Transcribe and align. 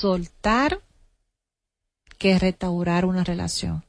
soltar 0.00 0.80
que 2.18 2.38
restaurar 2.38 3.04
una 3.04 3.24
relación. 3.24 3.84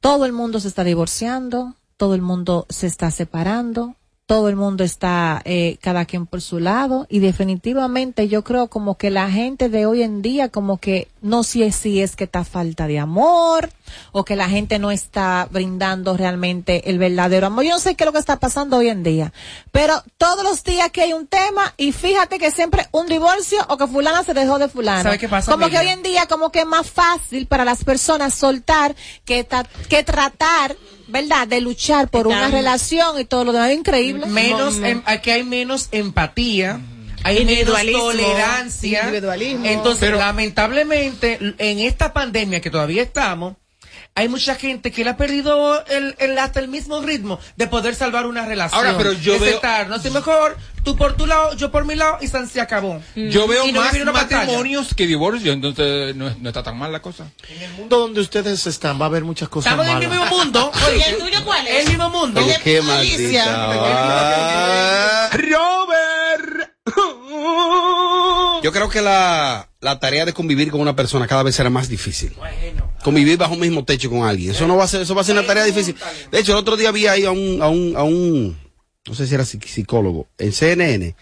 Todo 0.00 0.26
el 0.26 0.32
mundo 0.32 0.60
se 0.60 0.68
está 0.68 0.84
divorciando, 0.84 1.74
todo 1.96 2.14
el 2.14 2.22
mundo 2.22 2.66
se 2.68 2.86
está 2.86 3.10
separando, 3.10 3.94
todo 4.26 4.48
el 4.48 4.56
mundo 4.56 4.82
está 4.82 5.42
eh, 5.44 5.78
cada 5.80 6.04
quien 6.04 6.26
por 6.26 6.40
su 6.40 6.58
lado 6.58 7.06
y 7.08 7.20
definitivamente 7.20 8.28
yo 8.28 8.42
creo 8.42 8.68
como 8.68 8.96
que 8.96 9.10
la 9.10 9.30
gente 9.30 9.68
de 9.68 9.86
hoy 9.86 10.02
en 10.02 10.22
día 10.22 10.48
como 10.48 10.78
que 10.78 11.08
no 11.22 11.42
sé 11.44 11.72
si 11.72 12.02
es 12.02 12.16
que 12.16 12.24
está 12.24 12.44
falta 12.44 12.86
de 12.86 12.98
amor 12.98 13.70
o 14.12 14.24
que 14.24 14.36
la 14.36 14.48
gente 14.48 14.78
no 14.78 14.90
está 14.90 15.46
brindando 15.50 16.16
realmente 16.16 16.90
el 16.90 16.98
verdadero 16.98 17.46
amor. 17.46 17.64
Yo 17.64 17.70
no 17.70 17.78
sé 17.78 17.94
qué 17.94 18.04
es 18.04 18.06
lo 18.06 18.12
que 18.12 18.18
está 18.18 18.38
pasando 18.40 18.78
hoy 18.78 18.88
en 18.88 19.02
día, 19.02 19.32
pero 19.70 20.02
todos 20.18 20.42
los 20.44 20.64
días 20.64 20.90
que 20.90 21.02
hay 21.02 21.12
un 21.12 21.26
tema 21.26 21.74
y 21.76 21.92
fíjate 21.92 22.38
que 22.38 22.50
siempre 22.50 22.88
un 22.92 23.06
divorcio 23.06 23.64
o 23.68 23.76
que 23.76 23.86
fulana 23.86 24.24
se 24.24 24.34
dejó 24.34 24.58
de 24.58 24.68
fulano. 24.68 25.02
¿Sabe 25.04 25.18
qué 25.18 25.28
pasa, 25.28 25.52
Como 25.52 25.68
que 25.68 25.78
hoy 25.78 25.88
en 25.88 26.02
día 26.02 26.26
como 26.26 26.50
que 26.50 26.60
es 26.60 26.66
más 26.66 26.90
fácil 26.90 27.46
para 27.46 27.64
las 27.64 27.84
personas 27.84 28.34
soltar 28.34 28.94
que, 29.24 29.44
ta- 29.44 29.66
que 29.88 30.02
tratar, 30.02 30.76
¿verdad? 31.08 31.46
De 31.46 31.60
luchar 31.60 32.08
por 32.08 32.26
una 32.26 32.48
relación 32.48 33.20
y 33.20 33.24
todo 33.24 33.44
lo 33.44 33.52
demás. 33.52 33.70
Increíble. 33.72 34.26
menos 34.26 34.78
em- 34.78 35.02
aquí 35.06 35.30
hay 35.30 35.44
menos 35.44 35.88
empatía 35.92 36.80
hay 37.24 37.34
menos 37.36 37.50
Individualismo. 37.52 38.00
tolerancia 38.02 39.00
Individualismo. 39.04 39.66
entonces 39.66 40.00
Pero- 40.00 40.18
lamentablemente 40.18 41.38
en 41.58 41.78
esta 41.80 42.12
pandemia 42.12 42.60
que 42.60 42.70
todavía 42.70 43.02
estamos 43.02 43.54
hay 44.14 44.28
mucha 44.28 44.56
gente 44.56 44.92
que 44.92 45.04
le 45.04 45.10
ha 45.10 45.16
perdido 45.16 45.82
el, 45.86 46.14
el- 46.18 46.36
hasta 46.38 46.60
el 46.60 46.68
mismo 46.68 47.00
ritmo 47.00 47.38
de 47.56 47.66
poder 47.66 47.94
salvar 47.94 48.26
una 48.26 48.44
relación. 48.44 48.78
Ahora, 48.84 48.98
pero 48.98 49.14
yo 49.14 49.38
veo- 49.40 49.52
sentar, 49.52 49.88
no 49.88 49.98
sé 49.98 50.10
mejor, 50.10 50.58
tú 50.84 50.98
por 50.98 51.16
tu 51.16 51.26
lado, 51.26 51.56
yo 51.56 51.70
por 51.72 51.86
mi 51.86 51.94
lado, 51.94 52.18
y 52.20 52.26
se 52.28 52.60
acabó. 52.60 53.00
Yo 53.14 53.48
veo 53.48 53.66
Y 53.66 53.72
no 53.72 53.80
más 53.80 53.92
batalla. 54.04 54.36
matrimonios 54.42 54.92
que 54.94 55.06
divorcios, 55.06 55.54
entonces 55.54 56.14
no, 56.14 56.28
no 56.38 56.48
está 56.50 56.62
tan 56.62 56.76
mal 56.76 56.92
la 56.92 57.00
cosa. 57.00 57.24
En 57.48 57.62
el 57.62 57.70
mundo 57.72 58.00
donde 58.00 58.20
ustedes 58.20 58.66
están 58.66 59.00
va 59.00 59.06
a 59.06 59.08
haber 59.08 59.24
muchas 59.24 59.48
cosas 59.48 59.72
Estamos 59.72 59.90
en 59.90 60.02
el 60.02 60.08
mismo 60.10 60.26
mundo. 60.26 60.70
Oye, 60.88 61.08
¿el 61.08 61.16
tuyo 61.16 61.42
cuál 61.46 61.66
es? 61.66 61.80
El 61.84 61.88
mismo 61.88 62.10
mundo. 62.10 62.42
Qué 62.62 62.80
Alicia. 62.80 63.46
maldita. 63.46 65.30
Robert. 65.38 66.11
Yo 68.62 68.70
creo 68.72 68.88
que 68.88 69.00
la, 69.00 69.68
la 69.80 69.98
tarea 69.98 70.24
de 70.24 70.32
convivir 70.32 70.70
con 70.70 70.80
una 70.80 70.94
persona 70.94 71.26
cada 71.26 71.42
vez 71.42 71.54
será 71.56 71.68
más 71.70 71.88
difícil. 71.88 72.32
Convivir 73.02 73.36
bajo 73.36 73.54
un 73.54 73.60
mismo 73.60 73.84
techo 73.84 74.08
con 74.08 74.22
alguien. 74.24 74.52
Eso 74.52 74.66
no 74.68 74.76
va 74.76 74.84
a 74.84 74.88
ser, 74.88 75.02
eso 75.02 75.14
va 75.14 75.22
a 75.22 75.24
ser 75.24 75.36
una 75.36 75.46
tarea 75.46 75.64
difícil. 75.64 75.96
De 76.30 76.38
hecho, 76.38 76.52
el 76.52 76.58
otro 76.58 76.76
día 76.76 76.92
vi 76.92 77.06
ahí 77.08 77.24
a 77.24 77.32
un, 77.32 77.60
a 77.60 77.68
un, 77.68 77.94
a 77.96 78.02
un, 78.04 78.56
no 79.06 79.14
sé 79.14 79.26
si 79.26 79.34
era 79.34 79.42
psic- 79.44 79.66
psicólogo, 79.66 80.28
en 80.38 80.52
CNN, 80.52 81.16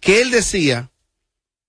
que 0.00 0.20
él 0.22 0.30
decía 0.30 0.90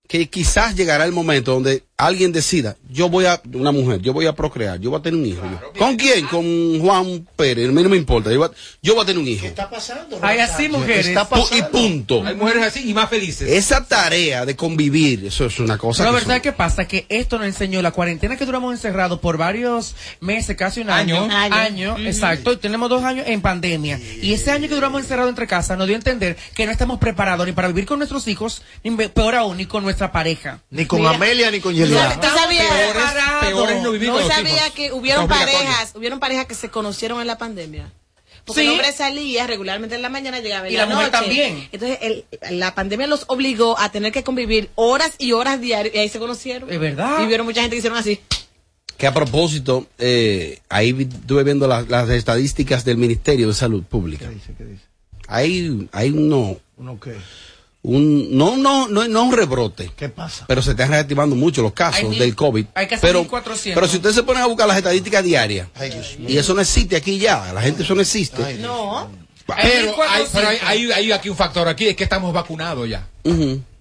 que 0.06 0.28
quizás 0.28 0.76
llegará 0.76 1.04
el 1.04 1.12
momento 1.12 1.52
donde 1.54 1.82
alguien 2.06 2.32
decida, 2.32 2.76
yo 2.90 3.08
voy 3.08 3.26
a, 3.26 3.40
una 3.54 3.72
mujer, 3.72 4.00
yo 4.00 4.12
voy 4.12 4.26
a 4.26 4.34
procrear, 4.34 4.78
yo 4.80 4.90
voy 4.90 4.98
a 5.00 5.02
tener 5.02 5.18
un 5.20 5.26
hijo. 5.26 5.42
Yo, 5.42 5.72
¿Con 5.78 5.96
quién? 5.96 6.26
Con 6.26 6.80
Juan 6.80 7.26
Pérez, 7.36 7.68
a 7.68 7.72
mí 7.72 7.82
no 7.82 7.88
me 7.88 7.96
importa, 7.96 8.30
yo 8.30 8.38
voy 8.38 8.48
a, 8.48 8.50
yo 8.82 8.94
voy 8.94 9.02
a 9.02 9.06
tener 9.06 9.20
un 9.22 9.28
hijo. 9.28 9.42
¿Qué 9.42 9.48
está 9.48 9.68
pasando? 9.70 10.18
Hay 10.22 10.38
así 10.38 10.68
mujeres. 10.68 11.06
¿Qué 11.06 11.12
está 11.12 11.28
Pu- 11.28 11.48
y 11.58 11.62
punto. 11.62 12.24
Hay 12.24 12.34
mujeres 12.34 12.64
así 12.64 12.88
y 12.88 12.94
más 12.94 13.08
felices. 13.08 13.48
Esa 13.50 13.84
tarea 13.86 14.44
de 14.46 14.56
convivir, 14.56 15.24
eso 15.26 15.46
es 15.46 15.58
una 15.60 15.78
cosa 15.78 16.02
Pero 16.02 16.12
la 16.12 16.18
verdad 16.18 16.34
son- 16.36 16.42
que 16.42 16.52
pasa 16.52 16.86
que 16.88 17.06
esto 17.08 17.38
nos 17.38 17.46
enseñó 17.46 17.80
la 17.82 17.90
cuarentena 17.92 18.36
que 18.36 18.46
duramos 18.46 18.72
encerrados 18.72 19.20
por 19.20 19.36
varios 19.36 19.94
meses, 20.20 20.56
casi 20.56 20.80
un 20.80 20.90
año, 20.90 21.24
Año. 21.30 21.54
año, 21.54 21.96
exacto, 21.98 22.52
y 22.52 22.56
tenemos 22.56 22.88
dos 22.90 23.02
años 23.04 23.26
en 23.28 23.40
pandemia. 23.40 23.98
Y 24.22 24.32
ese 24.32 24.50
año 24.50 24.68
que 24.68 24.74
duramos 24.74 25.00
encerrados 25.02 25.28
entre 25.30 25.46
casa 25.46 25.76
nos 25.76 25.86
dio 25.86 25.96
a 25.96 25.98
entender 25.98 26.36
que 26.54 26.66
no 26.66 26.72
estamos 26.72 26.98
preparados 26.98 27.46
ni 27.46 27.52
para 27.52 27.68
vivir 27.68 27.86
con 27.86 27.98
nuestros 27.98 28.26
hijos, 28.28 28.62
ni 28.84 28.90
peor 29.08 29.34
aún, 29.34 29.56
ni 29.56 29.66
con 29.66 29.82
nuestra 29.82 30.12
pareja. 30.12 30.60
Ni 30.70 30.86
con 30.86 31.00
Mira. 31.00 31.12
Amelia 31.14 31.50
ni 31.50 31.60
con 31.60 31.74
¿Tú 31.90 31.98
Yelida. 32.26 32.34
sabías, 32.34 32.66
preparados. 32.92 33.46
peor 33.46 33.70
es 33.72 33.82
no 33.82 33.90
vivir 33.92 34.08
¿no 34.08 34.14
con 34.14 34.24
los 34.24 34.32
sabía 34.34 34.70
que 34.70 34.92
hubieron 34.92 35.28
parejas, 35.28 35.92
hubieron 35.94 36.20
parejas 36.20 36.46
que 36.46 36.54
se 36.54 36.68
conocieron 36.70 37.20
en 37.20 37.26
la 37.26 37.38
pandemia? 37.38 37.90
Porque 38.44 38.62
Sí. 38.62 38.66
el 38.66 38.72
hombre 38.72 38.92
salía 38.92 39.46
regularmente 39.46 39.94
en 39.96 40.02
la 40.02 40.08
mañana, 40.08 40.40
llegaba 40.40 40.66
en 40.66 40.72
Y 40.72 40.76
la, 40.76 40.86
la 40.86 40.94
mujer 40.94 41.12
noche. 41.12 41.20
también. 41.24 41.68
Entonces, 41.72 41.98
el- 42.02 42.24
la 42.58 42.74
pandemia 42.74 43.06
los 43.06 43.24
obligó 43.28 43.78
a 43.78 43.92
tener 43.92 44.12
que 44.12 44.24
convivir 44.24 44.70
horas 44.76 45.12
y 45.18 45.32
horas 45.32 45.60
diarias 45.60 45.94
y 45.94 45.98
ahí 45.98 46.08
se 46.08 46.18
conocieron. 46.18 46.70
Es 46.72 46.80
verdad. 46.80 47.22
Y 47.22 47.26
vieron 47.26 47.46
mucha 47.46 47.60
gente 47.60 47.74
que 47.76 47.78
hicieron 47.78 47.98
así. 47.98 48.18
Que 48.96 49.06
a 49.06 49.14
propósito, 49.14 49.86
eh, 49.98 50.60
ahí 50.68 50.96
estuve 51.10 51.44
viendo 51.44 51.66
las, 51.68 51.88
las 51.88 52.08
estadísticas 52.10 52.84
del 52.84 52.96
Ministerio 52.96 53.48
de 53.48 53.54
Salud 53.54 53.82
Pública. 53.84 54.26
¿Qué 54.28 54.34
dice? 54.34 54.54
¿Qué 54.56 54.64
dice? 54.64 54.82
Hay, 55.28 55.88
hay 55.92 56.10
uno, 56.10 56.56
¿Uno 56.76 56.98
qué? 56.98 57.14
Un, 57.82 58.36
no, 58.36 58.56
no, 58.58 58.88
no, 58.88 59.08
no 59.08 59.22
un 59.24 59.32
rebrote, 59.32 59.90
¿Qué 59.96 60.08
pasa? 60.10 60.44
pero 60.46 60.60
se 60.60 60.72
están 60.72 60.90
reactivando 60.90 61.34
mucho 61.34 61.62
los 61.62 61.72
casos 61.72 62.00
Hay 62.02 62.08
mil- 62.08 62.18
del 62.18 62.34
COVID. 62.36 62.66
hay 62.74 62.86
casi 62.86 63.00
pero, 63.00 63.20
1400. 63.20 63.74
pero 63.74 63.88
si 63.90 63.96
ustedes 63.96 64.14
se 64.16 64.22
ponen 64.22 64.42
a 64.42 64.46
buscar 64.46 64.68
las 64.68 64.76
estadísticas 64.76 65.24
diarias, 65.24 65.68
Ay, 65.74 65.90
Dios 65.90 66.16
mío. 66.18 66.28
y 66.28 66.36
eso 66.36 66.52
no 66.54 66.60
existe 66.60 66.96
aquí 66.96 67.18
ya, 67.18 67.52
la 67.54 67.62
gente 67.62 67.82
eso 67.82 67.94
no 67.94 68.02
existe. 68.02 68.42
Ay, 68.44 68.58
No. 68.60 69.08
Pero, 69.46 69.58
hay, 69.62 70.22
1400. 70.22 70.28
pero 70.32 70.48
hay, 70.48 70.58
hay- 70.64 70.92
hay 70.92 71.12
aquí 71.12 71.28
un 71.30 71.36
factor 71.36 71.66
aquí, 71.66 71.88
es 71.88 71.96
que 71.96 72.04
estamos 72.04 72.32
vacunados 72.32 72.88
ya. 72.88 73.08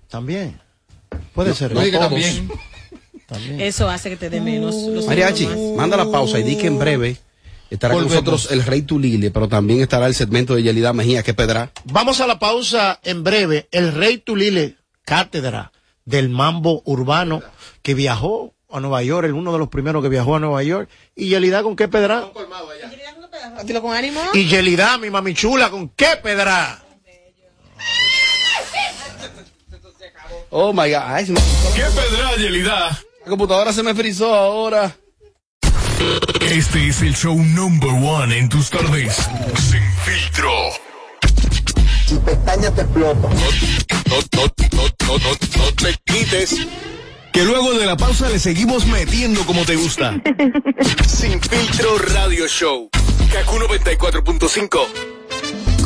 También. 0.10 0.60
Puede 1.34 1.54
ser. 1.54 1.74
No, 1.74 1.80
¿no? 1.80 1.86
que 1.86 1.92
todos. 1.92 2.10
también. 2.10 2.50
También. 3.28 3.62
Eso 3.62 3.88
hace 3.90 4.10
que 4.10 4.16
te 4.16 4.30
dé 4.30 4.42
menos. 4.42 4.74
los 4.76 5.06
Mariachi, 5.06 5.46
manda 5.76 5.96
la 5.98 6.10
pausa 6.10 6.40
y 6.40 6.44
di 6.44 6.56
que 6.56 6.68
en 6.68 6.80
breve 6.80 7.18
estará 7.70 7.94
con 7.94 8.04
nosotros 8.04 8.50
el 8.52 8.64
Rey 8.64 8.82
Tulile, 8.84 9.32
pero 9.32 9.48
también 9.48 9.82
estará 9.82 10.08
el 10.08 10.16
segmento 10.16 10.56
de 10.56 10.64
Yelida 10.64 10.94
Mejía, 10.94 11.24
que 11.24 11.34
pedra. 11.34 11.72
Vamos 11.86 12.20
a 12.22 12.28
la 12.28 12.40
pausa 12.40 13.00
en 13.04 13.24
breve. 13.24 13.68
El 13.72 13.94
rey 13.94 14.18
Tulile, 14.18 14.78
cátedra 15.06 15.72
del 16.06 16.30
mambo 16.30 16.82
urbano, 16.86 17.42
que 17.82 17.94
viajó 17.94 18.54
a 18.72 18.80
Nueva 18.80 19.02
York, 19.04 19.26
el 19.26 19.34
uno 19.34 19.52
de 19.54 19.60
los 19.60 19.70
primeros 19.70 20.02
que 20.04 20.10
viajó 20.10 20.36
a 20.36 20.40
Nueva 20.40 20.62
York. 20.64 20.90
Y 21.16 21.30
Yelida, 21.30 21.64
¿con 21.64 21.76
qué 21.76 21.88
pedra? 21.88 22.26
Dilo 23.64 23.82
con 23.82 23.96
ánimo. 23.96 24.22
Y 24.34 24.46
Yelida, 24.46 24.98
mi 24.98 25.10
mami 25.10 25.34
chula, 25.34 25.70
¿con 25.70 25.90
qué 25.90 26.18
pedra? 26.22 26.84
Oh 30.52 30.74
my 30.74 30.90
God, 30.92 31.02
ay, 31.06 31.26
se 31.28 31.32
me- 31.32 31.40
¿Qué 31.76 31.84
pedra, 31.84 32.36
Yelida? 32.38 32.90
la 33.24 33.30
computadora 33.30 33.72
se 33.72 33.84
me 33.84 33.94
frizó 33.94 34.34
ahora. 34.34 34.96
Este 36.52 36.88
es 36.88 37.02
el 37.04 37.16
show 37.16 37.36
number 37.36 37.92
one 37.92 38.36
en 38.36 38.50
tus 38.50 38.72
tardes. 38.72 39.16
Sin 39.70 39.84
filtro. 40.04 40.52
y 42.10 42.16
pestañas 42.26 42.74
te 42.74 42.82
explotan. 42.82 43.22
No, 43.22 43.38
no, 44.10 44.42
no, 44.42 44.84
no, 45.08 45.18
no, 45.20 45.32
no 45.58 45.74
te 45.76 45.96
quites. 46.06 46.56
Que 47.32 47.44
luego 47.44 47.74
de 47.74 47.86
la 47.86 47.96
pausa 47.96 48.30
le 48.30 48.40
seguimos 48.40 48.88
metiendo 48.88 49.46
como 49.46 49.64
te 49.64 49.76
gusta. 49.76 50.20
Sin 51.08 51.40
filtro 51.40 52.00
radio 52.00 52.48
show. 52.48 52.90
Kaku 53.32 53.58
94.5. 53.58 54.80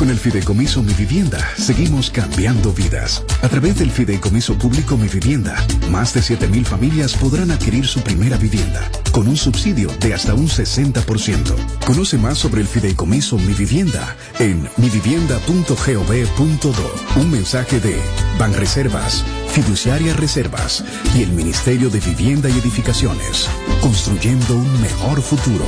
Con 0.04 0.10
el 0.10 0.18
Fideicomiso 0.18 0.82
Mi 0.82 0.92
Vivienda 0.92 1.38
seguimos 1.56 2.10
cambiando 2.10 2.74
vidas. 2.74 3.24
A 3.40 3.48
través 3.48 3.78
del 3.78 3.90
Fideicomiso 3.90 4.58
Público 4.58 4.98
Mi 4.98 5.08
Vivienda, 5.08 5.56
más 5.90 6.12
de 6.12 6.20
7.000 6.20 6.66
familias 6.66 7.14
podrán 7.14 7.50
adquirir 7.50 7.86
su 7.86 8.02
primera 8.02 8.36
vivienda 8.36 8.90
con 9.12 9.28
un 9.28 9.38
subsidio 9.38 9.88
de 10.00 10.12
hasta 10.12 10.34
un 10.34 10.46
60%. 10.46 11.56
Conoce 11.86 12.18
más 12.18 12.36
sobre 12.36 12.60
el 12.60 12.66
Fideicomiso 12.66 13.38
Mi 13.38 13.54
Vivienda 13.54 14.14
en 14.38 14.68
mivivienda.gov.do. 14.76 17.22
Un 17.22 17.30
mensaje 17.30 17.80
de 17.80 17.98
Banreservas, 18.38 19.24
Fiduciaria 19.52 20.12
Reservas 20.12 20.84
y 21.16 21.22
el 21.22 21.32
Ministerio 21.32 21.88
de 21.88 22.00
Vivienda 22.00 22.50
y 22.50 22.58
Edificaciones, 22.58 23.48
construyendo 23.80 24.54
un 24.54 24.82
mejor 24.82 25.22
futuro. 25.22 25.64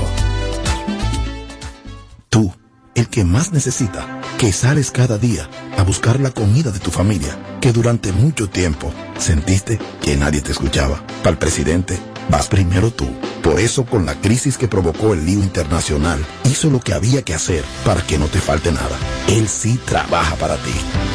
Tú, 2.29 2.53
el 2.95 3.09
que 3.09 3.25
más 3.25 3.53
necesita, 3.53 4.21
que 4.39 4.53
sales 4.53 4.91
cada 4.91 5.17
día 5.19 5.49
a 5.79 5.83
buscar 5.83 6.21
la 6.21 6.31
comida 6.31 6.71
de 6.71 6.79
tu 6.79 6.91
familia, 6.91 7.37
que 7.61 7.73
durante 7.73 8.13
mucho 8.13 8.49
tiempo 8.49 8.93
sentiste 9.19 9.79
que 10.03 10.17
nadie 10.17 10.43
te 10.43 10.53
escuchaba. 10.53 11.03
Para 11.23 11.31
el 11.31 11.39
presidente, 11.39 11.99
vas 12.29 12.47
primero 12.49 12.91
tú. 12.91 13.06
Por 13.43 13.61
eso, 13.61 13.87
con 13.87 14.05
la 14.05 14.15
crisis 14.21 14.59
que 14.59 14.69
provocó 14.69 15.15
el 15.15 15.25
lío 15.25 15.38
internacional, 15.38 16.25
hizo 16.44 16.69
lo 16.69 16.81
que 16.81 16.93
había 16.93 17.23
que 17.23 17.35
hacer 17.35 17.65
para 17.85 18.03
que 18.03 18.19
no 18.19 18.27
te 18.27 18.38
falte 18.38 18.73
nada. 18.73 18.97
Él 19.29 19.49
sí 19.49 19.79
trabaja 19.87 20.35
para 20.37 20.56
ti. 20.56 20.75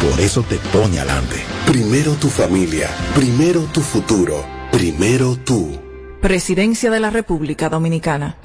Por 0.09 0.19
eso 0.19 0.41
te 0.43 0.55
pone 0.73 0.99
adelante. 0.99 1.43
Primero 1.67 2.13
tu 2.13 2.29
familia, 2.29 2.89
primero 3.13 3.61
tu 3.65 3.81
futuro, 3.81 4.43
primero 4.71 5.35
tú. 5.35 5.79
Presidencia 6.21 6.89
de 6.89 6.99
la 6.99 7.09
República 7.09 7.69
Dominicana. 7.69 8.37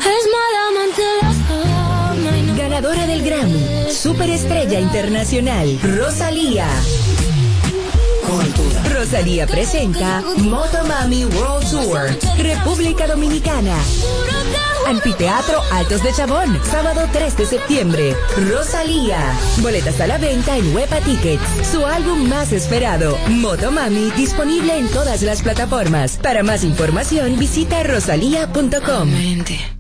Ganadora 2.57 3.07
del 3.07 3.23
Grammy, 3.23 3.65
Superestrella 4.07 4.79
Internacional, 4.79 5.81
Rosalía. 5.83 6.69
Rosalía 8.95 9.49
presenta 9.49 10.23
Motomami 10.39 11.25
World 11.25 11.69
Tour, 11.69 12.17
República 12.39 13.09
Dominicana. 13.09 13.77
Anfiteatro 14.87 15.61
Altos 15.73 16.05
de 16.05 16.13
Chabón, 16.13 16.57
sábado 16.63 17.01
3 17.13 17.37
de 17.37 17.47
septiembre. 17.47 18.17
Rosalía. 18.49 19.19
Boletas 19.61 20.01
a 20.01 20.07
la 20.07 20.19
venta 20.19 20.57
en 20.57 20.73
Huepa 20.73 21.01
Tickets. 21.01 21.43
Su 21.73 21.85
álbum 21.85 22.29
más 22.29 22.53
esperado, 22.53 23.19
Motomami, 23.29 24.13
disponible 24.13 24.79
en 24.79 24.87
todas 24.87 25.23
las 25.23 25.43
plataformas. 25.43 26.17
Para 26.23 26.45
más 26.45 26.63
información, 26.63 27.37
visita 27.41 27.83
rosalía.com. 27.83 29.11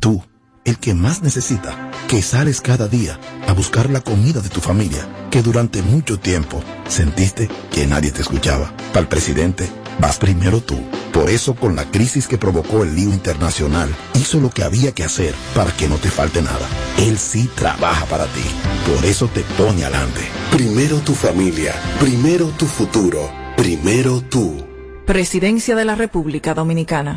Tú, 0.00 0.20
el 0.66 0.78
que 0.78 0.94
más 0.94 1.22
necesita, 1.22 1.90
que 2.08 2.20
sales 2.20 2.60
cada 2.60 2.88
día 2.88 3.18
a 3.46 3.52
buscar 3.52 3.88
la 3.88 4.00
comida 4.00 4.40
de 4.40 4.48
tu 4.48 4.60
familia, 4.60 5.08
que 5.30 5.40
durante 5.40 5.80
mucho 5.80 6.18
tiempo 6.18 6.60
sentiste 6.88 7.48
que 7.70 7.86
nadie 7.86 8.10
te 8.10 8.20
escuchaba. 8.20 8.74
Para 8.88 9.00
el 9.00 9.08
presidente, 9.08 9.70
vas 10.00 10.18
primero 10.18 10.60
tú. 10.60 10.76
Por 11.12 11.30
eso, 11.30 11.54
con 11.54 11.76
la 11.76 11.90
crisis 11.90 12.26
que 12.26 12.36
provocó 12.36 12.82
el 12.82 12.96
lío 12.96 13.10
internacional, 13.10 13.88
hizo 14.14 14.40
lo 14.40 14.50
que 14.50 14.64
había 14.64 14.92
que 14.92 15.04
hacer 15.04 15.34
para 15.54 15.70
que 15.70 15.88
no 15.88 15.96
te 15.96 16.10
falte 16.10 16.42
nada. 16.42 16.68
Él 16.98 17.16
sí 17.16 17.48
trabaja 17.54 18.04
para 18.06 18.26
ti. 18.26 18.44
Por 18.92 19.04
eso 19.04 19.28
te 19.28 19.42
pone 19.56 19.84
adelante. 19.84 20.20
Primero 20.50 20.98
tu 20.98 21.14
familia, 21.14 21.74
primero 22.00 22.48
tu 22.58 22.66
futuro, 22.66 23.30
primero 23.56 24.20
tú. 24.20 24.66
Presidencia 25.06 25.76
de 25.76 25.84
la 25.84 25.94
República 25.94 26.52
Dominicana. 26.54 27.16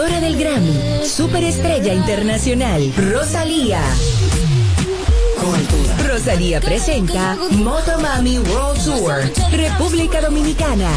Ganadora 0.00 0.20
del 0.22 0.38
Grammy, 0.38 1.04
Superestrella 1.04 1.92
Internacional, 1.92 2.90
Rosalía. 2.96 3.82
Rosalía 6.08 6.58
presenta 6.58 7.36
Motomami 7.50 8.38
World 8.38 8.82
Tour, 8.82 9.30
República 9.52 10.22
Dominicana. 10.22 10.90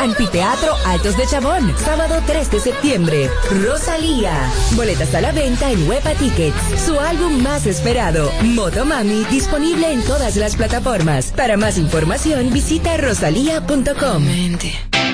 Anfiteatro 0.00 0.74
Altos 0.86 1.14
de 1.18 1.26
Chabón, 1.26 1.74
sábado 1.76 2.22
3 2.26 2.50
de 2.50 2.60
septiembre. 2.60 3.30
Rosalía. 3.62 4.32
Boletas 4.76 5.14
a 5.14 5.20
la 5.20 5.32
venta 5.32 5.70
en 5.70 5.86
Huepa 5.86 6.14
Tickets. 6.14 6.56
Su 6.86 6.98
álbum 6.98 7.42
más 7.42 7.66
esperado, 7.66 8.32
Motomami, 8.42 9.24
disponible 9.30 9.92
en 9.92 10.02
todas 10.04 10.36
las 10.36 10.56
plataformas. 10.56 11.32
Para 11.32 11.58
más 11.58 11.76
información, 11.76 12.50
visita 12.50 12.96
rosalía.com. 12.96 14.24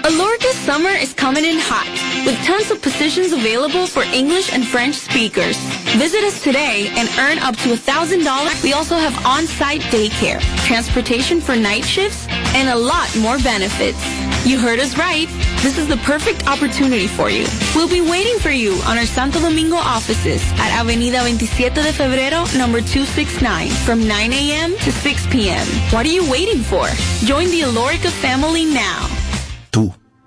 Alorca's 0.07 0.55
summer 0.59 0.91
is 0.91 1.13
coming 1.13 1.45
in 1.45 1.59
hot, 1.59 1.91
with 2.25 2.39
tons 2.47 2.71
of 2.71 2.81
positions 2.81 3.33
available 3.33 3.89
for 3.89 4.05
English 4.15 4.53
and 4.53 4.65
French 4.65 4.95
speakers. 4.95 5.59
Visit 5.99 6.23
us 6.23 6.41
today 6.45 6.93
and 6.95 7.09
earn 7.19 7.41
up 7.41 7.57
to 7.57 7.75
$1,000. 7.75 8.63
We 8.63 8.73
also 8.73 8.95
have 8.95 9.27
on-site 9.27 9.81
daycare, 9.91 10.39
transportation 10.65 11.41
for 11.41 11.57
night 11.57 11.85
shifts, 11.85 12.29
and 12.55 12.69
a 12.69 12.77
lot 12.77 13.11
more 13.19 13.39
benefits. 13.39 13.99
You 14.47 14.61
heard 14.61 14.79
us 14.79 14.97
right. 14.97 15.27
This 15.67 15.77
is 15.77 15.89
the 15.89 15.99
perfect 16.07 16.47
opportunity 16.47 17.09
for 17.09 17.29
you. 17.29 17.49
We'll 17.75 17.91
be 17.91 18.01
waiting 18.01 18.39
for 18.39 18.51
you 18.51 18.75
on 18.87 18.97
our 18.97 19.07
Santo 19.07 19.41
Domingo 19.41 19.75
offices 19.75 20.41
at 20.63 20.71
Avenida 20.79 21.19
27 21.19 21.83
de 21.83 21.91
Febrero, 21.91 22.47
number 22.57 22.79
269, 22.79 23.71
from 23.83 24.07
9 24.07 24.33
a.m. 24.33 24.71
to 24.87 24.93
6 24.93 25.27
p.m. 25.33 25.67
What 25.91 26.07
are 26.07 26.15
you 26.15 26.31
waiting 26.31 26.63
for? 26.63 26.87
Join 27.27 27.51
the 27.51 27.63
Alorica 27.63 28.11
family 28.23 28.65
now. 28.65 29.26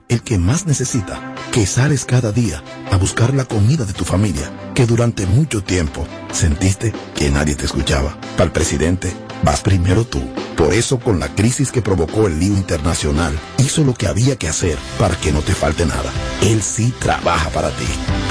El 0.09 0.23
que 0.23 0.39
más 0.39 0.65
necesita, 0.65 1.35
que 1.51 1.67
sales 1.67 2.03
cada 2.03 2.31
día 2.31 2.63
a 2.91 2.97
buscar 2.97 3.31
la 3.35 3.45
comida 3.45 3.85
de 3.85 3.93
tu 3.93 4.05
familia, 4.05 4.51
que 4.73 4.87
durante 4.87 5.27
mucho 5.27 5.63
tiempo 5.63 6.07
sentiste 6.31 6.91
que 7.13 7.29
nadie 7.29 7.53
te 7.53 7.65
escuchaba. 7.65 8.17
Para 8.35 8.45
el 8.45 8.51
presidente, 8.51 9.13
vas 9.43 9.61
primero 9.61 10.05
tú. 10.05 10.19
Por 10.57 10.73
eso, 10.73 10.99
con 10.99 11.19
la 11.19 11.27
crisis 11.35 11.71
que 11.71 11.83
provocó 11.83 12.25
el 12.25 12.39
lío 12.39 12.55
internacional, 12.55 13.37
hizo 13.59 13.83
lo 13.83 13.93
que 13.93 14.07
había 14.07 14.35
que 14.35 14.47
hacer 14.47 14.79
para 14.97 15.15
que 15.15 15.31
no 15.31 15.41
te 15.41 15.53
falte 15.53 15.85
nada. 15.85 16.11
Él 16.41 16.63
sí 16.63 16.91
trabaja 16.97 17.51
para 17.51 17.69
ti. 17.69 17.85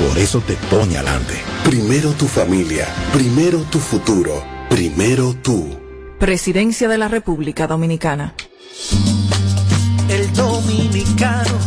Por 0.05 0.19
eso 0.19 0.41
te 0.41 0.55
pone 0.69 0.97
adelante. 0.99 1.35
Primero 1.63 2.11
tu 2.11 2.27
familia, 2.27 2.89
primero 3.13 3.61
tu 3.71 3.79
futuro, 3.79 4.43
primero 4.69 5.33
tú. 5.35 5.79
Presidencia 6.19 6.89
de 6.89 6.99
la 6.99 7.07
República 7.07 7.69
Dominicana. 7.69 8.35
El 10.09 10.33
dominicano, 10.33 11.58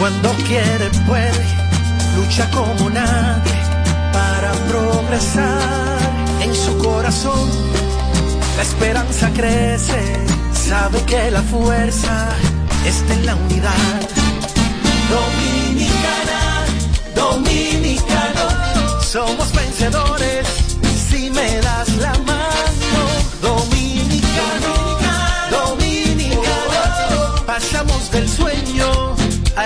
cuando 0.00 0.30
quiere, 0.48 0.88
puede, 1.06 1.44
lucha 2.16 2.50
como 2.50 2.88
nadie 2.88 3.52
para 4.14 4.50
progresar. 4.66 5.98
En 6.40 6.54
su 6.54 6.76
corazón, 6.78 7.50
la 8.56 8.62
esperanza 8.62 9.30
crece, 9.34 10.24
sabe 10.54 11.02
que 11.02 11.30
la 11.30 11.42
fuerza 11.42 12.30
está 12.86 13.12
en 13.12 13.26
la 13.26 13.36
unidad. 13.36 14.00
Dominicana, 15.16 16.64
dominicano, 17.14 19.02
somos 19.02 19.52
vencedores 19.52 20.46
si 21.10 21.30
me 21.30 21.60
das 21.60 21.88
la 21.98 22.12
mano. 22.24 22.39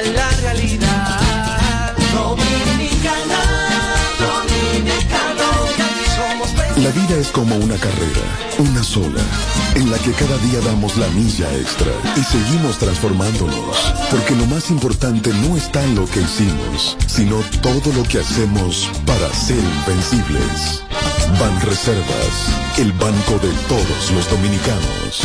La 0.03 0.31
realidad. 0.41 1.95
Dominicana, 2.13 3.41
dominicano, 4.19 5.45
La 6.77 6.91
vida 6.91 7.17
es 7.17 7.29
como 7.29 7.55
una 7.57 7.77
carrera, 7.77 8.23
una 8.59 8.83
sola, 8.83 9.23
en 9.77 9.91
la 9.91 9.99
que 9.99 10.13
cada 10.13 10.37
día 10.39 10.61
damos 10.61 10.97
la 10.97 11.07
milla 11.09 11.53
extra 11.57 11.93
y 12.17 12.25
seguimos 12.25 12.79
transformándonos, 12.79 13.95
porque 14.11 14.35
lo 14.35 14.47
más 14.47 14.71
importante 14.71 15.33
no 15.33 15.57
está 15.57 15.85
en 15.85 15.95
lo 15.95 16.07
que 16.07 16.23
hicimos, 16.23 16.97
sino 17.07 17.37
todo 17.63 17.93
lo 17.93 18.03
que 18.03 18.19
hacemos 18.19 18.91
para 19.07 19.33
ser 19.33 19.59
invencibles. 19.59 20.83
Ban 21.39 21.61
Reservas, 21.61 22.79
el 22.79 22.93
banco 22.93 23.39
de 23.39 23.53
todos 23.69 24.11
los 24.13 24.29
dominicanos. 24.31 25.23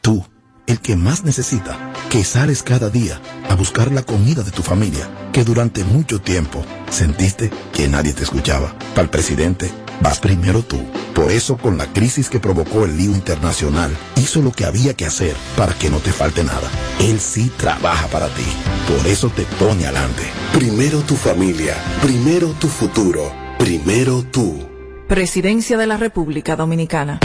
Tú, 0.00 0.24
el 0.68 0.80
que 0.80 0.96
más 0.96 1.24
necesita, 1.24 1.92
que 2.10 2.22
sales 2.22 2.62
cada 2.62 2.90
día 2.90 3.20
a 3.48 3.54
buscar 3.54 3.90
la 3.90 4.02
comida 4.02 4.42
de 4.42 4.50
tu 4.50 4.62
familia, 4.62 5.08
que 5.32 5.42
durante 5.42 5.82
mucho 5.82 6.20
tiempo 6.20 6.62
sentiste 6.90 7.50
que 7.72 7.88
nadie 7.88 8.12
te 8.12 8.22
escuchaba. 8.22 8.74
Para 8.90 9.02
el 9.02 9.08
presidente, 9.08 9.70
vas 10.02 10.20
primero 10.20 10.62
tú. 10.62 10.78
Por 11.14 11.32
eso, 11.32 11.56
con 11.56 11.78
la 11.78 11.86
crisis 11.86 12.28
que 12.28 12.38
provocó 12.38 12.84
el 12.84 12.98
lío 12.98 13.12
internacional, 13.12 13.90
hizo 14.16 14.42
lo 14.42 14.52
que 14.52 14.66
había 14.66 14.94
que 14.94 15.06
hacer 15.06 15.34
para 15.56 15.72
que 15.72 15.88
no 15.88 15.98
te 15.98 16.12
falte 16.12 16.44
nada. 16.44 16.70
Él 17.00 17.18
sí 17.18 17.50
trabaja 17.56 18.06
para 18.08 18.28
ti. 18.28 18.44
Por 18.86 19.06
eso 19.06 19.30
te 19.30 19.44
pone 19.58 19.86
adelante. 19.86 20.22
Primero 20.52 21.00
tu 21.00 21.16
familia, 21.16 21.74
primero 22.02 22.50
tu 22.60 22.68
futuro, 22.68 23.32
primero 23.58 24.22
tú. 24.22 24.68
Presidencia 25.08 25.78
de 25.78 25.86
la 25.86 25.96
República 25.96 26.56
Dominicana. 26.56 27.20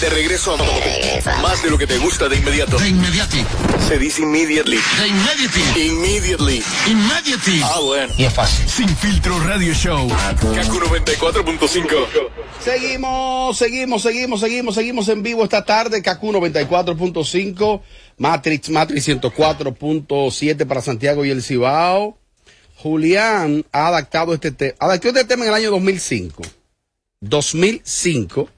De 0.00 0.08
regreso 0.08 0.54
a 0.54 1.42
más 1.42 1.62
de 1.62 1.68
lo 1.68 1.76
que 1.76 1.86
te 1.86 1.98
gusta 1.98 2.26
de 2.26 2.36
inmediato. 2.36 2.78
De 2.78 2.88
inmediati. 2.88 3.44
Se 3.86 3.98
dice 3.98 4.22
immediately. 4.22 4.78
De 4.98 5.08
immediately. 5.08 5.86
Immediately. 5.88 6.62
Immediately. 6.86 7.60
Ah, 7.62 7.80
bueno. 7.84 8.10
Y 8.16 8.24
es 8.24 8.32
fácil. 8.32 8.66
Sin 8.66 8.88
filtro 8.96 9.38
radio 9.40 9.74
show. 9.74 10.08
Kaku 10.08 10.80
94.5. 10.80 12.30
Seguimos, 12.64 13.58
seguimos, 13.58 14.00
seguimos, 14.00 14.40
seguimos, 14.40 14.74
seguimos 14.74 15.08
en 15.10 15.22
vivo 15.22 15.44
esta 15.44 15.66
tarde. 15.66 16.00
Kaku 16.00 16.32
94.5, 16.32 17.82
Matrix, 18.16 18.70
Matrix 18.70 19.06
104.7 19.06 20.66
para 20.66 20.80
Santiago 20.80 21.26
y 21.26 21.30
el 21.30 21.42
Cibao. 21.42 22.16
Julián 22.76 23.66
ha 23.70 23.88
adaptado 23.88 24.32
este 24.32 24.50
tema, 24.50 24.74
adaptó 24.78 25.08
este 25.08 25.24
tema 25.26 25.44
en 25.44 25.50
el 25.50 25.54
año 25.56 25.70
2005. 25.72 26.42
2005. 27.20 28.48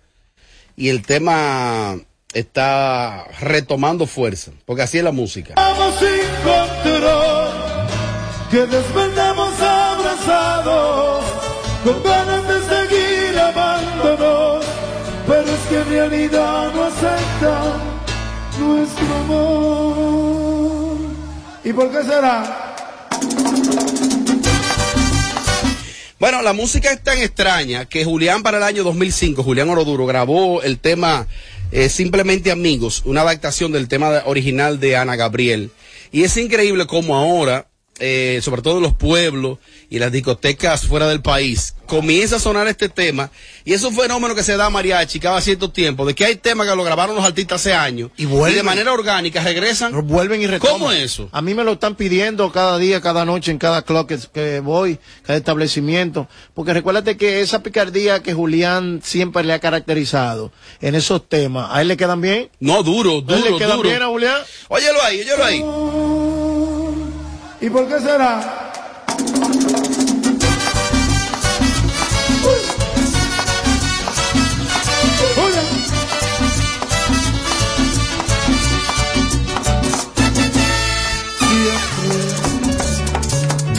Y 0.76 0.88
el 0.88 1.02
tema 1.02 1.96
está 2.32 3.24
retomando 3.40 4.06
fuerza, 4.06 4.52
porque 4.64 4.82
así 4.82 4.98
es 4.98 5.04
la 5.04 5.12
música. 5.12 5.54
Vamos 5.56 5.94
a 6.00 6.06
encontrar 6.06 7.88
que 8.50 8.66
despertamos 8.66 9.60
abrazados 9.60 11.24
con 11.84 12.02
ganas 12.02 12.48
de 12.48 12.60
seguir 12.62 13.38
amándonos, 13.38 14.64
pero 15.26 15.42
es 15.42 15.60
que 15.68 15.76
en 15.76 15.88
realidad 15.88 16.72
no 16.74 16.84
acepta 16.84 17.76
nuestro 18.58 19.14
amor. 19.24 20.96
¿Y 21.64 21.72
por 21.72 21.90
qué 21.90 22.02
será? 22.02 22.74
Bueno, 26.22 26.40
la 26.40 26.52
música 26.52 26.92
es 26.92 27.02
tan 27.02 27.18
extraña 27.18 27.86
que 27.86 28.04
Julián 28.04 28.44
para 28.44 28.58
el 28.58 28.62
año 28.62 28.84
2005, 28.84 29.42
Julián 29.42 29.68
Oroduro, 29.70 30.06
grabó 30.06 30.62
el 30.62 30.78
tema 30.78 31.26
eh, 31.72 31.88
Simplemente 31.88 32.52
Amigos, 32.52 33.02
una 33.04 33.22
adaptación 33.22 33.72
del 33.72 33.88
tema 33.88 34.22
original 34.26 34.78
de 34.78 34.96
Ana 34.96 35.16
Gabriel. 35.16 35.72
Y 36.12 36.22
es 36.22 36.36
increíble 36.36 36.86
cómo 36.86 37.16
ahora 37.16 37.66
eh, 38.04 38.40
sobre 38.42 38.62
todo 38.62 38.78
en 38.78 38.82
los 38.82 38.94
pueblos 38.94 39.58
y 39.88 40.00
las 40.00 40.10
discotecas 40.10 40.86
fuera 40.88 41.06
del 41.06 41.22
país, 41.22 41.76
comienza 41.86 42.36
a 42.36 42.38
sonar 42.40 42.66
este 42.66 42.88
tema 42.88 43.30
y 43.64 43.74
es 43.74 43.84
un 43.84 43.94
fenómeno 43.94 44.34
que 44.34 44.42
se 44.42 44.56
da 44.56 44.68
mariachi 44.70 45.20
cada 45.20 45.40
cierto 45.40 45.70
tiempo, 45.70 46.04
de 46.04 46.12
que 46.12 46.24
hay 46.24 46.34
temas 46.34 46.66
que 46.66 46.74
lo 46.74 46.82
grabaron 46.82 47.14
los 47.14 47.24
artistas 47.24 47.60
hace 47.60 47.74
años 47.74 48.10
y, 48.16 48.24
vuelven. 48.24 48.56
de 48.56 48.62
manera 48.64 48.92
orgánica 48.92 49.44
regresan. 49.44 49.92
Vuelven 50.08 50.42
y 50.42 50.48
retoman. 50.48 50.80
¿Cómo 50.80 50.90
es 50.90 51.04
eso? 51.04 51.28
A 51.30 51.42
mí 51.42 51.54
me 51.54 51.62
lo 51.62 51.72
están 51.74 51.94
pidiendo 51.94 52.50
cada 52.50 52.76
día, 52.76 53.00
cada 53.00 53.24
noche, 53.24 53.52
en 53.52 53.58
cada 53.58 53.82
club 53.82 54.08
que, 54.08 54.18
que 54.34 54.58
voy, 54.58 54.98
cada 55.22 55.38
establecimiento. 55.38 56.26
Porque 56.54 56.74
recuérdate 56.74 57.16
que 57.16 57.40
esa 57.40 57.62
picardía 57.62 58.20
que 58.20 58.34
Julián 58.34 59.00
siempre 59.04 59.44
le 59.44 59.52
ha 59.52 59.60
caracterizado 59.60 60.50
en 60.80 60.96
esos 60.96 61.28
temas, 61.28 61.68
¿a 61.70 61.82
él 61.82 61.86
le 61.86 61.96
quedan 61.96 62.20
bien? 62.20 62.50
No, 62.58 62.82
duro, 62.82 63.12
¿A 63.28 63.34
él 63.34 63.42
duro, 63.42 63.50
le 63.50 63.58
quedan 63.58 63.76
duro. 63.76 63.88
bien 63.88 64.02
a 64.02 64.06
Julián? 64.08 64.40
Óyelo 64.68 65.02
ahí, 65.04 65.20
óyelo 65.20 65.44
ahí. 65.44 66.41
¿Y 67.62 67.70
por 67.70 67.86
qué 67.86 68.00
será? 68.00 68.40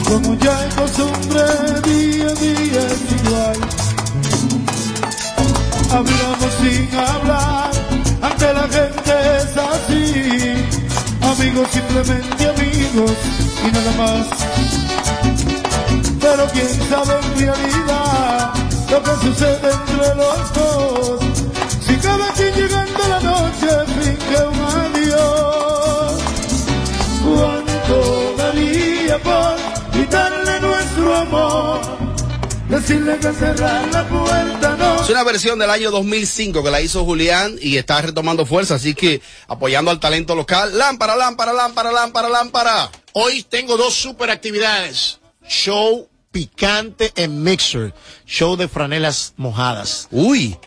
Como 0.08 0.34
ya 0.38 0.66
es 0.66 0.74
costumbre, 0.74 1.42
día 1.82 2.28
a 2.28 2.34
día 2.36 2.86
es 2.86 3.02
igual. 3.20 3.58
Hablamos 5.90 6.54
sin 6.62 6.98
hablar, 6.98 7.70
ante 8.22 8.54
la 8.54 8.62
gente 8.62 9.12
es 9.36 9.56
así. 9.58 10.54
Amigos, 11.20 11.68
simplemente 11.70 12.48
amigos 12.48 12.73
y 12.96 13.72
nada 13.72 13.92
más. 13.98 14.26
Pero 16.20 16.46
quién 16.52 16.68
sabe 16.88 17.14
en 17.18 17.38
realidad 17.40 18.54
lo 18.88 19.02
que 19.02 19.10
sucede 19.26 19.70
entre 19.72 20.14
los 20.14 20.54
dos. 20.54 21.18
Si 21.80 21.96
cada 21.96 22.32
quien 22.34 22.54
llegando 22.54 23.08
la 23.08 23.20
noche 23.20 23.68
finge 23.98 24.46
un 24.46 24.60
adiós. 24.84 26.12
¿Cuánto 27.24 28.34
daría 28.36 29.18
por 29.18 29.56
quitarle 29.92 30.60
nuestro 30.60 31.16
amor? 31.16 32.03
Decirle 32.86 33.16
que 33.18 33.32
cerrar 33.32 33.88
la 33.94 34.06
puerta 34.06 34.76
no. 34.76 35.02
Es 35.02 35.08
una 35.08 35.24
versión 35.24 35.58
del 35.58 35.70
año 35.70 35.90
2005 35.90 36.62
que 36.62 36.70
la 36.70 36.82
hizo 36.82 37.02
Julián 37.02 37.56
y 37.58 37.78
está 37.78 38.02
retomando 38.02 38.44
fuerza, 38.44 38.74
así 38.74 38.94
que 38.94 39.22
apoyando 39.48 39.90
al 39.90 39.98
talento 40.00 40.34
local. 40.34 40.76
Lámpara, 40.76 41.16
lámpara, 41.16 41.54
lámpara, 41.54 41.90
lámpara, 41.92 42.28
lámpara. 42.28 42.90
Hoy 43.14 43.42
tengo 43.42 43.78
dos 43.78 43.94
super 43.94 44.28
actividades. 44.30 45.18
Show 45.48 46.10
picante 46.30 47.10
en 47.16 47.42
Mixer. 47.42 47.94
Show 48.26 48.54
de 48.56 48.68
franelas 48.68 49.32
mojadas. 49.38 50.06
Uy. 50.10 50.58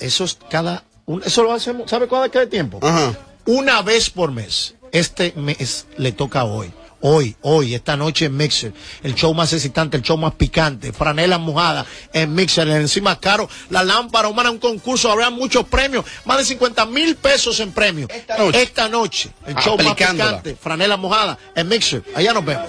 Eso 0.00 0.24
es 0.24 0.38
cada... 0.48 0.84
un- 1.04 1.22
eso 1.22 1.42
lo 1.42 1.52
hacemos, 1.52 1.90
¿sabe 1.90 2.08
cada 2.08 2.30
qué 2.30 2.46
tiempo? 2.46 2.78
Ajá. 2.80 3.12
Una 3.44 3.82
vez 3.82 4.08
por 4.08 4.32
mes. 4.32 4.74
Este 4.90 5.34
mes 5.36 5.84
le 5.98 6.12
toca 6.12 6.44
hoy. 6.44 6.72
Hoy, 7.04 7.34
hoy, 7.42 7.74
esta 7.74 7.96
noche 7.96 8.26
en 8.26 8.36
Mixer. 8.36 8.72
El 9.02 9.16
show 9.16 9.34
más 9.34 9.52
excitante, 9.52 9.96
el 9.96 10.04
show 10.04 10.16
más 10.16 10.34
picante. 10.34 10.92
Franelas 10.92 11.40
mojadas 11.40 11.84
en 12.12 12.32
Mixer. 12.32 12.68
Encima 12.68 13.18
caro. 13.18 13.48
La 13.70 13.82
lámpara 13.82 14.28
humana, 14.28 14.52
un 14.52 14.58
concurso. 14.58 15.10
Habrá 15.10 15.28
muchos 15.28 15.66
premios. 15.66 16.04
Más 16.24 16.38
de 16.38 16.44
50 16.44 16.86
mil 16.86 17.16
pesos 17.16 17.58
en 17.58 17.72
premios. 17.72 18.08
Esta 18.08 18.38
noche. 18.38 18.62
Esta 18.62 18.88
noche. 18.88 19.30
El 19.46 19.56
show 19.56 19.76
más 19.76 19.96
picante. 19.96 20.54
Franelas 20.54 20.98
mojadas 20.98 21.38
en 21.56 21.68
Mixer. 21.68 22.04
Allá 22.14 22.32
nos 22.32 22.44
vemos. 22.44 22.68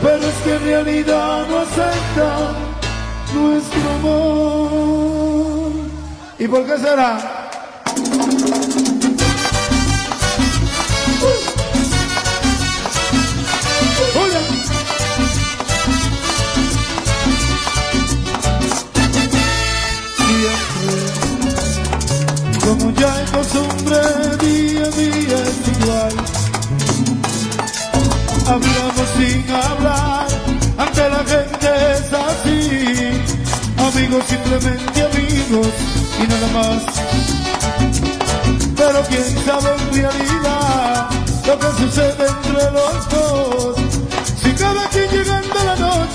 pero 0.00 0.26
es 0.28 0.34
que 0.44 0.54
en 0.54 0.64
realidad 0.64 1.46
no 1.48 1.58
aceptan 1.58 2.56
nuestro 3.34 3.90
amor. 3.90 5.72
¿Y 6.38 6.46
por 6.46 6.64
qué 6.64 6.78
será? 6.78 7.50
Como 22.78 22.90
ya 22.92 23.22
es 23.22 23.30
costumbre, 23.30 23.98
día 24.40 24.84
a 24.84 24.90
día 24.90 25.38
es 25.50 25.58
igual. 25.74 26.14
Hablamos 28.46 29.08
sin 29.16 29.44
hablar, 29.50 30.26
ante 30.78 31.08
la 31.14 31.22
gente 31.32 31.68
es 31.92 32.12
así. 32.28 32.60
Amigos, 33.88 34.24
simplemente 34.26 35.02
amigos 35.10 35.72
y 36.18 36.26
nada 36.32 36.48
más. 36.56 36.82
Pero 38.76 38.98
quién 39.08 39.44
sabe 39.44 39.70
en 39.78 39.94
realidad 39.94 41.10
lo 41.46 41.58
que 41.58 41.70
sucede 41.80 42.24
entre 42.36 42.64
los 42.78 43.08
dos. 43.10 43.76
Si 44.42 44.50
cada 44.52 44.88
quien 44.88 45.10
llegando 45.10 45.58
la 45.64 45.76
noche 45.76 46.11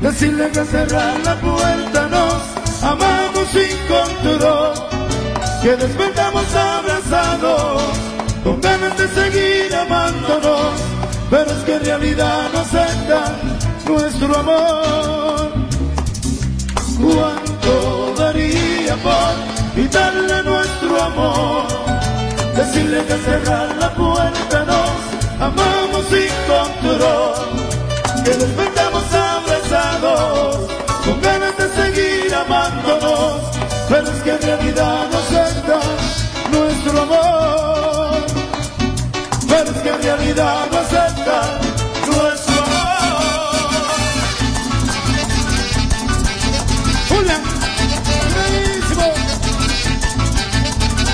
Decirle 0.00 0.48
que 0.50 0.64
cerrar 0.64 1.18
la 1.24 1.34
puerta 1.40 2.08
nos 2.08 2.82
amamos 2.84 3.48
sin 3.52 3.76
control, 3.88 4.74
que 5.60 5.76
despertamos 5.76 6.44
abrazados, 6.54 7.82
con 8.44 8.60
ganas 8.60 8.96
de 8.96 9.08
seguir 9.08 9.74
amándonos, 9.74 10.70
pero 11.28 11.50
es 11.50 11.64
que 11.64 11.74
en 11.74 11.84
realidad 11.84 12.48
no 12.52 12.60
aceptan 12.60 13.34
nuestro 13.88 14.38
amor. 14.38 15.52
¿Cuánto 17.02 18.14
daría 18.16 18.94
por 19.02 19.74
quitarle 19.74 20.42
nuestro 20.44 21.02
amor? 21.02 21.66
Decirle 22.56 23.04
que 23.04 23.16
cerrar 23.16 23.76
la 23.80 23.92
puerta 23.94 24.64
nos 24.64 25.42
amamos 25.42 26.04
sin 26.08 26.30
control, 26.46 28.24
que 28.24 28.30
despertamos 28.30 29.17
con 29.68 31.20
ganas 31.20 31.54
de 31.58 31.68
seguir 31.68 32.34
amándonos, 32.34 33.42
pero 33.86 34.10
es 34.10 34.22
que 34.22 34.30
en 34.30 34.42
realidad 34.42 35.06
no 35.10 35.18
acepta 35.18 35.80
nuestro 36.50 37.02
amor, 37.02 38.26
pero 39.46 39.70
es 39.70 39.76
que 39.82 39.88
en 39.90 40.02
realidad 40.02 40.66
no 40.72 40.78
acepta 40.78 41.42
nuestro 42.06 42.62
amor. 42.62 43.70
Julián, 47.10 47.42
buenísimo. 48.38 49.12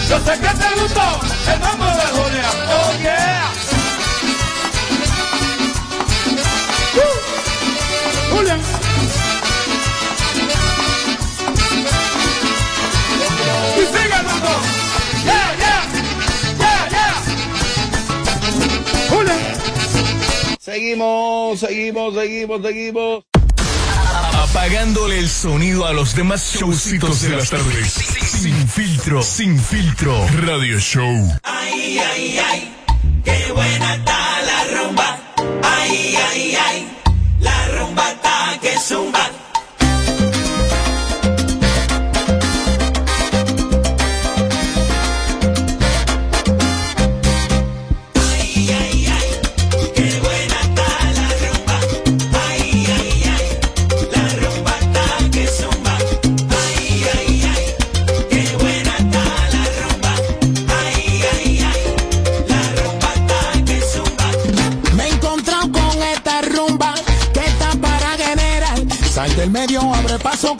Yo 0.09 0.19
sé 0.19 0.33
que 0.39 0.49
te 0.49 0.81
gustó 0.81 1.07
el 1.53 1.61
mambo 1.61 1.87
de 1.87 2.07
Julián, 2.15 2.64
Seguimos, 20.95 21.59
seguimos, 21.59 22.15
seguimos, 22.15 22.63
seguimos. 22.63 23.25
Apagándole 24.33 25.19
el 25.19 25.29
sonido 25.29 25.87
a 25.87 25.93
los 25.93 26.15
demás 26.15 26.55
showcitos 26.55 27.23
de 27.23 27.31
las 27.31 27.51
tardes. 27.51 27.93
Sin 27.93 28.69
filtro, 28.69 29.21
sin 29.21 29.59
filtro. 29.59 30.25
Radio 30.47 30.79
Show. 30.79 31.37
Ay, 31.43 31.99
ay, 31.99 32.39
ay, 32.39 32.75
qué 33.25 33.53
buena 33.53 33.95
está 33.97 34.43
la 34.43 34.83
rumba. 34.83 35.19
Ay, 35.65 36.15
ay, 36.31 36.57
ay, 36.65 36.89
la 37.41 37.69
rumba 37.77 38.13
está 38.13 38.59
que 38.63 38.79
zumba. 38.79 39.14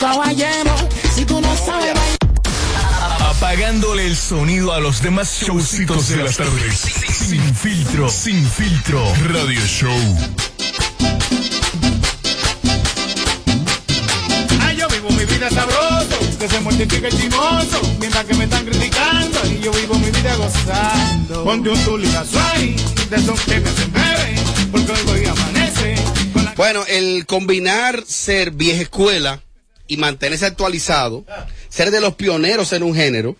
Caballero. 0.05 0.75
Si 1.15 1.25
tú 1.25 1.41
no 1.41 1.55
sabes 1.57 1.93
bailar. 1.93 2.17
Apagándole 3.21 4.05
el 4.05 4.15
sonido 4.15 4.71
a 4.71 4.79
los 4.79 5.01
demás 5.01 5.41
showcitos 5.41 6.09
de 6.09 6.17
las 6.17 6.37
tardes. 6.37 6.77
Sin 6.77 7.55
filtro, 7.55 8.07
sin 8.09 8.47
filtro. 8.47 9.01
Radio 9.33 9.61
Show. 9.65 9.99
Ay, 14.61 14.77
yo 14.77 14.87
vivo 14.89 15.09
mi 15.09 15.25
vida 15.25 15.49
sabroso, 15.49 16.19
que 16.39 16.47
se 16.49 16.59
mortifica 16.61 17.07
el 17.07 17.17
chimoso, 17.19 17.81
mientras 17.99 18.25
que 18.25 18.33
me 18.35 18.43
están 18.43 18.63
criticando 18.65 19.39
y 19.47 19.59
yo 19.59 19.71
vivo 19.71 19.95
mi 19.95 20.11
vida 20.11 20.35
gozando. 20.35 21.43
Ponte 21.43 21.69
un 21.69 21.83
tuligazo 21.83 22.39
ahí, 22.53 22.75
de 23.09 23.15
esos 23.15 23.39
que 23.41 23.59
me 23.59 23.69
hacen 23.69 23.91
bebé, 23.91 24.35
porque 24.71 24.91
hoy 24.91 25.01
voy 25.07 25.25
a 25.25 25.31
amanece. 25.31 25.95
Bueno, 26.55 26.83
el 26.87 27.25
combinar 27.25 28.03
ser 28.05 28.51
vieja 28.51 28.83
escuela 28.83 29.41
y 29.87 29.97
mantenerse 29.97 30.45
actualizado, 30.45 31.25
ser 31.69 31.91
de 31.91 32.01
los 32.01 32.15
pioneros 32.15 32.73
en 32.73 32.83
un 32.83 32.95
género, 32.95 33.35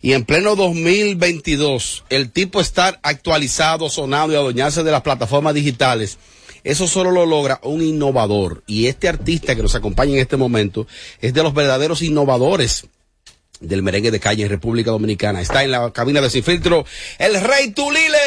y 0.00 0.12
en 0.12 0.24
pleno 0.24 0.56
2022, 0.56 2.04
el 2.10 2.30
tipo 2.30 2.60
estar 2.60 2.98
actualizado, 3.02 3.90
sonado 3.90 4.32
y 4.32 4.36
adueñarse 4.36 4.82
de 4.82 4.90
las 4.90 5.02
plataformas 5.02 5.54
digitales, 5.54 6.18
eso 6.64 6.86
solo 6.86 7.10
lo 7.10 7.26
logra 7.26 7.60
un 7.62 7.82
innovador. 7.82 8.62
Y 8.66 8.86
este 8.86 9.08
artista 9.08 9.54
que 9.54 9.62
nos 9.62 9.74
acompaña 9.74 10.12
en 10.12 10.20
este 10.20 10.36
momento 10.36 10.86
es 11.20 11.32
de 11.32 11.42
los 11.42 11.54
verdaderos 11.54 12.02
innovadores 12.02 12.84
del 13.60 13.82
merengue 13.82 14.10
de 14.10 14.20
calle 14.20 14.42
en 14.42 14.48
República 14.48 14.90
Dominicana. 14.90 15.40
Está 15.40 15.64
en 15.64 15.70
la 15.70 15.90
cabina 15.92 16.20
de 16.20 16.30
Sin 16.30 16.42
Filtro, 16.42 16.84
el 17.18 17.40
Rey 17.40 17.70
Tulile. 17.70 18.18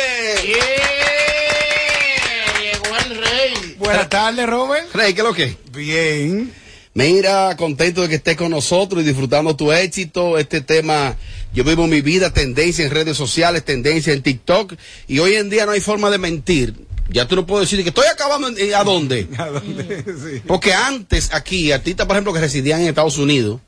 Llegó 2.62 2.98
el 3.06 3.18
rey. 3.18 3.76
Buenas 3.78 4.10
tardes, 4.10 4.48
Robert. 4.48 4.94
Rey, 4.94 5.14
¿qué 5.14 5.22
es 5.22 5.28
lo 5.28 5.34
que? 5.34 5.58
Bien. 5.72 6.63
Mira, 6.96 7.56
contento 7.58 8.02
de 8.04 8.10
que 8.10 8.16
estés 8.16 8.38
con 8.38 8.52
nosotros 8.52 9.02
y 9.02 9.06
disfrutando 9.06 9.56
tu 9.56 9.72
éxito. 9.72 10.38
Este 10.38 10.62
tema, 10.62 11.16
yo 11.54 11.64
vivo 11.64 11.88
mi 11.88 12.02
vida, 12.02 12.32
tendencia 12.32 12.86
en 12.86 12.92
redes 12.92 13.18
sociales, 13.18 13.66
tendencia 13.66 14.14
en 14.14 14.22
TikTok. 14.22 14.74
Y 15.08 15.18
hoy 15.20 15.34
en 15.36 15.50
día 15.50 15.66
no 15.66 15.72
hay 15.72 15.82
forma 15.82 16.12
de 16.12 16.20
mentir. 16.20 16.76
Ya 17.10 17.28
tú 17.28 17.36
no 17.36 17.46
puedes 17.48 17.70
decir 17.70 17.84
que 17.84 17.90
estoy 17.90 18.06
acabando 18.08 18.48
en- 18.48 18.74
a 18.76 18.84
dónde. 18.84 19.28
¿A 19.38 19.48
dónde? 19.48 20.04
Sí. 20.06 20.42
Porque 20.46 20.74
antes 20.74 21.34
aquí, 21.34 21.72
artistas, 21.72 22.06
por 22.06 22.16
ejemplo, 22.16 22.32
que 22.32 22.40
residían 22.40 22.82
en 22.82 22.88
Estados 22.88 23.18
Unidos, 23.18 23.60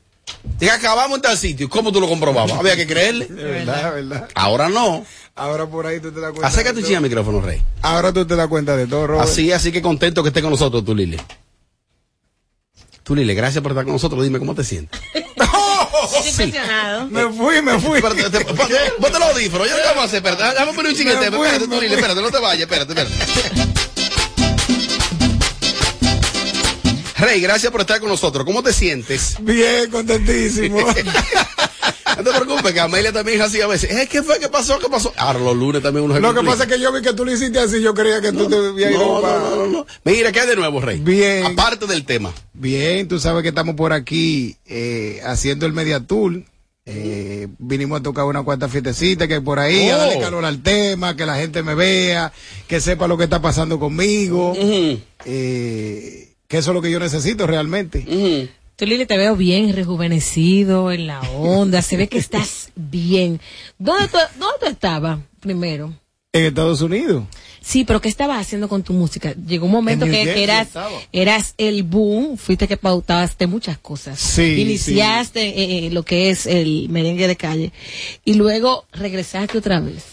te 0.58 0.70
acabamos 0.70 1.16
en 1.16 1.22
tal 1.22 1.36
sitio. 1.36 1.68
¿Cómo 1.68 1.90
tú 1.92 2.00
lo 2.00 2.08
comprobabas? 2.08 2.52
Había 2.52 2.76
que 2.76 2.86
creerle. 2.86 3.26
De 3.28 3.42
verdad, 3.44 3.94
de 3.94 4.02
verdad. 4.02 4.28
Ahora 4.34 4.68
no. 4.68 5.04
Ahora 5.34 5.66
por 5.66 5.86
ahí 5.86 5.98
tú 6.00 6.12
te 6.12 6.20
das 6.20 6.30
cuenta. 6.30 6.46
Acércate 6.46 6.78
al 6.78 6.84
todo. 6.86 7.00
micrófono, 7.00 7.40
Rey. 7.40 7.60
Ahora 7.82 8.12
tú 8.12 8.24
te 8.24 8.36
das 8.36 8.46
cuenta 8.46 8.76
de 8.76 8.86
todo, 8.86 9.06
Robert. 9.08 9.28
Así, 9.28 9.50
así 9.52 9.70
que 9.72 9.82
contento 9.82 10.22
que 10.22 10.28
estés 10.28 10.42
con 10.42 10.52
nosotros, 10.52 10.84
tú, 10.84 10.94
Lile. 10.94 11.18
Tú, 13.06 13.14
Lile, 13.14 13.34
gracias 13.34 13.62
por 13.62 13.70
estar 13.72 13.84
con 13.84 13.92
nosotros. 13.92 14.22
Dime, 14.24 14.38
¿cómo 14.40 14.54
te 14.54 14.64
sientes? 14.64 15.00
Estoy 15.14 16.28
impresionado. 16.46 17.06
Me 17.06 17.28
fui, 17.32 17.62
me 17.62 17.78
fui. 17.78 17.98
Espérate, 17.98 18.30
te- 18.30 18.44
ponte 18.44 19.18
los 19.18 19.28
audífonos. 19.30 19.68
Yo 19.70 19.76
no 19.76 19.82
vamos 19.84 20.02
a 20.02 20.04
hacer, 20.06 20.16
espérate. 20.18 20.42
Déjame 20.42 20.72
poner 20.72 20.90
un 20.92 20.96
fui, 20.96 21.46
Espérate, 21.46 21.68
me 21.68 21.76
tú, 21.76 21.80
Lile, 21.80 21.86
fui. 21.88 21.96
espérate, 21.96 22.20
no 22.20 22.30
te 22.30 22.38
vayas, 22.38 22.62
espérate, 22.62 22.92
espérate. 22.92 23.14
Rey, 27.18 27.40
gracias 27.40 27.72
por 27.72 27.80
estar 27.80 27.98
con 28.00 28.08
nosotros. 28.10 28.44
¿Cómo 28.44 28.62
te 28.62 28.72
sientes? 28.72 29.36
Bien, 29.40 29.90
contentísimo. 29.90 30.78
No 32.22 32.22
te 32.24 32.30
preocupes, 32.40 32.72
que 32.72 32.80
Amelia 32.80 33.12
también 33.12 33.40
es 33.40 33.46
así 33.46 33.60
a 33.60 33.66
veces. 33.66 33.90
Eh, 33.90 34.08
¿Qué 34.10 34.22
fue? 34.22 34.38
¿Qué 34.38 34.48
pasó? 34.48 34.78
¿Qué 34.78 34.88
pasó? 34.88 35.12
Ahora 35.16 35.38
los 35.38 35.56
lunes 35.56 35.82
también 35.82 36.04
uno 36.04 36.14
se 36.14 36.20
Lo 36.20 36.34
que 36.34 36.42
pasa 36.42 36.62
es 36.64 36.68
que 36.70 36.80
yo 36.80 36.92
vi 36.92 37.02
que 37.02 37.12
tú 37.12 37.24
lo 37.24 37.32
hiciste 37.32 37.58
así, 37.58 37.80
yo 37.82 37.92
creía 37.94 38.20
que 38.20 38.32
tú 38.32 38.48
te 38.48 38.56
habías 38.56 38.90
ido 38.92 38.98
No, 39.00 39.20
no, 39.20 39.38
no, 39.38 39.56
no, 39.56 39.66
no. 39.66 39.86
Mira, 40.04 40.32
¿qué 40.32 40.40
hay 40.40 40.46
de 40.48 40.56
nuevo, 40.56 40.80
Rey? 40.80 40.98
Bien. 41.00 41.44
Aparte 41.44 41.86
del 41.86 42.04
tema. 42.04 42.32
Bien, 42.54 43.06
tú 43.08 43.18
sabes 43.20 43.42
que 43.42 43.50
estamos 43.50 43.74
por 43.76 43.92
aquí 43.92 44.56
eh, 44.66 45.20
haciendo 45.24 45.66
el 45.66 45.72
Media 45.72 46.00
Tour. 46.00 46.42
Eh, 46.88 47.48
vinimos 47.58 47.98
a 47.98 48.02
tocar 48.04 48.24
una 48.26 48.44
cuarta 48.44 48.68
fiestecita 48.68 49.26
que 49.26 49.34
hay 49.34 49.40
por 49.40 49.58
ahí, 49.58 49.88
a 49.90 49.96
Oh. 49.96 49.98
darle 49.98 50.20
calor 50.20 50.44
al 50.44 50.62
tema, 50.62 51.16
que 51.16 51.26
la 51.26 51.34
gente 51.36 51.62
me 51.64 51.74
vea, 51.74 52.32
que 52.68 52.80
sepa 52.80 53.08
lo 53.08 53.18
que 53.18 53.24
está 53.24 53.42
pasando 53.42 53.78
conmigo. 53.80 54.54
eh, 55.24 56.32
que 56.48 56.58
eso 56.58 56.70
es 56.70 56.74
lo 56.74 56.82
que 56.82 56.90
yo 56.92 57.00
necesito 57.00 57.46
realmente. 57.46 58.48
Tú, 58.76 58.84
Lili, 58.84 59.06
te 59.06 59.16
veo 59.16 59.36
bien 59.36 59.74
rejuvenecido 59.74 60.92
en 60.92 61.06
la 61.06 61.20
onda. 61.22 61.80
Se 61.80 61.96
ve 61.96 62.08
que 62.08 62.18
estás 62.26 62.70
bien. 62.74 63.40
¿Dónde 63.78 64.08
tú, 64.08 64.18
dónde 64.38 64.58
tú 64.60 64.66
estabas 64.66 65.18
primero? 65.40 65.94
En 66.32 66.44
Estados 66.44 66.82
Unidos. 66.82 67.24
Sí, 67.62 67.84
pero 67.84 68.00
¿qué 68.02 68.08
estabas 68.08 68.38
haciendo 68.38 68.68
con 68.68 68.82
tu 68.82 68.92
música? 68.92 69.34
Llegó 69.34 69.64
un 69.64 69.72
momento 69.72 70.04
En 70.04 70.12
que, 70.12 70.42
eras, 70.42 70.68
eras 71.10 71.54
el 71.56 71.82
boom, 71.82 72.36
fuiste 72.36 72.68
que 72.68 72.76
pautaste 72.76 73.46
muchas 73.46 73.78
cosas. 73.78 74.20
Sí, 74.20 74.60
Iniciaste 74.60 75.40
eh, 75.40 75.86
eh, 75.86 75.90
lo 75.90 76.04
que 76.04 76.30
es 76.30 76.46
el 76.46 76.88
merengue 76.90 77.26
de 77.26 77.36
calle 77.36 77.72
y 78.24 78.34
luego 78.34 78.84
regresaste 78.92 79.58
otra 79.58 79.80
vez. 79.80 80.04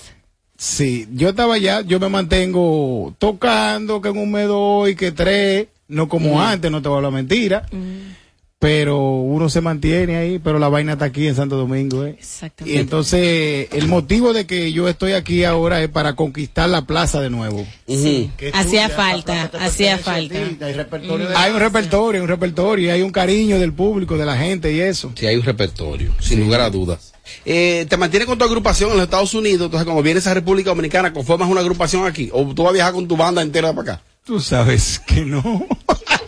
Sí, 0.57 1.07
yo 1.13 1.29
estaba 1.29 1.55
allá, 1.55 1.81
yo 1.81 1.99
me 1.99 2.07
mantengo 2.07 3.13
tocando, 3.19 4.01
que 4.01 4.09
en 4.09 4.17
un 4.17 4.31
mes 4.31 4.47
doy, 4.47 4.95
que 4.95 5.11
tres, 5.11 5.67
no 5.89 6.07
como 6.07 6.41
antes, 6.41 6.71
no 6.71 6.81
te 6.81 6.87
voy 6.87 6.95
a 6.95 6.97
hablar 6.97 7.11
mentira, 7.11 7.67
pero 8.63 8.97
uno 8.97 9.49
se 9.49 9.59
mantiene 9.59 10.15
ahí, 10.15 10.39
pero 10.39 10.57
la 10.57 10.69
vaina 10.69 10.93
está 10.93 11.03
aquí 11.03 11.27
en 11.27 11.35
Santo 11.35 11.57
Domingo, 11.57 12.05
¿eh? 12.05 12.15
Exactamente. 12.17 12.77
Y 12.77 12.79
entonces, 12.79 13.67
el 13.73 13.89
motivo 13.89 14.31
de 14.31 14.45
que 14.45 14.71
yo 14.71 14.87
estoy 14.87 15.11
aquí 15.11 15.43
ahora 15.43 15.83
es 15.83 15.89
para 15.89 16.15
conquistar 16.15 16.69
la 16.69 16.85
plaza 16.85 17.19
de 17.19 17.29
nuevo. 17.29 17.67
Sí. 17.89 18.31
Hacía 18.53 18.87
falta, 18.87 19.51
hacía 19.59 19.97
falta. 19.97 20.35
ti, 20.35 20.63
Hay 20.63 20.71
repertorio 20.71 21.27
Hay 21.35 21.51
un 21.51 21.59
repertorio, 21.59 22.21
un 22.21 22.29
repertorio, 22.29 22.93
hay 22.93 23.01
un 23.01 23.11
cariño 23.11 23.59
del 23.59 23.73
público, 23.73 24.17
de 24.17 24.25
la 24.25 24.37
gente 24.37 24.71
y 24.71 24.79
eso. 24.79 25.11
Sí, 25.13 25.25
hay 25.25 25.35
un 25.35 25.43
repertorio, 25.43 26.13
sin 26.21 26.39
lugar 26.39 26.61
a 26.61 26.69
dudas. 26.69 27.11
Eh, 27.43 27.85
¿Te 27.89 27.97
mantienes 27.97 28.29
con 28.29 28.37
tu 28.37 28.45
agrupación 28.45 28.91
en 28.91 28.95
los 28.95 29.03
Estados 29.03 29.33
Unidos? 29.33 29.65
Entonces, 29.65 29.83
cuando 29.83 30.01
vienes 30.01 30.25
a 30.25 30.33
República 30.33 30.69
Dominicana, 30.69 31.11
¿conformas 31.11 31.49
una 31.49 31.59
agrupación 31.59 32.07
aquí? 32.07 32.29
¿O 32.31 32.45
tú 32.55 32.63
vas 32.63 32.69
a 32.69 32.73
viajar 32.75 32.93
con 32.93 33.09
tu 33.09 33.17
banda 33.17 33.41
entera 33.41 33.73
para 33.73 33.95
acá? 33.95 34.03
Tú 34.23 34.39
sabes 34.39 35.01
que 35.05 35.25
no. 35.25 35.43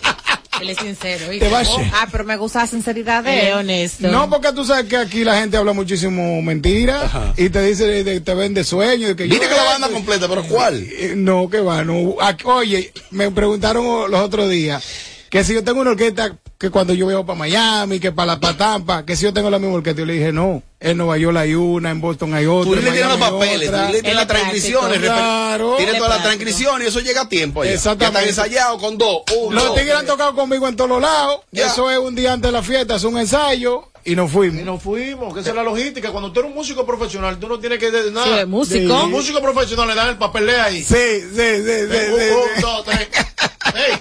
Él 0.62 0.70
es 0.70 0.78
sincero. 0.78 1.26
Te 1.38 1.50
vas. 1.50 1.70
Ah, 1.94 2.08
pero 2.12 2.24
me 2.24 2.38
gusta 2.38 2.60
la 2.60 2.68
sinceridad 2.68 3.24
de 3.24 3.32
Él 3.34 3.40
es 3.40 3.48
él. 3.48 3.54
honesto. 3.54 4.08
No, 4.08 4.30
porque 4.30 4.52
tú 4.54 4.66
sabes 4.66 4.86
que 4.86 4.98
aquí 4.98 5.24
la 5.24 5.40
gente 5.40 5.58
habla 5.58 5.74
muchísimo 5.74 6.42
mentira 6.42 7.34
y 7.38 7.50
te 7.50 7.62
dice, 7.62 7.86
de- 7.86 8.04
de- 8.04 8.22
te 8.22 8.34
vende 8.34 8.64
sueños. 8.64 9.16
que 9.16 9.24
Dile 9.24 9.40
que 9.40 9.56
la 9.56 9.64
banda 9.64 9.90
completa, 9.90 10.28
pero 10.28 10.44
¿cuál? 10.44 10.86
Eh, 10.98 11.14
No, 11.16 11.50
que 11.50 11.60
va, 11.60 11.84
no. 11.84 12.16
Aquí- 12.22 12.46
Oye, 12.46 12.92
me 13.12 13.30
preguntaron 13.32 14.10
los 14.10 14.20
otros 14.22 14.50
días 14.50 14.84
que 15.30 15.44
si 15.44 15.54
yo 15.54 15.64
tengo 15.64 15.82
una 15.82 15.92
orquesta 15.92 16.38
que 16.58 16.70
cuando 16.70 16.94
yo 16.94 17.08
viajo 17.08 17.26
para 17.26 17.38
Miami, 17.40 18.00
que 18.00 18.12
para 18.12 18.34
la 18.34 18.40
para 18.40 18.58
Tampa, 18.58 19.06
que 19.06 19.16
si 19.16 19.24
yo 19.24 19.34
tengo 19.34 19.50
la 19.50 19.60
misma 19.60 19.76
orquesta, 19.76 20.00
yo 20.00 20.06
le 20.06 20.14
dije, 20.14 20.32
no, 20.32 20.64
en 20.80 20.98
Nueva 20.98 21.18
York 21.18 21.36
hay 21.38 21.54
una, 21.54 21.90
en 21.92 22.00
Boston 22.00 22.34
hay 22.34 22.46
otra. 22.46 22.70
Tú 22.70 22.76
le 22.76 22.82
tienes 22.92 23.08
los 23.08 23.18
papeles, 23.18 23.72
tú 23.72 23.78
le 23.92 24.02
tienes 24.02 24.16
las 24.16 24.28
transcripciones, 24.28 25.00
Claro. 25.00 25.76
tiene 25.78 25.92
Él 25.92 25.96
es 25.98 26.02
todas 26.02 26.16
las 26.16 26.24
transcripciones 26.24 26.86
y 26.86 26.90
eso 26.90 27.00
llega 27.02 27.22
a 27.22 27.30
tiempo 27.30 27.64
ya. 27.66 27.72
Exactamente. 27.74 28.20
Ya 28.24 28.30
están 28.30 28.46
ensayados 28.46 28.82
con 28.82 28.98
dos, 28.98 29.24
uno, 29.38 29.56
Los 29.56 29.76
tigres 29.76 29.96
han 29.96 30.06
tocado 30.06 30.34
conmigo 30.36 30.68
en 30.68 30.76
todos 30.76 30.90
los 30.90 31.02
lados. 31.02 31.42
Ya. 31.52 31.68
Eso 31.68 31.92
es 31.92 31.98
un 32.00 32.16
día 32.16 32.34
antes 32.34 32.50
de 32.50 32.52
la 32.54 32.64
fiesta, 32.64 32.96
es 32.96 33.04
un 33.04 33.18
ensayo 33.18 33.90
y 34.06 34.16
nos 34.16 34.32
fuimos. 34.32 34.62
Y 34.62 34.64
nos 34.64 34.82
fuimos, 34.82 35.34
que 35.34 35.40
esa 35.42 35.50
es 35.50 35.56
la 35.56 35.64
logística. 35.64 36.12
Cuando 36.12 36.32
tú 36.32 36.40
eres 36.40 36.52
un 36.52 36.56
músico 36.56 36.86
profesional, 36.86 37.38
tú 37.40 37.48
no 37.50 37.60
tienes 37.60 37.80
que 37.80 37.90
de 37.92 38.12
nada. 38.12 38.42
Sí, 38.42 38.46
músico. 38.46 39.04
Un 39.04 39.12
músico 39.12 39.42
profesional 39.42 39.88
le 39.88 39.96
dan 39.96 40.10
el 40.10 40.18
papel 40.18 40.46
de 40.46 40.60
ahí. 40.62 40.84
Sí, 40.84 40.94
sí, 40.94 41.28
sí, 41.36 41.64
sí, 41.66 41.88
sí, 41.92 42.14
Un, 42.14 42.20
sí. 42.20 42.26
un, 42.56 42.62
dos, 42.62 42.86
tres. 42.86 43.08
Ey, 43.76 43.98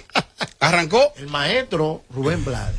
¿Arrancó? 0.64 1.12
el 1.16 1.28
maestro 1.28 2.02
Rubén 2.10 2.44
Blades, 2.44 2.76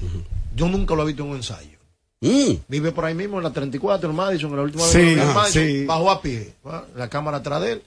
yo 0.56 0.68
nunca 0.68 0.96
lo 0.96 1.04
he 1.04 1.08
visto 1.08 1.24
en 1.24 1.30
un 1.30 1.36
ensayo. 1.38 1.78
Mm. 2.22 2.54
Vive 2.68 2.92
por 2.92 3.06
ahí 3.06 3.14
mismo 3.14 3.38
en 3.38 3.44
la 3.44 3.52
34, 3.52 4.10
en 4.10 4.16
Madison, 4.16 4.50
en 4.52 4.56
la 4.58 4.64
última 4.64 4.86
Sí, 4.86 4.98
vez 4.98 5.18
en 5.20 5.34
Madison, 5.34 5.64
sí. 5.64 5.86
bajó 5.86 6.12
a 6.12 6.22
pie, 6.22 6.54
¿va? 6.66 6.86
la 6.96 7.10
cámara 7.10 7.38
atrás 7.38 7.62
de 7.62 7.72
él. 7.74 7.84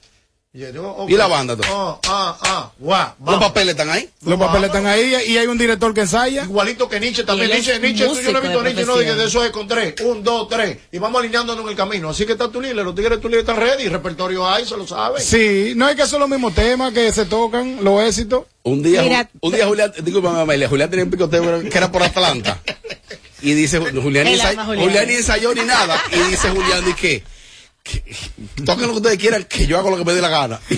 Y, 0.51 0.61
yo. 0.73 1.07
¿Y 1.07 1.13
la 1.15 1.27
banda, 1.27 1.57
tú? 1.57 1.63
Ah, 1.67 1.99
ah, 2.09 2.73
guau, 2.79 3.13
¿Los 3.25 3.39
papeles 3.39 3.73
están 3.73 3.91
ahí? 3.91 4.09
Los 4.23 4.39
papeles 4.39 4.69
están 4.69 4.87
ahí 4.87 5.15
y 5.27 5.37
hay 5.37 5.47
un 5.47 5.59
director 5.59 5.93
que 5.93 6.01
ensaya. 6.01 6.45
Igualito 6.45 6.89
que 6.89 6.99
Nietzsche 6.99 7.23
también. 7.23 7.51
Es 7.51 7.67
Nietzsche, 7.67 7.79
Nietzsche, 7.79 8.07
tú, 8.07 8.15
yo 8.21 8.33
no 8.33 8.39
he 8.39 8.43
visto 8.43 8.63
Nietzsche, 8.63 8.81
no, 8.87 8.93
profesión. 8.95 9.19
de 9.19 9.25
eso 9.27 9.45
es 9.45 9.51
con 9.51 9.69
tres. 9.69 9.95
Un, 10.01 10.25
dos, 10.25 10.49
tres. 10.49 10.79
Y 10.91 10.99
vamos 10.99 11.21
alineándonos 11.21 11.63
en 11.65 11.71
el 11.71 11.77
camino. 11.77 12.09
Así 12.09 12.25
que 12.25 12.33
está 12.33 12.51
tu 12.51 12.63
líder, 12.63 12.77
los 12.77 12.95
tigres 12.95 13.19
de 13.19 13.23
tu 13.23 13.29
líder 13.29 13.41
están 13.41 13.57
ready. 13.57 13.89
Repertorio 13.89 14.49
hay, 14.49 14.65
se 14.65 14.77
lo 14.77 14.87
saben. 14.87 15.23
Sí, 15.23 15.75
no 15.77 15.85
hay 15.87 15.95
que 15.95 16.03
hacer 16.03 16.19
los 16.19 16.29
mismos 16.31 16.55
temas 16.55 16.95
que 16.95 17.13
se 17.13 17.27
tocan, 17.27 17.85
los 17.85 18.03
éxitos. 18.03 18.45
Un 18.69 18.83
día, 18.83 19.03
Mira, 19.03 19.31
un 19.41 19.53
día 19.53 19.67
Julián, 19.67 19.93
disculpa, 20.03 20.41
Amelia, 20.41 20.69
Julián 20.69 20.91
tenía 20.91 21.05
un 21.05 21.11
picoteo 21.11 21.61
que 21.63 21.79
era 21.79 21.91
por 21.91 22.03
Atlanta. 22.03 22.61
Y 23.41 23.55
dice, 23.55 23.79
Julián, 23.79 24.27
ni 24.27 24.39
Julián. 24.39 25.07
Ni 25.07 25.15
ensayó 25.15 25.55
ni 25.55 25.63
nada. 25.63 26.01
Y 26.13 26.31
dice 26.31 26.51
Julián, 26.51 26.85
que, 26.95 27.23
que 27.83 28.03
toquen 28.65 28.87
lo 28.87 28.93
que 28.93 28.99
ustedes 28.99 29.19
quieran, 29.19 29.45
que 29.45 29.67
yo 29.67 29.79
hago 29.79 29.91
lo 29.91 29.97
que 29.97 30.05
me 30.05 30.13
dé 30.13 30.21
la 30.21 30.29
gana. 30.29 30.61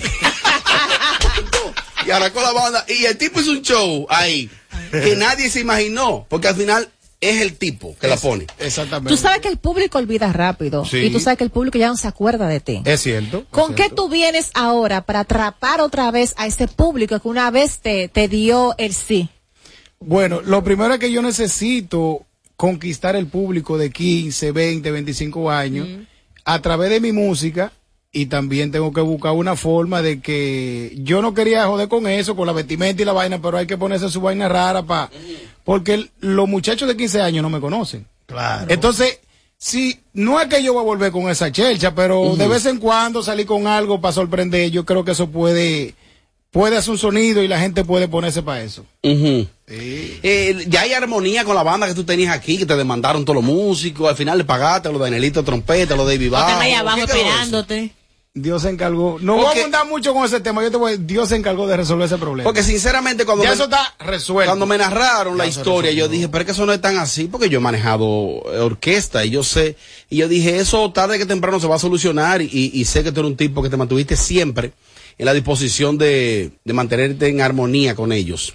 y 2.07 2.11
arrancó 2.11 2.43
la 2.43 2.53
banda. 2.53 2.85
Y 2.89 3.05
el 3.07 3.17
tipo 3.17 3.41
hizo 3.41 3.53
un 3.53 3.63
show 3.63 4.07
ahí 4.09 4.51
que 4.91 5.17
nadie 5.17 5.51
se 5.51 5.61
imaginó, 5.61 6.27
porque 6.29 6.49
al 6.49 6.57
final 6.57 6.91
es 7.21 7.43
el 7.43 7.57
tipo 7.57 7.95
que 8.01 8.09
la 8.09 8.17
pone. 8.17 8.47
Exactamente. 8.59 9.11
Tú 9.11 9.17
sabes 9.17 9.41
que 9.41 9.49
el 9.49 9.59
público 9.59 9.99
olvida 9.99 10.33
rápido. 10.33 10.85
Sí. 10.85 10.99
Y 10.99 11.11
tú 11.11 11.21
sabes 11.21 11.37
que 11.39 11.45
el 11.45 11.51
público 11.51 11.79
ya 11.79 11.89
no 11.89 11.97
se 11.97 12.09
acuerda 12.09 12.49
de 12.49 12.61
ti. 12.61 12.83
Es 12.85 13.03
cierto. 13.03 13.45
¿Con 13.51 13.71
es 13.71 13.77
qué 13.77 13.83
cierto. 13.85 14.05
tú 14.05 14.09
vienes 14.09 14.51
ahora 14.55 15.03
para 15.03 15.21
atrapar 15.21 15.81
otra 15.81 16.11
vez 16.11 16.35
a 16.39 16.47
ese 16.47 16.67
público 16.67 17.21
que 17.21 17.29
una 17.29 17.51
vez 17.51 17.81
te, 17.81 18.09
te 18.09 18.29
dio 18.29 18.75
el 18.79 18.95
sí? 18.95 19.29
Bueno, 19.99 20.41
lo 20.41 20.65
primero 20.65 20.95
es 20.95 21.01
que 21.01 21.13
yo 21.13 21.21
necesito 21.21 22.27
conquistar 22.57 23.17
el 23.17 23.27
público 23.27 23.77
de 23.77 23.91
15, 23.91 24.53
20, 24.53 24.91
25 24.91 25.51
años 25.51 25.89
a 26.45 26.63
través 26.63 26.91
de 26.91 27.01
mi 27.01 27.13
música 27.13 27.73
y 28.13 28.27
también 28.27 28.73
tengo 28.73 28.93
que 28.93 29.01
buscar 29.01 29.33
una 29.33 29.57
forma 29.57 30.03
de 30.03 30.21
que 30.21 30.97
yo 30.99 31.23
no 31.23 31.33
quería 31.33 31.67
joder 31.67 31.89
con 31.89 32.07
eso, 32.07 32.35
con 32.35 32.47
la 32.47 32.53
vestimenta 32.53 33.03
y 33.03 33.05
la 33.05 33.13
vaina, 33.13 33.41
pero 33.41 33.57
hay 33.57 33.67
que 33.67 33.79
ponerse 33.79 34.09
su 34.09 34.21
vaina 34.21 34.49
rara 34.49 34.83
para 34.83 35.11
porque 35.65 35.95
el- 35.95 36.11
los 36.21 36.49
muchachos 36.49 36.89
de 36.89 36.97
15 36.97 37.21
años 37.21 37.43
no 37.43 37.51
me 37.51 37.61
conocen. 37.61 38.07
Claro. 38.27 38.67
Entonces, 38.69 39.19
si 39.59 40.01
no 40.13 40.41
es 40.41 40.49
que 40.49 40.63
yo 40.63 40.73
voy 40.73 40.83
a 40.83 40.85
volver 40.87 41.13
con 41.13 41.29
esa 41.29 41.51
chelcha, 41.53 41.95
pero 41.95 42.35
de 42.37 42.49
vez 42.49 42.65
en 42.67 42.79
cuando 42.79 43.23
salir 43.23 43.47
con 43.47 43.67
algo 43.67 44.01
para 44.01 44.13
sorprender, 44.13 44.71
yo 44.71 44.85
creo 44.87 45.05
que 45.05 45.13
eso 45.13 45.29
puede 45.29 45.95
puede 46.51 46.77
hacer 46.77 46.91
un 46.91 46.99
sonido 46.99 47.45
y 47.45 47.49
la 47.49 47.61
gente 47.61 47.85
puede 47.85 48.09
ponerse 48.09 48.43
para 48.43 48.63
eso. 48.63 48.85
Ujú. 49.05 49.47
Eh, 49.69 50.65
ya 50.69 50.81
hay 50.81 50.93
armonía 50.93 51.45
con 51.45 51.55
la 51.55 51.63
banda 51.63 51.87
que 51.87 51.95
tú 51.95 52.03
tenías 52.03 52.35
aquí, 52.35 52.59
que 52.59 52.67
te 52.67 52.75
demandaron 52.77 53.25
todos 53.25 53.37
los 53.37 53.45
músicos, 53.45 54.09
al 54.09 54.17
final 54.17 54.37
le 54.37 54.43
pagaste 54.45 54.89
a 54.89 54.91
los 54.93 55.01
Danielito 55.01 55.45
Trompeta, 55.45 55.95
a 55.95 55.97
los 55.97 56.07
David 56.09 56.31
Bajo. 56.31 56.61
abajo 56.75 56.99
esperándote. 56.99 57.93
Dios 58.33 58.63
se 58.63 58.69
encargó. 58.69 59.19
No 59.21 59.35
voy 59.37 59.47
a 59.47 59.51
abundar 59.51 59.87
mucho 59.89 60.15
con 60.15 60.25
ese 60.25 60.39
tema. 60.41 60.63
Yo 60.63 60.71
te 60.71 60.77
voy, 60.77 60.97
Dios 60.99 61.31
se 61.31 61.37
encargó 61.37 61.67
de 61.67 61.77
resolver 61.77 62.07
ese 62.07 62.17
problema. 62.17 62.45
Porque 62.45 62.63
sinceramente 62.63 63.25
cuando 63.25 63.43
Ya 63.43 63.51
me, 63.51 63.55
eso 63.55 63.65
está 63.65 63.95
resuelto. 63.99 64.51
cuando 64.51 64.67
me 64.67 64.79
narraron 64.79 65.37
la 65.37 65.45
Ya 65.45 65.51
historia, 65.51 65.91
yo 65.91 66.07
dije, 66.07 66.29
pero 66.29 66.43
es 66.43 66.47
que 66.47 66.53
eso 66.53 66.65
no 66.65 66.73
es 66.73 66.81
tan 66.81 66.97
así, 66.97 67.25
porque 67.25 67.49
yo 67.49 67.59
he 67.59 67.63
manejado 67.63 68.43
eh, 68.53 68.59
orquesta 68.61 69.25
y 69.25 69.31
yo 69.31 69.43
sé, 69.43 69.77
y 70.09 70.19
yo 70.19 70.29
dije, 70.29 70.59
eso 70.59 70.93
tarde 70.93 71.19
que 71.19 71.27
temprano 71.27 71.59
se 71.59 71.67
va 71.67 71.75
a 71.75 71.81
solucionar 71.81 72.41
y, 72.41 72.71
y 72.73 72.85
sé 72.85 73.03
que 73.03 73.11
tú 73.11 73.19
eres 73.21 73.31
un 73.33 73.37
tipo 73.37 73.63
que 73.65 73.69
te 73.69 73.77
mantuviste 73.77 74.17
siempre 74.17 74.73
en 75.19 75.27
la 75.27 75.35
disposición 75.35 75.99
de, 75.99 76.53
de 76.65 76.73
mantenerte 76.73 77.27
en 77.29 77.41
armonía 77.41 77.97
con 77.97 78.13
ellos. 78.13 78.55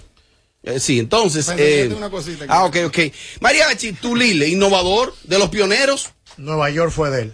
Eh, 0.63 0.79
sí, 0.79 0.99
entonces... 0.99 1.51
Eh, 1.57 1.93
una 1.95 2.09
cosita 2.09 2.45
ah, 2.47 2.63
ok, 2.63 2.77
ok. 2.87 2.99
Mariachi, 3.41 3.91
Tulile, 3.91 4.47
innovador 4.47 5.13
de 5.25 5.37
los 5.37 5.49
pioneros. 5.49 6.11
Nueva 6.37 6.69
York 6.69 6.91
fue 6.91 7.11
de 7.11 7.21
él. 7.23 7.33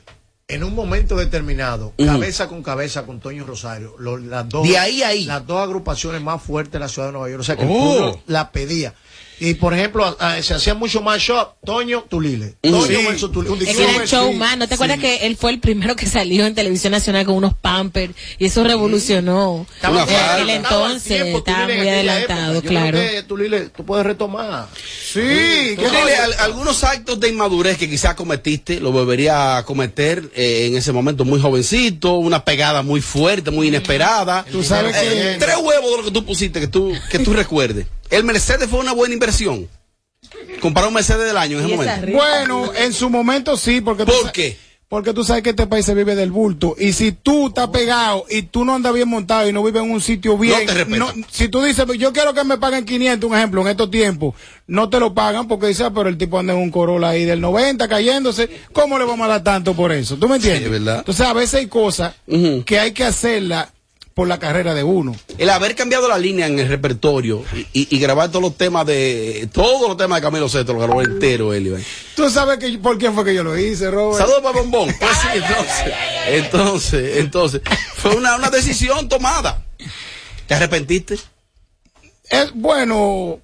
En 0.51 0.63
un 0.63 0.75
momento 0.75 1.15
determinado, 1.15 1.93
cabeza 1.97 2.47
con 2.47 2.61
cabeza 2.61 3.05
con 3.05 3.19
Toño 3.19 3.45
Rosario, 3.45 3.95
lo- 3.99 4.17
las 4.17 4.47
dos, 4.49 4.67
De 4.67 4.77
ahí 4.77 5.01
ahí. 5.01 5.23
las 5.25 5.45
dos 5.47 5.61
agrupaciones 5.61 6.21
más 6.21 6.41
fuertes 6.41 6.73
de 6.73 6.79
la 6.79 6.87
ciudad 6.89 7.07
de 7.07 7.13
Nueva 7.13 7.29
York, 7.29 7.39
o 7.41 7.43
sea 7.43 7.55
que 7.55 7.63
el 7.63 7.69
Oh. 7.71 7.73
público 7.73 8.21
la 8.27 8.51
pedía. 8.51 8.93
Y 9.43 9.55
por 9.55 9.73
ejemplo, 9.73 10.05
a- 10.19 10.33
a- 10.33 10.43
se 10.43 10.53
hacía 10.53 10.75
mucho 10.75 11.01
más 11.01 11.19
show, 11.19 11.47
Toño 11.65 12.03
Tulile. 12.07 12.53
Toño 12.61 12.85
Sí. 12.85 13.05
versus 13.07 13.31
Tulile. 13.31 13.53
Un 13.53 13.59
que 13.59 13.71
era 13.71 14.05
showman. 14.05 14.59
¿No 14.59 14.67
te 14.67 14.75
acuerdas 14.75 14.99
que 14.99 15.25
él 15.25 15.35
fue 15.35 15.49
el 15.49 15.59
primero 15.59 15.95
que 15.95 16.05
salió 16.05 16.45
en 16.45 16.53
televisión 16.53 16.91
nacional 16.91 17.25
con 17.25 17.33
unos 17.35 17.55
pampers? 17.55 18.13
Y 18.37 18.45
eso 18.45 18.63
revolucionó. 18.63 19.65
Estaba- 19.75 20.03
En 20.03 20.09
aquel 20.15 20.49
entonces 20.51 21.03
tiempo, 21.21 21.39
estaba 21.39 21.61
Tulile, 21.63 21.79
muy 21.79 21.87
en 21.87 21.93
adelantado, 21.95 22.51
época. 22.53 22.67
Claro. 22.69 22.97
creo 22.99 23.11
que 23.11 23.23
Tulile, 23.23 23.59
tú 23.69 23.83
puedes 23.83 24.05
retomar. 24.05 24.67
Sí, 24.75 25.75
Tulile, 25.75 26.15
al- 26.21 26.33
algunos 26.39 26.83
actos 26.83 27.19
de 27.19 27.29
inmadurez 27.29 27.77
que 27.79 27.89
quizás 27.89 28.13
cometiste, 28.13 28.79
lo 28.79 28.91
volvería 28.91 29.57
a 29.57 29.65
cometer 29.65 30.29
eh, 30.35 30.67
en 30.67 30.77
ese 30.77 30.91
momento 30.91 31.25
muy 31.25 31.41
jovencito, 31.41 32.13
una 32.17 32.45
pegada 32.45 32.83
muy 32.83 33.01
fuerte, 33.01 33.49
muy 33.49 33.69
inesperada. 33.69 34.45
Tú 34.51 34.63
sabes 34.63 34.95
Eh, 34.95 35.37
que- 35.39 35.45
tres 35.45 35.55
huevos 35.57 35.89
de 35.91 35.97
lo 35.97 36.03
que 36.03 36.11
tú 36.11 36.23
pusiste, 36.25 36.59
que 36.59 36.67
tú, 36.67 36.93
que 37.09 37.17
tú 37.19 37.33
recuerdes. 37.33 37.87
El 38.11 38.25
Mercedes 38.25 38.69
fue 38.69 38.79
una 38.79 38.91
buena 38.91 39.13
inversión. 39.13 39.67
Comparar 40.59 40.89
un 40.89 40.93
Mercedes 40.93 41.25
del 41.25 41.37
año 41.37 41.59
en 41.59 41.65
ese 41.65 41.75
momento. 41.75 42.07
Bueno, 42.11 42.71
en 42.75 42.93
su 42.93 43.09
momento 43.09 43.57
sí, 43.57 43.81
porque 43.81 44.05
¿Por 44.05 44.31
qué? 44.31 44.57
Porque 44.91 45.13
tú 45.13 45.23
sabes 45.23 45.41
que 45.41 45.51
este 45.51 45.67
país 45.67 45.85
se 45.85 45.95
vive 45.95 46.15
del 46.15 46.31
bulto. 46.31 46.75
Y 46.77 46.91
si 46.91 47.13
tú 47.13 47.47
estás 47.47 47.69
pegado 47.69 48.25
y 48.29 48.41
tú 48.41 48.65
no 48.65 48.75
andas 48.75 48.93
bien 48.93 49.07
montado 49.07 49.47
y 49.47 49.53
no 49.53 49.63
vives 49.63 49.81
en 49.81 49.89
un 49.89 50.01
sitio 50.01 50.37
bien. 50.37 50.59
No 50.59 50.65
te 50.65 50.73
respetan. 50.73 51.25
si 51.31 51.47
tú 51.47 51.63
dices, 51.63 51.85
yo 51.97 52.11
quiero 52.11 52.33
que 52.33 52.43
me 52.43 52.57
paguen 52.57 52.83
500, 52.83 53.29
un 53.29 53.37
ejemplo, 53.37 53.61
en 53.61 53.69
estos 53.69 53.89
tiempos, 53.89 54.35
no 54.67 54.89
te 54.89 54.99
lo 54.99 55.13
pagan 55.13 55.47
porque 55.47 55.67
dices, 55.67 55.85
ah, 55.85 55.93
pero 55.95 56.09
el 56.09 56.17
tipo 56.17 56.37
anda 56.37 56.51
en 56.51 56.59
un 56.59 56.71
Corolla 56.71 57.07
ahí 57.07 57.23
del 57.23 57.39
90 57.39 57.87
cayéndose. 57.87 58.49
¿Cómo 58.73 58.99
le 58.99 59.05
vamos 59.05 59.23
a 59.27 59.29
dar 59.29 59.43
tanto 59.45 59.73
por 59.73 59.93
eso? 59.93 60.17
¿Tú 60.17 60.27
me 60.27 60.35
entiendes? 60.35 60.65
Sí, 60.65 60.69
¿verdad? 60.69 60.97
Entonces, 60.99 61.25
a 61.25 61.31
veces 61.31 61.53
hay 61.61 61.67
cosas 61.67 62.13
que 62.65 62.77
hay 62.77 62.91
que 62.91 63.05
hacerla 63.05 63.71
por 64.13 64.27
la 64.27 64.39
carrera 64.39 64.73
de 64.73 64.83
uno. 64.83 65.15
El 65.37 65.49
haber 65.49 65.73
cambiado 65.75 66.07
la 66.09 66.17
línea 66.17 66.45
en 66.47 66.59
el 66.59 66.67
repertorio 66.67 67.43
y, 67.53 67.59
y- 67.81 67.87
y 67.95 67.99
grabar 67.99 68.29
todos 68.29 68.41
los 68.43 68.57
temas 68.57 68.85
de 68.85 69.47
todos 69.53 69.87
los 69.87 69.95
temas 69.97 70.17
de 70.19 70.21
Camilo 70.27 70.49
Sesto, 70.49 70.73
lo 70.73 70.79
grabó 70.79 71.01
entero 71.01 71.53
él. 71.53 71.67
Iván. 71.67 71.83
Tú 72.15 72.29
sabes 72.29 72.57
que, 72.57 72.77
por 72.79 72.97
quién 72.97 73.13
fue 73.15 73.23
que 73.23 73.33
yo 73.33 73.43
lo 73.43 73.57
hice, 73.57 73.89
Robert. 73.89 74.19
Saludos 74.19 74.41
para 74.41 74.59
Bombón. 74.59 74.89
Pues 74.99 75.11
sí, 75.17 75.27
entonces, 75.33 75.93
entonces, 76.27 77.17
entonces, 77.17 77.61
fue 77.95 78.15
una, 78.15 78.35
una 78.35 78.49
decisión 78.49 79.07
tomada. 79.07 79.63
¿Te 80.47 80.53
arrepentiste? 80.55 81.15
Es 82.29 82.51
bueno. 82.53 83.39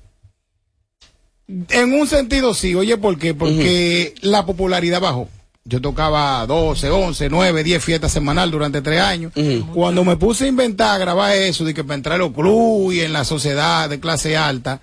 En 1.69 1.93
un 1.93 2.08
sentido 2.08 2.53
sí, 2.53 2.75
oye, 2.75 2.97
¿por 2.97 3.17
qué? 3.17 3.34
Porque 3.34 4.13
la 4.21 4.45
popularidad 4.45 4.99
bajó. 4.99 5.30
Yo 5.69 5.82
tocaba 5.82 6.45
12, 6.45 6.89
11, 6.89 7.30
9, 7.30 7.63
10 7.63 7.84
fiestas 7.84 8.13
semanal 8.13 8.49
durante 8.49 8.82
tres 8.82 9.01
años. 9.01 9.34
Cuando 9.73 10.06
me 10.06 10.15
puse 10.15 10.45
a 10.45 10.47
inventar, 10.47 10.95
a 10.95 10.97
grabar 10.97 11.36
eso, 11.36 11.65
de 11.65 11.73
que 11.73 11.84
para 11.84 11.95
entrar 11.95 12.15
a 12.15 12.19
los 12.19 12.32
clubes 12.32 12.97
y 12.97 13.01
en 13.01 13.12
la 13.12 13.25
sociedad 13.25 13.89
de 13.89 13.99
clase 13.99 14.38
alta, 14.38 14.80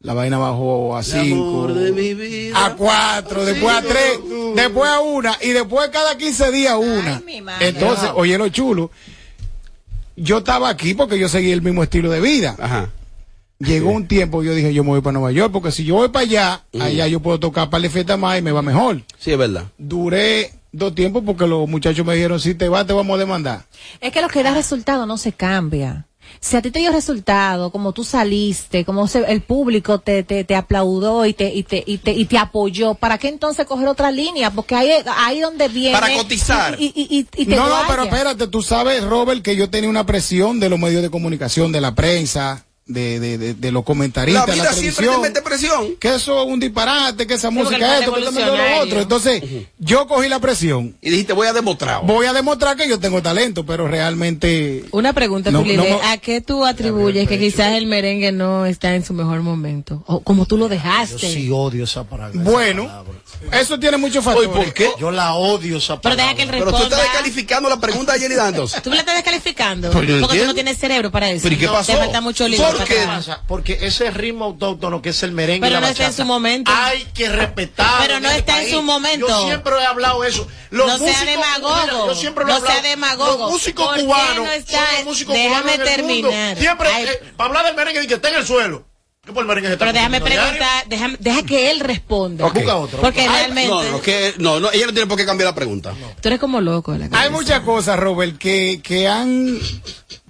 la 0.00 0.12
vaina 0.12 0.36
bajó 0.36 0.94
a 0.94 1.02
5, 1.02 1.68
a 2.54 2.74
4, 2.76 3.44
después 3.46 3.74
a 3.74 3.80
3, 3.80 4.20
después 4.56 4.90
a 4.90 5.00
una, 5.00 5.38
y 5.40 5.48
después 5.50 5.88
cada 5.88 6.18
15 6.18 6.52
días 6.52 6.74
una. 6.76 7.22
Entonces, 7.60 8.10
oye 8.14 8.36
lo 8.36 8.50
chulo, 8.50 8.90
yo 10.16 10.38
estaba 10.38 10.68
aquí 10.68 10.92
porque 10.92 11.18
yo 11.18 11.30
seguí 11.30 11.50
el 11.50 11.62
mismo 11.62 11.82
estilo 11.82 12.10
de 12.10 12.20
vida. 12.20 12.56
Ajá. 12.58 12.90
Llegó 13.60 13.90
un 13.90 14.08
tiempo, 14.08 14.42
yo 14.42 14.54
dije, 14.54 14.72
yo 14.72 14.82
me 14.84 14.90
voy 14.90 15.00
para 15.02 15.12
Nueva 15.12 15.32
York, 15.32 15.52
porque 15.52 15.70
si 15.70 15.84
yo 15.84 15.96
voy 15.96 16.08
para 16.08 16.24
allá, 16.24 16.64
allá 16.80 17.06
yo 17.06 17.20
puedo 17.20 17.38
tocar 17.38 17.68
para 17.68 17.82
de 17.82 17.90
fiesta 17.90 18.16
más 18.16 18.38
y 18.38 18.42
me 18.42 18.52
va 18.52 18.62
mejor. 18.62 19.02
Sí, 19.18 19.32
es 19.32 19.38
verdad. 19.38 19.64
Duré 19.76 20.52
dos 20.72 20.94
tiempos 20.94 21.22
porque 21.26 21.46
los 21.46 21.68
muchachos 21.68 22.06
me 22.06 22.14
dijeron, 22.14 22.40
si 22.40 22.54
te 22.54 22.68
vas, 22.70 22.86
te 22.86 22.94
vamos 22.94 23.14
a 23.16 23.18
demandar. 23.18 23.64
Es 24.00 24.12
que 24.12 24.22
lo 24.22 24.28
que 24.28 24.42
da 24.42 24.54
resultado 24.54 25.04
no 25.04 25.18
se 25.18 25.32
cambia. 25.32 26.06
Si 26.38 26.56
a 26.56 26.62
ti 26.62 26.70
te 26.70 26.78
dio 26.78 26.92
resultado, 26.92 27.70
como 27.72 27.92
tú 27.92 28.04
saliste, 28.04 28.84
como 28.84 29.08
se- 29.08 29.24
el 29.30 29.42
público 29.42 29.98
te, 29.98 30.22
te, 30.22 30.44
te 30.44 30.54
aplaudó 30.54 31.26
y 31.26 31.34
te, 31.34 31.52
y, 31.52 31.64
te, 31.64 31.82
y, 31.84 31.98
te, 31.98 32.12
y 32.12 32.24
te 32.26 32.38
apoyó, 32.38 32.94
¿para 32.94 33.18
qué 33.18 33.28
entonces 33.28 33.66
coger 33.66 33.88
otra 33.88 34.10
línea? 34.12 34.50
Porque 34.52 34.74
ahí 34.76 34.90
ahí 35.18 35.40
donde 35.40 35.68
viene. 35.68 35.98
Para 35.98 36.14
cotizar. 36.14 36.76
Y, 36.80 36.86
y, 36.94 37.18
y, 37.18 37.26
y 37.42 37.46
te 37.46 37.56
no, 37.56 37.68
no, 37.68 37.74
pero 37.88 38.04
espérate, 38.04 38.46
tú 38.46 38.62
sabes, 38.62 39.02
Robert, 39.04 39.42
que 39.42 39.56
yo 39.56 39.68
tenía 39.68 39.90
una 39.90 40.06
presión 40.06 40.60
de 40.60 40.68
los 40.68 40.78
medios 40.78 41.02
de 41.02 41.10
comunicación, 41.10 41.72
de 41.72 41.80
la 41.80 41.96
prensa, 41.96 42.64
de, 42.92 43.20
de, 43.20 43.38
de, 43.38 43.54
de 43.54 43.72
los 43.72 43.84
comentaristas, 43.84 44.46
La 44.48 44.52
vida 44.54 44.64
la 44.64 44.72
siempre 44.72 45.06
te 45.08 45.18
mete 45.18 45.42
presión. 45.42 45.96
Que 45.96 46.14
eso 46.14 46.42
es 46.42 46.48
un 46.48 46.60
disparate, 46.60 47.26
que 47.26 47.34
esa 47.34 47.50
música 47.50 47.94
es 47.96 48.00
esto, 48.00 48.14
que 48.14 48.22
también 48.22 48.46
lo 48.48 48.80
otro. 48.82 49.00
Entonces, 49.00 49.42
yo 49.78 50.06
cogí 50.06 50.28
la 50.28 50.38
presión. 50.40 50.96
Y 51.00 51.10
dijiste, 51.10 51.32
voy 51.32 51.46
a 51.46 51.52
demostrar. 51.52 52.00
Voy 52.04 52.26
a 52.26 52.32
demostrar 52.32 52.76
que 52.76 52.88
yo 52.88 52.98
tengo 52.98 53.22
talento, 53.22 53.64
pero 53.64 53.86
realmente... 53.88 54.84
Una 54.92 55.12
pregunta, 55.12 55.50
No, 55.50 55.64
no 55.64 56.00
¿a 56.04 56.16
qué 56.18 56.40
tú 56.40 56.64
atribuyes 56.64 57.28
que 57.28 57.38
quizás 57.38 57.72
el 57.76 57.86
merengue 57.86 58.32
no 58.32 58.66
está 58.66 58.94
en 58.94 59.04
su 59.04 59.14
mejor 59.14 59.40
momento? 59.42 60.02
O 60.06 60.20
como 60.20 60.46
tú 60.46 60.56
lo 60.56 60.68
dejaste. 60.68 61.28
Yo 61.28 61.34
sí 61.34 61.50
odio 61.52 61.84
esa 61.84 62.04
palabra. 62.04 62.40
Bueno, 62.42 63.04
eso 63.52 63.78
tiene 63.78 63.96
muchos 63.96 64.24
factores. 64.24 64.50
¿por 64.50 64.72
qué? 64.72 64.90
Yo 64.98 65.10
la 65.10 65.34
odio 65.34 65.78
esa 65.78 66.00
Pero 66.00 66.16
palabra. 66.16 66.24
deja 66.24 66.34
que 66.36 66.42
él 66.42 66.48
Pero 66.50 66.64
tú 66.66 66.70
responda. 66.72 66.96
estás 66.96 67.12
descalificando 67.12 67.68
la 67.68 67.80
pregunta 67.80 68.12
de 68.14 68.20
Jenny 68.20 68.34
Dantos. 68.34 68.76
Tú 68.82 68.90
me 68.90 68.96
la 68.96 69.00
estás 69.00 69.14
descalificando. 69.16 69.90
Pero 69.90 70.20
porque 70.20 70.40
tú 70.40 70.46
no 70.46 70.54
tienes 70.54 70.78
cerebro 70.78 71.10
para 71.10 71.30
eso. 71.30 71.42
¿Pero 71.44 71.54
y 71.54 71.58
qué 71.58 71.66
pasó? 71.68 71.92
Te 71.92 71.98
falta 71.98 72.20
mucho 72.20 72.46
libro. 72.48 72.66
Porque 73.46 73.78
ese 73.82 74.10
ritmo 74.10 74.44
autóctono 74.46 75.00
que 75.02 75.10
es 75.10 75.22
el 75.22 75.32
merengue 75.32 75.60
Pero 75.66 75.70
y 75.70 75.74
la 75.74 75.80
no 75.80 75.86
está 75.88 76.06
en 76.06 76.12
su 76.12 76.24
momento. 76.24 76.70
Hay 76.74 77.04
que 77.14 77.28
respetar. 77.28 78.00
Pero 78.00 78.20
no 78.20 78.30
está 78.30 78.62
en 78.62 78.70
su 78.70 78.82
momento. 78.82 79.26
Yo 79.28 79.42
siempre 79.46 79.72
he 79.80 79.86
hablado 79.86 80.24
eso. 80.24 80.46
Los 80.70 80.86
No 80.86 80.98
sea 80.98 81.06
músicos- 81.08 81.26
demagogo. 81.26 81.76
mira, 81.82 81.92
yo 81.92 82.14
siempre 82.14 82.44
lo 82.44 82.50
he 82.50 82.54
No 82.54 82.60
sea 82.60 82.68
hablado. 82.70 82.88
demagogo. 82.88 83.38
Los 83.44 83.50
músicos 83.52 83.86
¿Por 83.86 83.96
qué 83.96 84.02
cubanos 84.04 84.36
no 84.46 84.52
está- 84.52 84.72
son 84.86 84.94
los 84.96 85.04
músicos 85.04 85.34
Déjame 85.34 85.60
cubanos 85.72 85.74
en 85.88 85.94
el 86.00 86.02
mundo. 86.06 86.28
terminar. 86.28 86.58
Siempre, 86.58 86.88
Ay. 86.88 87.04
eh, 87.06 87.22
para 87.36 87.48
hablar 87.48 87.64
del 87.66 87.74
merengue, 87.76 88.06
que 88.06 88.14
está 88.14 88.28
en 88.28 88.36
el 88.36 88.46
suelo. 88.46 88.84
¿Qué 89.24 89.32
por 89.34 89.42
el 89.42 89.48
merengue 89.48 89.68
se 89.68 89.72
está 89.74 89.84
Pero 89.84 89.92
déjame 89.92 90.20
preguntar, 90.22 90.84
déjame, 90.86 91.16
deja 91.20 91.42
que 91.42 91.70
él 91.70 91.80
responda. 91.80 92.46
Ok. 92.46 92.54
Busca 92.54 92.76
otro. 92.76 93.00
Porque 93.02 93.20
Ay, 93.20 93.28
realmente 93.28 93.68
No, 93.68 93.82
no, 93.82 94.00
que, 94.00 94.34
no, 94.38 94.60
no, 94.60 94.72
ella 94.72 94.86
no 94.86 94.92
tiene 94.94 95.06
por 95.06 95.18
qué 95.18 95.26
cambiar 95.26 95.48
la 95.50 95.54
pregunta. 95.54 95.92
tú 96.22 96.28
eres 96.28 96.40
como 96.40 96.60
loco. 96.62 96.94
La 96.96 97.08
Hay 97.20 97.28
muchas 97.28 97.60
cosas, 97.60 97.98
Robert, 97.98 98.38
que, 98.38 98.80
que 98.82 99.06
han 99.08 99.58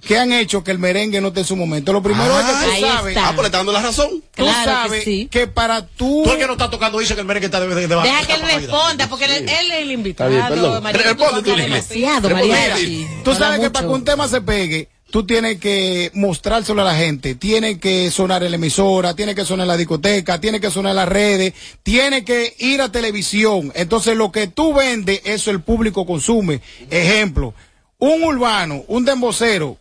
que 0.01 0.17
han 0.17 0.33
hecho 0.33 0.63
que 0.63 0.71
el 0.71 0.79
merengue 0.79 1.21
no 1.21 1.29
esté 1.29 1.41
en 1.41 1.45
su 1.45 1.55
momento. 1.55 1.93
Lo 1.93 2.01
primero 2.01 2.39
es 2.39 2.45
que 2.45 2.51
tú 2.51 2.71
Ahí 2.71 2.81
sabes, 2.81 3.15
está. 3.15 3.29
Ah, 3.29 3.31
pues 3.33 3.41
le 3.43 3.45
está 3.47 3.57
dando 3.59 3.71
la 3.71 3.81
razón. 3.81 4.09
tú 4.09 4.43
Claro 4.43 4.59
que 4.59 4.65
sabes 4.65 5.03
sí. 5.03 5.27
que 5.29 5.47
para 5.47 5.85
tú 5.85 6.23
Tú 6.23 6.31
el 6.31 6.39
que 6.39 6.47
no 6.47 6.53
está 6.53 6.69
tocando 6.69 6.99
dice 6.99 7.13
que 7.13 7.21
el 7.21 7.27
merengue 7.27 7.45
está 7.45 7.59
de, 7.59 7.67
de, 7.67 7.87
de 7.87 7.95
Deja 7.95 8.25
que 8.25 8.33
él 8.33 8.41
responda, 8.41 9.07
porque 9.07 9.25
él, 9.25 9.31
él 9.47 9.71
es 9.71 9.79
el 9.79 9.91
invitado. 9.91 10.31
Está 10.31 10.49
bien, 10.49 10.83
Responde, 10.93 11.43
tú 11.43 11.55
demasiado, 11.55 12.29
mariachi. 12.29 13.07
Tú 13.23 13.35
sabes 13.35 13.59
que 13.59 13.69
para 13.69 13.85
que 13.85 13.93
un 13.93 14.03
tema 14.03 14.27
se 14.27 14.41
pegue, 14.41 14.89
tú 15.11 15.25
tienes 15.25 15.59
que 15.59 16.09
mostrárselo 16.15 16.81
a 16.81 16.85
la 16.85 16.95
gente. 16.95 17.35
Tiene 17.35 17.79
que 17.79 18.09
sonar 18.09 18.43
en 18.43 18.51
la 18.51 18.55
emisora, 18.55 19.13
tiene 19.15 19.35
que 19.35 19.45
sonar 19.45 19.65
en 19.65 19.67
la 19.67 19.77
discoteca, 19.77 20.41
tiene 20.41 20.59
que 20.59 20.71
sonar 20.71 20.91
en 20.91 20.95
las 20.95 21.09
redes, 21.09 21.53
tiene 21.83 22.25
que 22.25 22.55
ir 22.57 22.81
a 22.81 22.91
televisión. 22.91 23.71
Entonces, 23.75 24.17
lo 24.17 24.31
que 24.31 24.47
tú 24.47 24.73
vendes, 24.73 25.21
eso 25.25 25.51
el 25.51 25.61
público 25.61 26.05
consume. 26.07 26.61
Ejemplo, 26.89 27.53
un 27.99 28.23
urbano, 28.23 28.83
un 28.87 29.05
dembocero, 29.05 29.77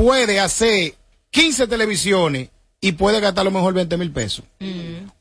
puede 0.00 0.40
hacer 0.40 0.94
15 1.30 1.66
televisiones 1.66 2.48
y 2.80 2.92
puede 2.92 3.20
gastar 3.20 3.42
a 3.42 3.44
lo 3.44 3.50
mejor 3.50 3.74
20 3.74 3.98
mil 3.98 4.10
pesos. 4.10 4.46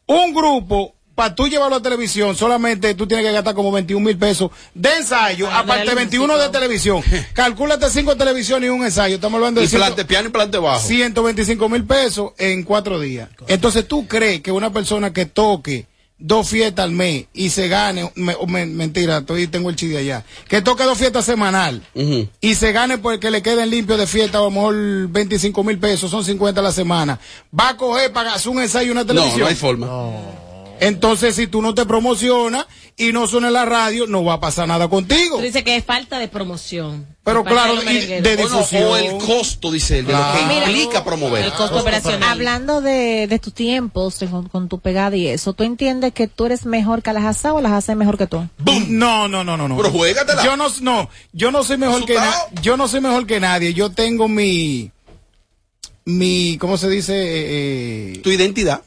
Un 0.05 0.33
grupo, 0.33 0.95
para 1.15 1.35
tú 1.35 1.49
llevarlo 1.49 1.75
a 1.75 1.81
televisión, 1.81 2.33
solamente 2.33 2.95
tú 2.95 3.05
tienes 3.05 3.25
que 3.25 3.33
gastar 3.33 3.55
como 3.55 3.73
21 3.73 4.05
mil 4.05 4.17
pesos 4.17 4.51
de 4.73 4.89
ensayo, 4.95 5.47
Para 5.47 5.59
aparte 5.59 5.85
darle 5.85 5.95
21 5.95 6.37
de 6.37 6.49
televisión. 6.49 7.03
Calcúlate 7.33 7.89
cinco 7.89 8.15
televisiones 8.15 8.67
y 8.67 8.69
un 8.69 8.85
ensayo. 8.85 9.15
Estamos 9.15 9.37
hablando 9.39 9.59
de 9.59 9.67
Y 9.67 9.69
plante 9.69 10.05
piano 10.05 10.29
y 10.29 10.31
plante 10.31 10.57
bajo. 10.57 10.79
125 10.79 11.67
mil 11.67 11.83
pesos 11.83 12.31
en 12.37 12.63
cuatro 12.63 13.01
días. 13.01 13.27
Entonces, 13.49 13.85
¿tú 13.85 14.07
crees 14.07 14.39
que 14.39 14.53
una 14.53 14.71
persona 14.71 15.11
que 15.11 15.25
toque 15.25 15.87
dos 16.19 16.49
fiestas 16.49 16.83
al 16.85 16.91
mes 16.91 17.25
y 17.33 17.49
se 17.49 17.67
gane, 17.69 18.11
me- 18.15 18.35
me- 18.47 18.65
mentira, 18.65 19.19
estoy, 19.19 19.47
tengo 19.47 19.69
el 19.69 19.75
chiste 19.75 19.97
allá, 19.97 20.25
que 20.47 20.61
toque 20.61 20.83
dos 20.83 20.97
fiestas 20.97 21.23
semanal 21.25 21.81
y 22.41 22.55
se 22.55 22.71
gane 22.73 22.97
porque 22.97 23.31
le 23.31 23.41
queden 23.41 23.69
limpios 23.69 23.97
de 23.97 24.05
fiesta, 24.07 24.37
a 24.39 24.41
lo 24.41 24.51
mejor 24.51 24.75
25 25.09 25.63
mil 25.63 25.79
pesos, 25.79 26.11
son 26.11 26.25
50 26.25 26.59
a 26.59 26.63
la 26.63 26.71
semana, 26.71 27.19
va 27.57 27.69
a 27.69 27.77
coger 27.77 28.11
para 28.11 28.33
hacer 28.33 28.51
un 28.51 28.61
ensayo 28.61 28.89
y 28.89 28.91
una 28.91 29.01
No, 29.01 29.07
televisión? 29.07 29.39
no 29.41 29.47
hay 29.47 29.55
forma. 29.55 29.87
Entonces, 30.79 31.35
si 31.35 31.47
tú 31.47 31.61
no 31.61 31.73
te 31.73 31.85
promocionas 31.85 32.65
y 32.97 33.11
no 33.13 33.27
suena 33.27 33.47
en 33.47 33.53
la 33.53 33.65
radio, 33.65 34.07
no 34.07 34.23
va 34.23 34.33
a 34.35 34.39
pasar 34.39 34.67
nada 34.67 34.87
contigo. 34.89 35.37
Tú 35.37 35.43
dices 35.43 35.63
que 35.63 35.75
es 35.75 35.83
falta 35.85 36.19
de 36.19 36.27
promoción. 36.27 37.05
Pero 37.23 37.43
claro, 37.43 37.75
y 37.83 37.95
de 38.05 38.35
O, 38.35 38.49
no, 38.49 38.55
difusión. 38.57 38.83
o 38.83 38.97
el 38.97 39.17
costo, 39.17 39.71
dice 39.71 39.99
él, 39.99 40.05
de 40.07 40.13
Claro. 40.13 40.33
lo 40.33 40.47
que 40.47 40.53
Mira, 40.53 40.69
implica 40.71 41.03
promover. 41.03 41.45
el 41.45 41.51
costo 41.53 41.79
operacional. 41.79 42.23
Hablando 42.29 42.81
de, 42.81 43.27
de 43.27 43.39
tus 43.39 43.53
tiempos, 43.53 44.17
con, 44.31 44.49
con 44.49 44.67
tu 44.67 44.79
pegada 44.79 45.15
y 45.15 45.27
eso, 45.27 45.53
¿tú 45.53 45.63
entiendes 45.63 46.11
que 46.13 46.27
tú 46.27 46.45
eres 46.47 46.65
mejor 46.65 47.03
que 47.03 47.13
las 47.13 47.25
Asa 47.25 47.53
o 47.53 47.61
las 47.61 47.71
Asa 47.73 47.91
es 47.91 47.97
mejor 47.97 48.17
que 48.17 48.25
tú? 48.27 48.47
No, 48.87 49.27
no, 49.27 49.43
no, 49.43 49.55
no, 49.57 49.67
no. 49.67 49.77
Pero 49.77 49.91
juégatela. 49.91 50.43
Yo 50.43 50.57
no, 50.57 50.67
no, 50.81 51.09
yo 51.33 51.51
no 51.51 51.63
soy 51.63 51.77
mejor 51.77 52.05
que 52.05 52.15
na- 52.15 52.33
yo 52.61 52.75
no 52.77 52.87
soy 52.87 53.01
mejor 53.01 53.27
que 53.27 53.39
nadie. 53.39 53.73
Yo 53.73 53.91
tengo 53.91 54.27
mi, 54.27 54.91
mi, 56.05 56.57
¿cómo 56.59 56.77
se 56.77 56.89
dice? 56.89 57.13
Eh, 57.15 58.19
Tu 58.23 58.31
identidad. 58.31 58.81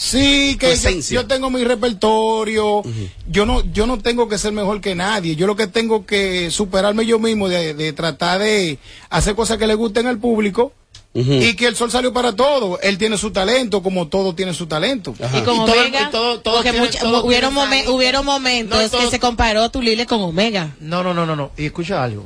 Sí, 0.00 0.56
que 0.60 0.68
yo, 1.14 1.26
tengo 1.26 1.50
mi 1.50 1.64
repertorio. 1.64 2.82
Yo 3.28 3.46
no, 3.46 3.64
yo 3.72 3.86
no 3.88 3.98
tengo 3.98 4.28
que 4.28 4.38
ser 4.38 4.52
mejor 4.52 4.80
que 4.80 4.94
nadie. 4.94 5.34
Yo 5.34 5.46
lo 5.48 5.56
que 5.56 5.66
tengo 5.66 6.06
que 6.06 6.50
superarme 6.52 7.04
yo 7.04 7.18
mismo 7.18 7.48
de, 7.48 7.74
de 7.74 7.92
tratar 7.92 8.38
de 8.38 8.78
hacer 9.10 9.34
cosas 9.34 9.58
que 9.58 9.66
le 9.66 9.74
gusten 9.74 10.06
al 10.06 10.18
público. 10.18 10.72
Y 11.14 11.54
que 11.56 11.66
el 11.66 11.74
sol 11.74 11.90
salió 11.90 12.12
para 12.12 12.36
todo. 12.36 12.78
Él 12.80 12.96
tiene 12.96 13.18
su 13.18 13.32
talento, 13.32 13.82
como 13.82 14.06
todo 14.06 14.36
tiene 14.36 14.54
su 14.54 14.66
talento. 14.66 15.14
Y 15.18 15.40
con 15.42 15.58
Omega, 15.80 16.10
porque 16.54 16.72
mucha- 16.80 16.98
hubieron, 17.24 17.54
momen- 17.54 17.88
hubieron 17.88 18.24
momentos 18.24 18.80
No, 18.80 18.88
todo- 18.88 19.00
que 19.00 19.10
se 19.10 19.18
comparó 19.18 19.68
tu 19.70 19.82
Lile 19.82 20.06
con 20.06 20.20
Omega. 20.20 20.76
No, 20.78 21.02
no, 21.02 21.12
no, 21.14 21.26
no, 21.26 21.34
no. 21.34 21.50
Y 21.56 21.64
escucha 21.66 22.04
algo. 22.04 22.24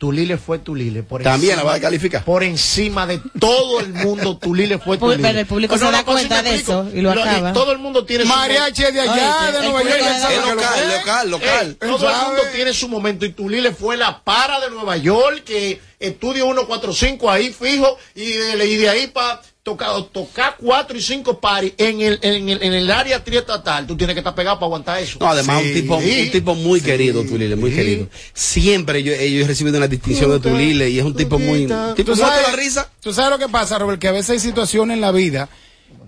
Tulile 0.00 0.38
fue 0.38 0.58
Tulile. 0.58 1.02
Por 1.02 1.22
También 1.22 1.56
la 1.56 1.62
encima- 1.62 1.70
va 1.72 1.76
a 1.76 1.80
calificar. 1.80 2.24
Por 2.24 2.42
encima 2.42 3.06
de 3.06 3.20
todo 3.38 3.80
el 3.80 3.90
mundo, 3.92 4.38
Tulile 4.38 4.78
fue 4.78 4.96
Tulile. 4.96 5.22
pero 5.22 5.38
el 5.40 5.44
público 5.46 5.76
se 5.76 5.84
da 5.90 6.02
cuenta 6.04 6.42
de 6.42 6.54
eso 6.54 6.88
y 6.94 7.02
lo 7.02 7.12
acaba. 7.12 7.52
todo 7.52 7.70
el 7.72 7.78
mundo 7.78 8.06
tiene 8.06 8.24
su 8.24 8.30
Mariachi 8.30 8.82
de 8.84 8.98
allá, 8.98 9.12
Oye, 9.42 9.52
de 9.58 9.62
Nueva 9.68 9.82
York. 9.82 10.00
es 10.00 10.46
local, 10.46 10.88
local, 10.96 11.30
local. 11.30 11.70
Eh, 11.72 11.76
todo 11.86 12.08
el 12.08 12.16
mundo 12.16 12.42
tiene 12.54 12.72
su 12.72 12.88
momento 12.88 13.26
y 13.26 13.32
Tulile 13.32 13.72
fue 13.72 13.98
la 13.98 14.22
para 14.24 14.58
de 14.60 14.70
Nueva 14.70 14.96
York 14.96 15.44
que 15.44 15.78
estudia 15.98 16.44
145 16.44 17.30
ahí 17.30 17.52
fijo 17.52 17.98
y 18.14 18.24
de, 18.32 18.66
y 18.66 18.76
de 18.78 18.88
ahí 18.88 19.06
para 19.08 19.42
tocar, 19.62 19.90
tocar 20.12 20.56
4 20.58 20.96
y 20.96 21.02
5 21.02 21.38
paris 21.40 21.72
en 21.76 22.00
el, 22.00 22.18
en 22.22 22.48
el, 22.48 22.62
en 22.62 22.72
el 22.72 22.90
área 22.90 23.22
triestatal. 23.22 23.86
Tú 23.86 23.96
tienes 23.96 24.14
que 24.14 24.20
estar 24.20 24.34
pegado 24.34 24.56
para 24.56 24.66
aguantar 24.66 25.02
eso. 25.02 25.18
No, 25.20 25.28
además 25.28 25.62
un 25.62 25.72
tipo, 25.74 26.00
Sí. 26.00 26.22
un 26.26 26.30
tipo 26.30 26.54
muy 26.54 26.80
querido, 26.80 27.22
Tulile, 27.24 27.56
muy 27.56 27.70
querido. 27.72 28.08
Siempre 28.32 29.02
yo, 29.02 29.12
yo 29.12 29.44
he 29.44 29.46
recibido 29.46 29.76
una 29.76 29.86
distinción 29.88 30.30
de 30.30 30.40
Tulile 30.40 30.88
y 30.90 30.98
es 30.98 31.04
un 31.04 31.14
tipo 31.14 31.38
muy... 31.38 31.66
Tipo, 31.94 32.12
¿Tú 32.12 32.16
sabes, 32.16 32.48
la 32.48 32.56
risa. 32.56 32.90
tú 33.00 33.12
sabes 33.12 33.30
lo 33.30 33.38
que 33.38 33.48
pasa, 33.50 33.78
Robert, 33.78 34.00
que 34.00 34.08
a 34.08 34.12
veces 34.12 34.30
hay 34.30 34.40
situaciones 34.40 34.94
en 34.94 35.00
la 35.00 35.12
vida 35.12 35.48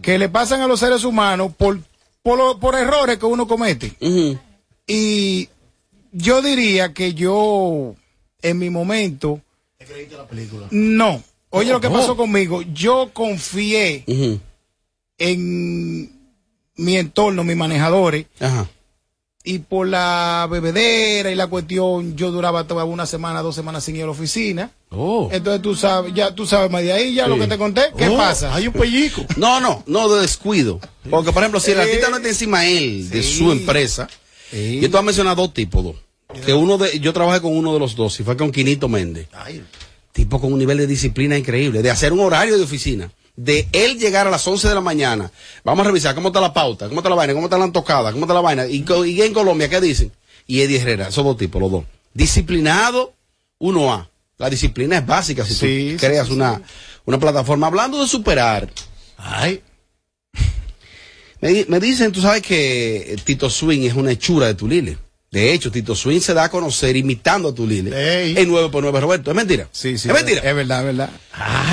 que 0.00 0.18
le 0.18 0.28
pasan 0.28 0.60
a 0.62 0.66
los 0.66 0.80
seres 0.80 1.04
humanos 1.04 1.52
por, 1.56 1.78
por, 2.22 2.38
lo- 2.38 2.58
por 2.58 2.74
errores 2.74 3.18
que 3.18 3.26
uno 3.26 3.46
comete. 3.46 3.94
Y 4.86 5.48
yo 6.10 6.42
diría 6.42 6.92
que 6.92 7.14
yo, 7.14 7.94
en 8.42 8.58
mi 8.58 8.68
momento, 8.70 9.40
no. 10.70 11.22
Oye, 11.52 11.70
lo 11.70 11.80
que 11.80 11.90
pasó 11.90 12.16
conmigo, 12.16 12.62
yo 12.72 13.10
confié 13.12 14.04
en 15.18 16.10
mi 16.76 16.96
entorno, 16.96 17.44
mis 17.44 17.56
manejadores, 17.56 18.26
Ajá. 18.40 18.68
y 19.44 19.58
por 19.58 19.86
la 19.86 20.48
bebedera 20.50 21.30
y 21.30 21.34
la 21.34 21.46
cuestión, 21.48 22.16
yo 22.16 22.30
duraba 22.30 22.66
toda 22.66 22.84
una 22.84 23.06
semana, 23.06 23.42
dos 23.42 23.54
semanas 23.54 23.84
sin 23.84 23.96
ir 23.96 24.02
a 24.02 24.06
la 24.06 24.12
oficina. 24.12 24.70
Oh. 24.90 25.28
Entonces 25.30 25.62
tú 25.62 25.74
sabes, 25.74 26.12
ya 26.14 26.34
tú 26.34 26.46
sabes 26.46 26.70
más 26.70 26.82
de 26.82 26.92
ahí, 26.92 27.14
ya 27.14 27.26
lo 27.28 27.34
Sí. 27.34 27.40
que 27.42 27.46
te 27.48 27.58
conté. 27.58 27.82
¿Qué 27.96 28.08
Oh, 28.08 28.16
pasa? 28.16 28.54
Hay 28.54 28.66
un 28.66 28.72
pellico. 28.72 29.24
No, 29.36 29.60
no, 29.60 29.82
no 29.86 30.08
de 30.14 30.22
descuido. 30.22 30.80
Porque, 31.10 31.32
por 31.32 31.42
ejemplo, 31.42 31.60
si 31.60 31.72
el 31.72 31.78
Eh, 31.78 31.82
artista 31.82 32.08
no 32.10 32.16
está 32.16 32.28
encima 32.28 32.60
de 32.62 32.78
él, 32.78 33.10
de 33.10 33.22
sí. 33.22 33.38
su 33.38 33.52
empresa, 33.52 34.08
yo 34.52 34.80
te 34.80 34.88
voy 34.88 34.98
a 34.98 35.02
mencionar 35.02 35.36
dos 35.36 35.52
tipos, 35.52 35.84
dos. 35.84 35.96
Que 36.46 36.54
uno 36.54 36.78
de, 36.78 36.98
yo 36.98 37.12
trabajé 37.12 37.42
con 37.42 37.54
uno 37.54 37.74
de 37.74 37.78
los 37.78 37.94
dos, 37.94 38.18
y 38.20 38.22
fue 38.24 38.36
con 38.38 38.50
Quinito 38.50 38.88
Méndez. 38.88 39.28
Tipo 40.12 40.40
con 40.40 40.52
un 40.52 40.58
nivel 40.58 40.78
de 40.78 40.86
disciplina 40.86 41.38
increíble, 41.38 41.82
de 41.82 41.90
hacer 41.90 42.12
un 42.12 42.20
horario 42.20 42.56
de 42.56 42.64
oficina. 42.64 43.10
De 43.34 43.66
él 43.72 43.98
llegar 43.98 44.26
a 44.26 44.30
las 44.30 44.46
11 44.46 44.68
de 44.68 44.74
la 44.74 44.82
mañana, 44.82 45.32
vamos 45.64 45.84
a 45.84 45.88
revisar 45.88 46.14
cómo 46.14 46.28
está 46.28 46.40
la 46.40 46.52
pauta, 46.52 46.88
cómo 46.88 47.00
está 47.00 47.08
la 47.08 47.16
vaina, 47.16 47.32
cómo 47.32 47.46
está 47.46 47.56
la 47.56 47.72
tocada, 47.72 48.12
cómo 48.12 48.24
está 48.24 48.34
la 48.34 48.42
vaina. 48.42 48.66
Y, 48.66 48.84
en 49.22 49.32
Colombia, 49.32 49.70
¿qué 49.70 49.80
dicen? 49.80 50.12
Y 50.46 50.60
Eddie 50.60 50.80
Herrera, 50.80 51.08
esos 51.08 51.24
dos 51.24 51.38
tipos, 51.38 51.60
los 51.62 51.70
dos. 51.70 51.84
Disciplinado, 52.12 53.14
uno 53.58 53.90
A. 53.90 54.10
La 54.36 54.50
disciplina 54.50 54.98
es 54.98 55.06
básica 55.06 55.46
si 55.46 55.54
Sí, 55.54 55.92
tú 55.92 56.00
creas 56.06 56.28
una, 56.28 56.60
una 57.06 57.18
plataforma. 57.18 57.68
Hablando 57.68 58.02
de 58.02 58.06
superar, 58.06 58.68
Ay. 59.16 59.62
me, 61.40 61.64
me 61.68 61.80
dicen, 61.80 62.12
tú 62.12 62.20
sabes 62.20 62.42
que 62.42 63.16
Tito 63.24 63.48
Swing 63.48 63.86
es 63.86 63.94
una 63.94 64.10
hechura 64.10 64.46
de 64.48 64.54
Tulile. 64.54 64.98
De 65.32 65.52
hecho, 65.54 65.72
Tito 65.72 65.96
Swing 65.96 66.20
se 66.20 66.34
da 66.34 66.44
a 66.44 66.50
conocer 66.50 66.94
imitando 66.94 67.48
a 67.48 67.54
Tulile 67.54 68.38
en 68.38 68.48
9 68.48 68.68
por 68.68 68.82
9 68.84 69.00
Roberto. 69.00 69.30
¿Es 69.30 69.36
mentira? 69.36 69.66
Sí, 69.72 69.96
sí. 69.98 70.08
¿Es 70.08 70.14
mentira? 70.14 70.42
Es 70.42 70.54
verdad, 70.54 70.80
es 70.80 70.84
verdad. 70.96 71.10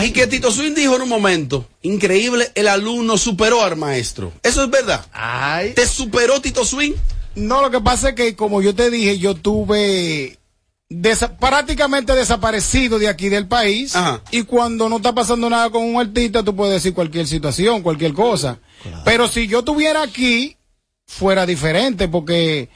Y 0.03 0.11
que 0.11 0.25
Tito 0.27 0.49
Swing 0.49 0.73
dijo 0.73 0.95
en 0.95 1.01
un 1.01 1.09
momento, 1.09 1.67
increíble, 1.81 2.51
el 2.55 2.69
alumno 2.69 3.17
superó 3.17 3.61
al 3.61 3.75
maestro. 3.75 4.31
Eso 4.43 4.63
es 4.63 4.69
verdad. 4.71 5.05
Ay. 5.11 5.73
¿Te 5.73 5.85
superó 5.85 6.39
Tito 6.41 6.63
Swing? 6.63 6.93
No, 7.35 7.61
lo 7.61 7.69
que 7.69 7.81
pasa 7.81 8.09
es 8.09 8.15
que, 8.15 8.33
como 8.35 8.61
yo 8.61 8.73
te 8.73 8.89
dije, 8.89 9.19
yo 9.19 9.35
tuve 9.35 10.37
desa- 10.89 11.37
prácticamente 11.37 12.15
desaparecido 12.15 12.97
de 12.97 13.09
aquí 13.09 13.27
del 13.27 13.47
país. 13.47 13.93
Y 14.31 14.43
cuando 14.43 14.87
no 14.87 14.97
está 14.97 15.13
pasando 15.13 15.49
nada 15.49 15.69
con 15.69 15.83
un 15.83 15.99
artista, 15.99 16.43
tú 16.43 16.55
puedes 16.55 16.75
decir 16.75 16.93
cualquier 16.93 17.27
situación, 17.27 17.81
cualquier 17.81 18.13
cosa. 18.13 18.59
Pero 19.03 19.27
si 19.27 19.47
yo 19.47 19.59
estuviera 19.59 20.01
aquí, 20.01 20.55
fuera 21.05 21.45
diferente, 21.45 22.07
porque 22.07 22.69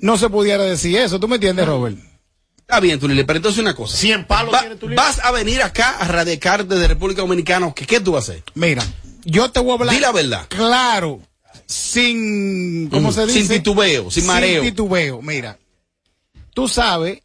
no 0.00 0.16
se 0.18 0.28
pudiera 0.28 0.64
decir 0.64 0.96
eso. 0.96 1.18
¿Tú 1.20 1.28
me 1.28 1.36
entiendes, 1.36 1.66
Robert? 1.66 1.96
Está 2.58 2.78
bien, 2.80 3.00
Tulile, 3.00 3.24
pero 3.24 3.38
entonces 3.38 3.60
una 3.60 3.74
cosa. 3.74 3.96
100 3.96 4.26
palos 4.26 4.54
Va- 4.54 4.60
tiene 4.60 4.76
Tulile. 4.76 4.96
Vas 4.96 5.18
a 5.24 5.30
venir 5.32 5.62
acá 5.62 5.96
a 5.98 6.06
radicar 6.06 6.64
desde 6.66 6.86
República 6.88 7.22
Dominicana. 7.22 7.72
¿Qué, 7.74 7.84
qué 7.86 7.98
tú 8.00 8.12
vas 8.12 8.28
a 8.28 8.32
hacer? 8.32 8.44
Mira, 8.54 8.82
yo 9.24 9.50
te 9.50 9.58
voy 9.60 9.70
a 9.72 9.74
hablar. 9.74 9.94
Di 9.94 10.00
la 10.00 10.12
verdad. 10.12 10.46
Claro. 10.48 11.20
Sin, 11.66 12.88
¿cómo 12.90 13.08
Ujú, 13.08 13.12
se 13.20 13.26
dice? 13.26 13.38
sin 13.40 13.48
titubeo, 13.48 14.10
sin 14.10 14.26
mareo. 14.26 14.62
Sin 14.62 14.70
titubeo. 14.70 15.22
Mira, 15.22 15.58
tú 16.54 16.68
sabes 16.68 17.22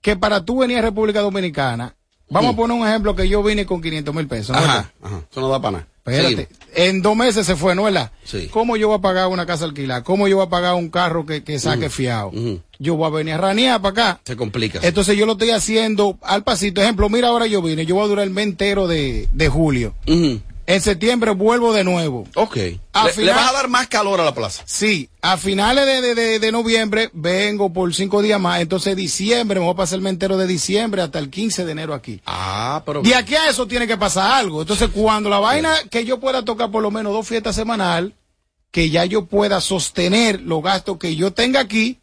que 0.00 0.16
para 0.16 0.44
tú 0.44 0.58
venir 0.58 0.78
a 0.78 0.82
República 0.82 1.20
Dominicana, 1.20 1.94
vamos 2.28 2.54
a 2.54 2.56
poner 2.56 2.76
un 2.76 2.86
ejemplo 2.86 3.14
que 3.14 3.28
yo 3.28 3.42
vine 3.42 3.66
con 3.66 3.80
500 3.82 4.14
mil 4.14 4.26
pesos. 4.26 4.56
¿no? 4.56 4.62
Ajá, 4.62 4.90
ajá. 5.02 5.22
Eso 5.30 5.40
no 5.40 5.48
da 5.48 5.60
para 5.60 5.72
nada. 5.72 5.86
Espérate. 6.04 6.48
En 6.74 7.02
dos 7.02 7.16
meses 7.16 7.44
se 7.46 7.56
fue, 7.56 7.74
¿no 7.74 7.86
es 7.86 7.92
verdad? 7.94 8.12
Sí. 8.24 8.48
¿Cómo 8.50 8.76
yo 8.76 8.88
voy 8.88 8.98
a 8.98 9.00
pagar 9.00 9.26
una 9.28 9.44
casa 9.44 9.64
alquilada? 9.64 10.02
¿Cómo 10.04 10.28
yo 10.28 10.36
voy 10.36 10.46
a 10.46 10.50
pagar 10.50 10.74
un 10.74 10.88
carro 10.88 11.26
que, 11.26 11.42
que 11.44 11.58
saque 11.58 11.86
Ujú, 11.86 11.94
fiado? 11.94 12.28
ujú. 12.28 12.60
Yo 12.78 12.94
voy 12.96 13.06
a 13.06 13.10
venir 13.10 13.34
a 13.34 13.38
ranear 13.38 13.80
para 13.82 13.90
acá. 13.92 14.20
Se 14.24 14.36
complica. 14.36 14.78
Entonces 14.82 15.16
yo 15.16 15.26
lo 15.26 15.32
estoy 15.32 15.50
haciendo 15.50 16.18
al 16.22 16.42
pasito. 16.44 16.80
Ejemplo, 16.80 17.08
mira, 17.10 17.28
ahora 17.28 17.46
yo 17.46 17.60
vine, 17.60 17.84
yo 17.86 17.96
voy 17.96 18.04
a 18.04 18.08
durar 18.08 18.24
el 18.24 18.30
mes 18.32 18.44
entero 18.46 18.86
de, 18.88 19.28
de 19.32 19.48
julio. 19.48 19.94
En 20.74 20.80
septiembre 20.80 21.32
vuelvo 21.32 21.72
de 21.72 21.84
nuevo. 21.84 22.24
Ok. 22.34 22.56
A 22.92 23.04
le, 23.06 23.12
final- 23.12 23.26
le 23.26 23.32
vas 23.32 23.50
a 23.50 23.52
dar 23.52 23.68
más 23.68 23.86
calor 23.88 24.20
a 24.20 24.24
la 24.24 24.34
plaza. 24.34 24.62
Sí, 24.66 25.08
a 25.22 25.36
finales 25.36 25.86
de, 25.86 26.00
de- 26.00 26.14
de- 26.14 26.38
de 26.38 26.52
noviembre 26.52 27.10
vengo 27.12 27.72
por 27.72 27.94
cinco 27.94 28.22
días 28.22 28.40
más. 28.40 28.60
Entonces 28.60 28.96
diciembre, 28.96 29.60
me 29.60 29.66
voy 29.66 29.74
a 29.74 29.76
pasar 29.76 29.98
el 29.98 30.06
entero 30.06 30.36
de 30.36 30.46
diciembre 30.46 31.02
hasta 31.02 31.18
el 31.18 31.30
15 31.30 31.64
de 31.64 31.72
enero 31.72 31.94
aquí. 31.94 32.20
Ah, 32.26 32.82
pero. 32.84 33.02
De 33.02 33.14
aquí 33.14 33.34
a 33.34 33.48
eso 33.48 33.66
tiene 33.66 33.86
que 33.86 33.96
pasar 33.96 34.32
algo. 34.32 34.62
Entonces 34.62 34.88
cuando 34.92 35.28
la 35.30 35.38
vaina 35.38 35.74
que 35.90 36.04
yo 36.04 36.18
pueda 36.20 36.44
tocar 36.44 36.70
por 36.70 36.82
lo 36.82 36.90
menos 36.90 37.12
dos 37.12 37.26
fiestas 37.28 37.54
semanal, 37.56 38.14
que 38.72 38.90
ya 38.90 39.04
yo 39.04 39.26
pueda 39.26 39.60
sostener 39.60 40.40
los 40.40 40.62
gastos 40.62 40.98
que 40.98 41.16
yo 41.16 41.32
tenga 41.32 41.60
aquí, 41.60 41.99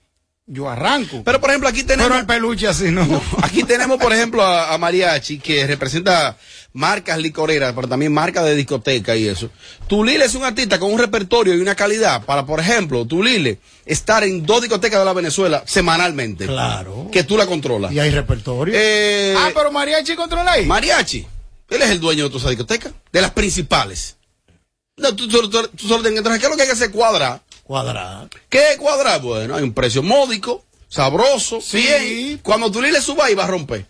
yo 0.49 0.69
arranco. 0.69 1.21
Pero 1.25 1.39
por 1.41 1.49
ejemplo, 1.49 1.67
aquí 1.69 1.83
tenemos. 1.83 2.07
Pero 2.07 2.19
el 2.19 2.25
peluche 2.25 2.67
así 2.67 2.85
no. 2.89 3.21
Aquí 3.43 3.63
tenemos, 3.63 3.97
por 3.99 4.13
ejemplo, 4.13 4.41
a, 4.43 4.73
a 4.73 4.77
Mariachi, 4.77 5.39
que 5.39 5.67
representa 5.67 6.37
marcas 6.73 7.17
licoreras, 7.17 7.73
pero 7.75 7.87
también 7.87 8.13
marcas 8.13 8.45
de 8.45 8.55
discoteca 8.55 9.15
y 9.15 9.27
eso. 9.27 9.49
Tulile 9.87 10.25
es 10.25 10.35
un 10.35 10.43
artista 10.45 10.79
con 10.79 10.91
un 10.93 10.99
repertorio 10.99 11.53
y 11.55 11.59
una 11.59 11.75
calidad 11.75 12.23
para, 12.23 12.45
por 12.45 12.59
ejemplo, 12.61 13.05
Tulile 13.05 13.59
estar 13.85 14.23
en 14.23 14.45
dos 14.45 14.61
discotecas 14.61 14.99
de 14.99 15.05
la 15.05 15.13
Venezuela 15.13 15.63
semanalmente. 15.65 16.45
Claro. 16.45 17.09
Que 17.11 17.23
tú 17.23 17.35
la 17.37 17.45
controlas. 17.45 17.91
Y 17.91 17.99
hay 17.99 18.09
repertorio. 18.11 18.73
Eh, 18.77 19.33
ah, 19.37 19.49
pero 19.53 19.71
mariachi 19.71 20.15
controla 20.15 20.53
ahí. 20.53 20.65
Mariachi. 20.65 21.27
Él 21.69 21.81
es 21.81 21.89
el 21.89 21.99
dueño 21.99 22.29
de 22.29 22.29
tu 22.29 22.39
discoteca, 22.47 22.91
de 23.11 23.21
las 23.21 23.31
principales. 23.31 24.15
No, 24.95 25.13
tú, 25.15 25.27
tú- 25.27 25.49
tú- 25.49 25.67
tú 25.75 25.87
solo 25.87 26.01
tienes 26.01 26.13
que 26.13 26.17
entrar. 26.19 26.39
¿Qué 26.39 26.45
es 26.45 26.49
lo 26.49 26.55
que 26.55 26.61
hay 26.61 26.67
que 26.69 26.73
hacer? 26.73 26.91
Cuadrar. 26.91 27.41
Cuadrar. 27.67 28.27
¿Qué 28.49 28.71
es 28.71 28.77
cuadrar? 28.77 29.21
Bueno, 29.21 29.55
hay 29.55 29.63
un 29.63 29.73
precio 29.73 30.01
módico, 30.01 30.63
sabroso, 30.87 31.59
bien. 31.73 32.39
Cuando 32.41 32.71
tú 32.71 32.81
le 32.81 33.01
subas 33.01 33.27
ahí 33.27 33.35
va 33.35 33.43
a 33.43 33.47
romper. 33.47 33.85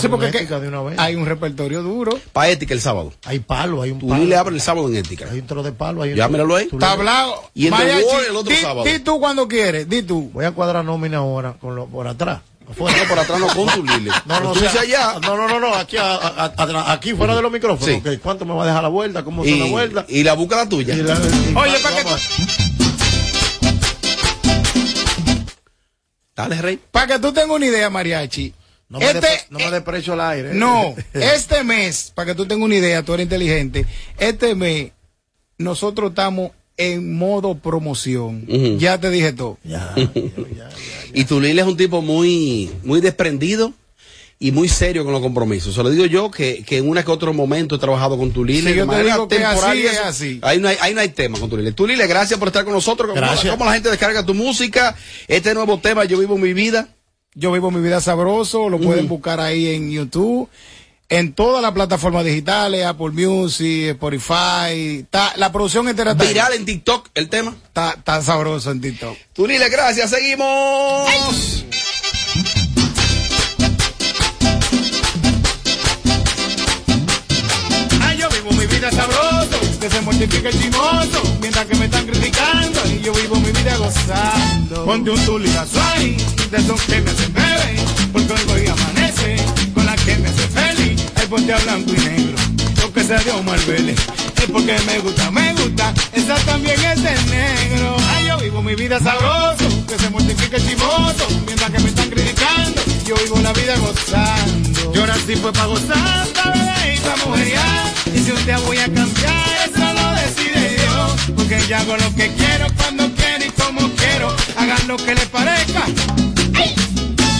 Sí, 0.00 0.08
porque 0.08 0.30
que- 0.30 0.48
hay 0.98 1.14
un 1.14 1.26
repertorio 1.26 1.82
duro. 1.82 2.18
Para 2.32 2.48
ética 2.50 2.74
el 2.74 2.80
sábado. 2.80 3.12
Hay 3.24 3.38
palo, 3.40 3.82
hay 3.82 3.90
un 3.92 3.98
Tú 4.00 4.08
palo. 4.08 4.24
le 4.24 4.36
abres 4.36 4.54
el 4.56 4.60
sábado 4.60 4.88
en 4.88 4.96
ética. 4.96 5.26
Hay 5.30 5.38
un 5.40 5.46
tro 5.46 5.62
de 5.62 5.72
palo. 5.72 6.02
Hay 6.02 6.10
un 6.10 6.16
Ya, 6.16 6.28
míralo 6.28 6.56
ahí. 6.56 6.66
tú 6.66 6.78
le- 6.78 6.84
Está 6.84 6.92
hablado. 6.92 7.50
Y 7.54 7.66
el 7.66 7.70
de 7.72 7.76
Mariachi, 7.78 8.04
Wall 8.04 8.24
el 8.30 8.36
otro 8.36 8.50
di, 8.54 8.60
sábado. 8.60 8.84
Di 8.84 8.98
tú 9.00 9.18
cuando 9.20 9.46
quieres, 9.48 9.88
di 9.88 10.02
tú. 10.02 10.30
Voy 10.32 10.44
a 10.44 10.50
cuadrar 10.52 10.84
nómina 10.84 11.18
ahora 11.18 11.54
con 11.60 11.74
lo, 11.76 11.86
por 11.86 12.06
atrás. 12.08 12.40
No, 12.66 12.74
por 12.74 13.18
atrás 13.18 13.38
no, 13.38 13.46
con 13.48 13.66
tu 13.74 13.84
Lile. 13.84 14.10
No, 14.26 14.40
no, 14.40 14.52
Tú 14.52 14.58
o 14.58 14.62
sea, 14.62 14.70
dices 14.72 14.80
allá. 14.88 15.18
no, 15.20 15.36
no, 15.36 15.46
no, 15.48 15.60
no, 15.60 15.74
aquí, 15.74 15.96
a- 15.98 16.14
a- 16.14 16.54
a- 16.56 16.92
aquí 16.92 17.12
fuera 17.12 17.36
de 17.36 17.42
los 17.42 17.52
micrófonos. 17.52 18.00
Sí. 18.02 18.18
¿Cuánto 18.22 18.44
me 18.46 18.54
va 18.54 18.62
a 18.64 18.66
dejar 18.66 18.82
la 18.82 18.88
vuelta? 18.88 19.22
¿Cómo 19.24 19.44
son 19.44 19.58
la 19.58 19.66
Y, 19.66 19.70
vuelta? 19.70 20.06
y 20.08 20.22
la 20.22 20.32
busca 20.34 20.56
la 20.56 20.68
tuya. 20.68 20.94
Y 20.94 21.02
la- 21.02 21.14
y 21.14 21.54
Oye, 21.56 21.78
para 21.82 21.96
que, 21.96 22.04
vamos 22.04 22.20
Dale, 26.36 26.60
rey. 26.60 26.80
para 26.90 27.06
que 27.06 27.18
tú 27.18 27.32
tengas 27.32 27.50
una 27.50 27.66
idea, 27.66 27.90
Mariachi. 27.90 28.52
No 28.88 28.98
me, 28.98 29.10
este, 29.10 29.28
no 29.50 29.58
me 29.58 29.70
dé 29.70 29.80
precio 29.80 30.12
al 30.12 30.20
aire. 30.20 30.54
No, 30.54 30.94
este 31.14 31.64
mes, 31.64 32.12
para 32.14 32.26
que 32.26 32.34
tú 32.34 32.46
tengas 32.46 32.64
una 32.64 32.76
idea, 32.76 33.02
tú 33.02 33.14
eres 33.14 33.24
inteligente, 33.24 33.86
este 34.18 34.54
mes 34.54 34.92
nosotros 35.58 36.10
estamos 36.10 36.50
en 36.76 37.16
modo 37.16 37.54
promoción. 37.56 38.46
Ya 38.78 38.98
te 38.98 39.10
dije 39.10 39.32
todo. 39.32 39.58
Y 41.16 41.26
tu 41.26 41.40
Lile 41.40 41.62
es 41.62 41.68
un 41.68 41.76
tipo 41.76 42.02
muy, 42.02 42.72
muy 42.82 43.00
desprendido 43.00 43.72
y 44.44 44.52
muy 44.52 44.68
serio 44.68 45.04
con 45.04 45.14
los 45.14 45.22
compromisos. 45.22 45.74
Se 45.74 45.82
lo 45.82 45.88
digo 45.88 46.04
yo 46.04 46.30
que, 46.30 46.62
que 46.64 46.76
en 46.76 46.86
una 46.86 47.02
que 47.02 47.10
otro 47.10 47.32
momento 47.32 47.76
he 47.76 47.78
trabajado 47.78 48.18
con 48.18 48.30
tu 48.30 48.44
Lile. 48.44 48.60
Sí, 48.60 48.66
de 48.66 48.74
yo 48.74 48.82
te 48.82 48.86
manera 48.86 49.14
digo 49.14 49.26
que 49.26 49.42
así 49.42 49.86
es 49.86 50.00
así. 50.00 50.38
Ahí 50.42 50.58
no 50.58 50.68
hay, 50.68 50.76
ahí 50.82 50.92
no 50.92 51.00
hay 51.00 51.08
tema 51.08 51.38
con 51.38 51.48
tu 51.48 51.56
Lile. 51.56 51.72
Tu 51.72 51.86
Lile, 51.86 52.06
gracias 52.06 52.38
por 52.38 52.48
estar 52.48 52.62
con 52.62 52.74
nosotros. 52.74 53.08
¿Cómo, 53.08 53.18
Gracias. 53.18 53.50
cómo 53.50 53.64
la 53.64 53.72
gente 53.72 53.88
descarga 53.88 54.22
tu 54.26 54.34
música? 54.34 54.94
Este 55.28 55.54
nuevo 55.54 55.78
tema, 55.78 56.04
Yo 56.04 56.18
Vivo 56.18 56.36
Mi 56.36 56.52
Vida. 56.52 56.88
Yo 57.34 57.52
vivo 57.52 57.70
mi 57.70 57.80
vida 57.80 58.02
sabroso, 58.02 58.68
lo 58.68 58.78
pueden 58.78 59.08
buscar 59.08 59.40
ahí 59.40 59.74
en 59.74 59.90
YouTube, 59.90 60.48
en 61.08 61.32
todas 61.32 61.60
las 61.62 61.72
plataformas 61.72 62.24
digitales, 62.24 62.84
Apple 62.84 63.10
Music, 63.10 63.88
Spotify, 63.92 65.04
la 65.36 65.50
producción 65.50 65.88
entera 65.88 66.12
está 66.12 66.22
ahí. 66.22 66.28
Viral 66.28 66.52
en 66.52 66.64
TikTok 66.66 67.08
el 67.14 67.30
tema. 67.30 67.56
Está, 67.66 68.22
sabroso 68.22 68.70
en 68.70 68.82
TikTok. 68.82 69.16
Tu 69.32 69.46
Lile, 69.46 69.68
gracias. 69.70 70.10
Seguimos. 70.10 71.08
Ay, 71.08 71.64
que 79.84 79.90
se 79.90 80.00
mortifica 80.00 80.48
el 80.48 80.58
chimoso, 80.58 81.36
mientras 81.42 81.66
que 81.66 81.74
me 81.76 81.84
están 81.84 82.06
criticando, 82.06 82.80
y 82.86 83.00
yo 83.00 83.12
vivo 83.12 83.36
mi 83.36 83.52
vida 83.52 83.76
gozando. 83.76 84.86
Ponte 84.86 85.10
un 85.10 85.20
tuligazo 85.26 85.78
ahí, 85.94 86.16
de 86.50 86.56
esos 86.56 86.80
que 86.82 87.02
me 87.02 87.10
hacen 87.10 87.34
beber, 87.34 87.76
porque 88.10 88.32
hoy 88.32 88.66
a 88.66 88.72
amanece, 88.72 89.36
con 89.74 89.84
la 89.84 89.94
que 89.96 90.16
me 90.16 90.28
hace 90.28 90.48
feliz, 90.48 91.04
ay 91.16 91.26
ponte 91.26 91.52
a 91.52 91.58
blanco 91.58 91.90
y 91.90 91.98
negro, 91.98 92.36
lo 92.80 92.92
que 92.94 93.04
sea 93.04 93.18
de 93.18 93.30
Omar 93.32 93.58
Porque 94.52 94.76
me 94.86 94.98
gusta, 95.00 95.30
me 95.30 95.52
gusta, 95.54 95.92
esa 96.12 96.34
también 96.44 96.78
es 96.78 97.02
de 97.02 97.12
negro. 97.30 97.96
Ay, 98.14 98.26
yo 98.26 98.38
vivo 98.38 98.62
mi 98.62 98.74
vida 98.74 99.00
sabroso, 99.00 99.64
que 99.88 99.98
se 99.98 100.10
mortifica 100.10 100.56
el 100.56 100.68
chimoso, 100.68 101.26
mientras 101.46 101.70
que 101.70 101.78
me 101.80 101.88
están 101.88 102.10
criticando, 102.10 102.82
yo 103.06 103.14
vivo 103.16 103.40
la 103.42 103.52
vida 103.52 103.74
gozando. 103.78 104.92
Yo 104.92 105.06
nací 105.06 105.34
fue 105.36 105.52
para 105.52 105.66
gozar, 105.66 106.26
bebé, 106.54 106.94
y 106.94 106.98
para 107.00 107.16
mujeriar, 107.24 107.92
y 108.14 108.18
si 108.18 108.30
un 108.30 108.44
día 108.44 108.58
voy 108.58 108.78
a 108.78 108.84
cambiar, 108.84 109.70
eso 109.70 109.92
lo 109.92 110.10
decide 110.12 110.76
Dios, 110.76 111.34
porque 111.34 111.60
yo 111.66 111.76
hago 111.76 111.96
lo 111.96 112.14
que 112.14 112.32
quiero, 112.34 112.66
cuando 112.76 113.10
quiero 113.14 113.44
y 113.46 113.50
como 113.50 113.90
quiero, 113.94 114.36
hagan 114.56 114.86
lo 114.86 114.96
que 114.96 115.14
les 115.14 115.26
parezca. 115.26 115.82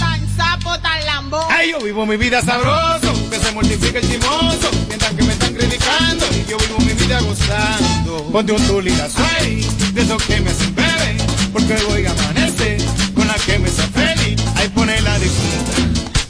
Tan 0.00 0.36
sapo, 0.36 0.78
tan 0.80 1.04
lambo. 1.06 1.46
Ay, 1.50 1.70
yo 1.70 1.80
vivo 1.80 2.06
mi 2.06 2.16
vida 2.16 2.40
sabroso, 2.42 3.12
que 3.30 3.38
se 3.38 3.52
mortifica 3.52 3.98
el 3.98 4.10
chimoso, 4.10 4.70
mientras 4.88 5.12
que 5.12 5.22
me 5.22 5.33
criticando, 5.54 6.26
y 6.32 6.50
yo 6.50 6.58
vivo 6.58 6.78
mi 6.80 6.92
vida 6.92 7.20
gozando. 7.20 8.28
Ponte 8.32 8.52
un 8.52 8.66
tuligazo 8.66 9.18
ahí, 9.38 9.66
de 9.92 10.02
esos 10.02 10.22
que 10.24 10.40
me 10.40 10.50
hacen 10.50 10.74
beber, 10.74 11.16
porque 11.52 11.74
voy 11.88 12.06
a 12.06 12.10
amanecer, 12.10 12.78
con 13.14 13.26
la 13.26 13.34
que 13.34 13.58
me 13.58 13.68
hace 13.68 13.82
feliz, 13.88 14.40
ahí 14.56 14.68
pone 14.68 15.00
la 15.00 15.18
difunta, 15.18 15.72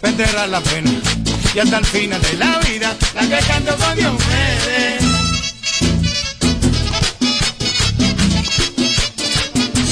para 0.00 0.10
enterrar 0.10 0.48
la 0.48 0.60
pena, 0.60 0.90
y 1.54 1.58
hasta 1.58 1.78
el 1.78 1.86
final 1.86 2.20
de 2.22 2.34
la 2.34 2.58
vida, 2.60 2.96
la 3.14 3.22
que 3.22 3.46
canto 3.46 3.76
con 3.76 3.96
Diomedes. 3.96 5.04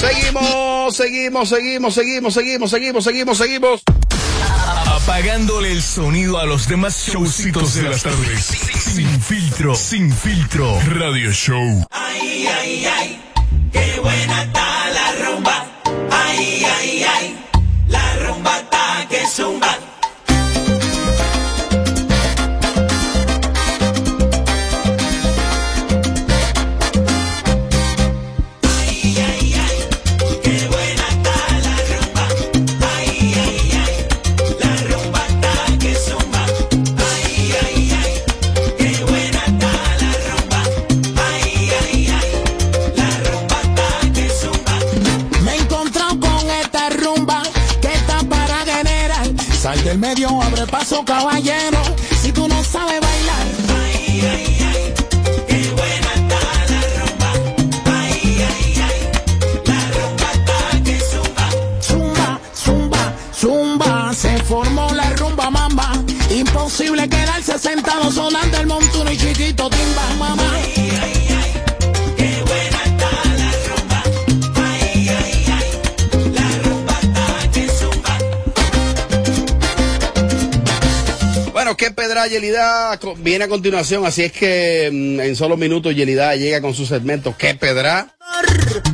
Seguimos, 0.01 0.97
seguimos, 0.97 1.49
seguimos, 1.49 1.95
seguimos, 1.95 2.35
seguimos, 2.35 2.71
seguimos, 2.71 3.05
seguimos, 3.05 3.39
seguimos. 3.39 3.83
Apagándole 5.05 5.73
el 5.73 5.83
sonido 5.83 6.39
a 6.39 6.47
los 6.47 6.69
demás 6.69 7.09
showcitos 7.09 7.75
de 7.75 7.83
las 7.83 8.05
tardes. 8.05 8.45
Sin 8.45 9.21
filtro, 9.21 9.75
sin 9.75 10.13
filtro. 10.13 10.79
Radio 10.87 11.33
Show. 11.33 11.85
Ay, 11.91 12.47
ay, 12.47 12.87
ay, 12.87 13.21
qué 13.73 13.99
buena 14.01 14.32
Pedra 82.13 82.27
Yelida 82.27 83.01
viene 83.21 83.47
a 83.47 83.49
continuación, 83.49 84.05
así 84.05 84.25
es 84.25 84.33
que 84.33 84.91
mm, 84.93 85.21
en 85.21 85.35
solo 85.35 85.57
minutos 85.57 85.97
Yelida 85.97 86.37
llega 86.37 86.61
con 86.61 86.75
su 86.75 86.85
segmento 86.85 87.35
¿Qué 87.39 87.55
pedra? 87.55 88.09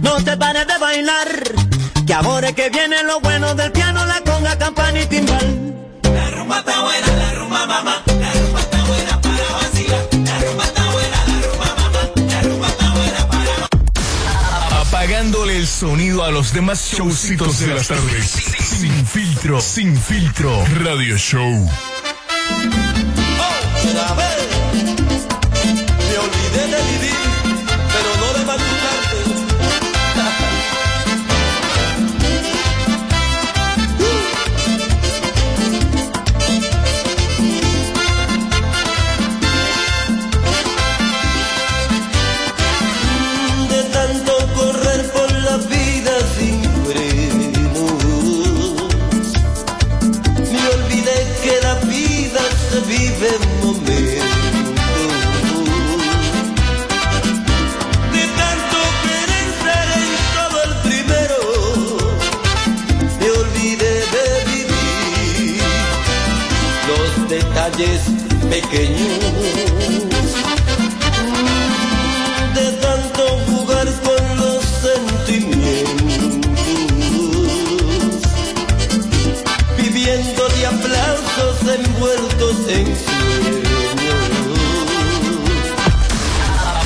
No 0.03 0.23
te 0.23 0.37
pares 0.37 0.69
de 0.69 0.79
bailar, 0.79 1.29
que 2.07 2.15
ahora 2.15 2.51
es 2.51 2.55
que 2.55 2.71
viene 2.71 3.03
lo 3.03 3.19
bueno 3.19 3.57
del 3.57 3.73
piano, 3.73 4.07
la 4.07 4.21
conga, 4.21 4.57
campana 4.57 5.03
y 5.03 5.07
timbal. 5.07 5.75
La 6.05 6.31
rumba 6.31 6.61
está 6.61 6.81
buena, 6.81 7.17
la 7.17 7.35
rumba 7.35 7.67
mamá, 7.67 8.03
la 8.07 8.33
rumba 8.35 8.61
está 8.61 8.85
buena 8.85 9.21
para 9.21 9.53
vacilar. 9.53 10.09
La 10.13 10.39
rumba 10.39 10.65
está 10.65 10.91
buena, 10.93 11.25
la 11.27 11.43
rumba 11.49 11.75
mamá, 11.75 12.01
la 12.31 12.43
rumba 12.43 12.69
está 12.69 12.91
buena 12.93 13.29
para 13.29 14.81
Apagándole 14.81 15.57
el 15.57 15.67
sonido 15.67 16.23
a 16.23 16.31
los 16.31 16.53
demás 16.53 16.93
showcitos 16.93 17.59
de 17.59 17.67
las 17.75 17.89
tardes. 17.89 18.31
Sin 18.79 19.05
filtro, 19.05 19.61
sin 19.61 19.97
filtro. 19.97 20.65
Radio 20.85 21.19
Show. 21.19 21.69
Otra. 23.91 24.38
Detalles 67.71 68.01
pequeños. 68.51 69.19
De 72.55 72.73
tanto 72.81 73.23
jugar 73.47 73.87
con 74.03 74.37
los 74.37 74.65
sentimientos. 74.65 75.93
Viviendo 79.77 80.49
de 80.49 80.67
aplausos 80.67 81.57
envueltos 81.79 82.57
en 82.69 82.87
sueños. 82.87 83.59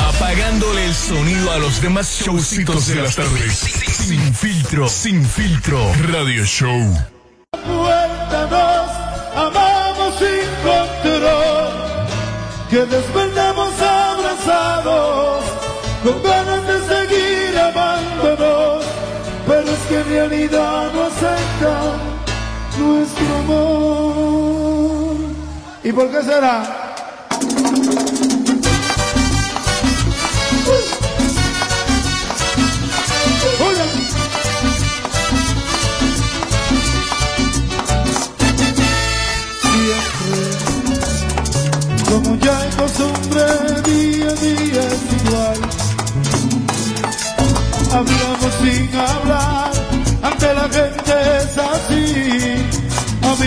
Apagándole 0.08 0.86
el 0.86 0.94
sonido 0.94 1.52
a 1.52 1.58
los 1.58 1.80
demás 1.80 2.20
showcitos 2.24 2.88
de 2.88 2.96
las 2.96 3.16
tardes. 3.16 3.58
Sin 4.06 4.34
filtro, 4.34 4.88
sin 4.88 5.24
filtro. 5.24 5.92
Radio 6.10 6.44
Show. 6.44 6.98
Cuéntanos, 7.52 8.90
amamos 9.36 10.22
que 12.72 12.86
despertamos 12.86 13.70
abrazados, 13.82 15.44
con 16.02 16.22
ganas 16.22 16.66
de 16.66 16.80
seguir 16.88 17.58
amándonos, 17.58 18.82
pero 19.46 19.60
es 19.60 19.78
que 19.90 19.96
en 20.00 20.08
realidad 20.08 20.90
no 20.94 21.02
aceptan 21.02 22.00
nuestro 22.78 23.36
amor. 23.44 25.16
¿Y 25.84 25.92
por 25.92 26.10
qué 26.10 26.22
será? 26.22 26.81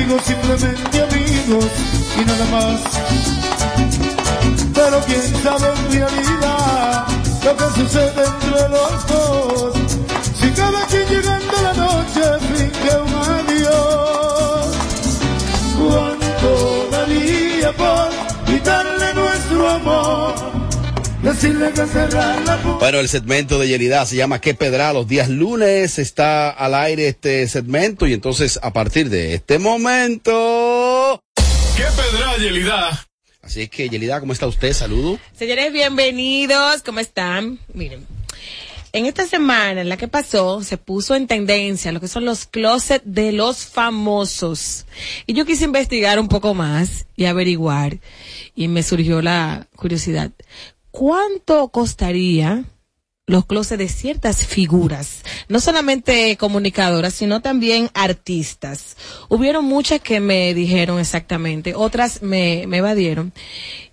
Amigos, 0.05 0.21
simplemente 0.23 1.01
amigos 1.01 1.65
y 2.15 2.25
nada 2.25 2.45
más. 2.51 2.79
Pero 4.71 4.99
quién 5.07 5.41
sabe 5.41 5.67
en 5.67 5.91
realidad 5.93 7.07
lo 7.43 7.57
que 7.57 7.63
sucede 7.81 8.23
entre 8.23 8.69
los 8.69 9.07
dos. 9.07 9.73
Si 10.39 10.51
cada 10.51 10.85
quien 10.85 11.07
llegando 11.07 11.34
Decirle 21.35 21.69
que 21.73 21.85
cerrar 21.85 22.41
la 22.45 22.57
puerta. 22.61 22.79
Bueno, 22.79 22.99
el 23.01 23.09
segmento 23.09 23.59
de 23.59 23.67
Yelida 23.67 24.05
se 24.05 24.15
llama 24.15 24.39
¿Qué 24.39 24.53
Pedra? 24.53 24.93
Los 24.93 25.05
días 25.05 25.27
lunes 25.27 25.99
está 25.99 26.49
al 26.49 26.73
aire 26.73 27.09
este 27.09 27.45
segmento 27.49 28.07
y 28.07 28.13
entonces 28.13 28.57
a 28.63 28.71
partir 28.71 29.09
de 29.09 29.33
este 29.33 29.59
momento... 29.59 31.21
¿Qué 31.75 31.83
pedra, 31.83 32.37
Yelida? 32.37 33.05
Así 33.41 33.63
es 33.63 33.69
que, 33.69 33.89
Yelida, 33.89 34.21
¿cómo 34.21 34.31
está 34.31 34.47
usted? 34.47 34.71
Saludo. 34.71 35.19
Señores, 35.37 35.73
bienvenidos. 35.73 36.81
¿Cómo 36.83 37.01
están? 37.01 37.59
Miren, 37.73 38.07
en 38.93 39.05
esta 39.05 39.27
semana 39.27 39.81
en 39.81 39.89
la 39.89 39.97
que 39.97 40.07
pasó, 40.07 40.63
se 40.63 40.77
puso 40.77 41.15
en 41.15 41.27
tendencia 41.27 41.91
lo 41.91 41.99
que 41.99 42.07
son 42.07 42.23
los 42.23 42.45
closets 42.45 43.03
de 43.05 43.33
los 43.33 43.65
famosos. 43.65 44.85
Y 45.27 45.33
yo 45.33 45.45
quise 45.45 45.65
investigar 45.65 46.17
un 46.17 46.29
poco 46.29 46.53
más 46.53 47.07
y 47.17 47.25
averiguar. 47.25 47.97
Y 48.55 48.69
me 48.69 48.83
surgió 48.83 49.21
la 49.21 49.67
curiosidad. 49.75 50.31
¿Cuánto 50.97 51.67
costaría 51.67 52.63
los 53.27 53.45
closets 53.45 53.79
de 53.79 53.89
ciertas 53.89 54.45
figuras? 54.45 55.23
No 55.49 55.59
solamente 55.59 56.37
comunicadoras, 56.37 57.13
sino 57.13 57.41
también 57.41 57.89
artistas. 57.93 58.95
Hubieron 59.27 59.65
muchas 59.65 59.99
que 59.99 60.21
me 60.21 60.53
dijeron 60.53 60.97
exactamente, 60.99 61.75
otras 61.75 62.21
me, 62.21 62.63
me 62.67 62.77
evadieron. 62.77 63.33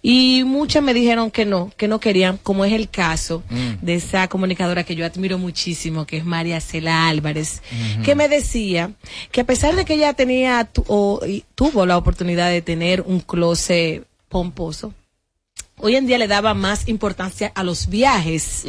Y 0.00 0.44
muchas 0.44 0.80
me 0.80 0.94
dijeron 0.94 1.32
que 1.32 1.44
no, 1.44 1.72
que 1.76 1.88
no 1.88 1.98
querían, 1.98 2.36
como 2.38 2.64
es 2.64 2.72
el 2.72 2.88
caso 2.88 3.42
Mm. 3.50 3.84
de 3.84 3.94
esa 3.94 4.28
comunicadora 4.28 4.84
que 4.84 4.94
yo 4.94 5.04
admiro 5.04 5.38
muchísimo, 5.38 6.06
que 6.06 6.18
es 6.18 6.24
María 6.24 6.60
Cela 6.60 7.08
Álvarez, 7.08 7.62
que 8.04 8.14
me 8.14 8.28
decía 8.28 8.92
que 9.32 9.40
a 9.40 9.44
pesar 9.44 9.74
de 9.74 9.84
que 9.84 9.94
ella 9.94 10.12
tenía 10.12 10.64
tu- 10.64 10.84
o, 10.86 11.20
y 11.26 11.44
tuvo 11.56 11.84
la 11.84 11.96
oportunidad 11.98 12.48
de 12.48 12.62
tener 12.62 13.00
un 13.02 13.18
closet 13.18 14.04
pomposo, 14.28 14.94
hoy 15.82 15.96
en 15.96 16.06
día 16.06 16.16
le 16.16 16.28
daba 16.28 16.54
más 16.54 16.88
importancia 16.88 17.52
a 17.54 17.62
los 17.62 17.88
viajes 17.88 18.64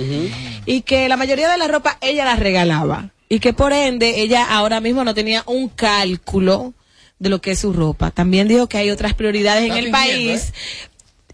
y 0.66 0.82
que 0.82 1.08
la 1.08 1.16
mayoría 1.16 1.50
de 1.50 1.58
la 1.58 1.68
ropa 1.68 1.98
ella 2.02 2.26
la 2.26 2.36
regalaba 2.36 3.12
y 3.30 3.40
que 3.40 3.54
por 3.54 3.72
ende 3.72 4.22
ella 4.22 4.44
ahora 4.44 4.82
mismo 4.82 5.04
no 5.04 5.14
tenía 5.14 5.44
un 5.46 5.70
cálculo 5.70 6.74
de 7.20 7.30
lo 7.30 7.40
que 7.40 7.52
es 7.52 7.60
su 7.60 7.72
ropa. 7.72 8.12
También 8.12 8.48
dijo 8.48 8.68
que 8.68 8.78
hay 8.78 8.90
otras 8.90 9.14
prioridades 9.14 9.72
en 9.72 9.78
el 9.78 9.92
país. 9.92 10.54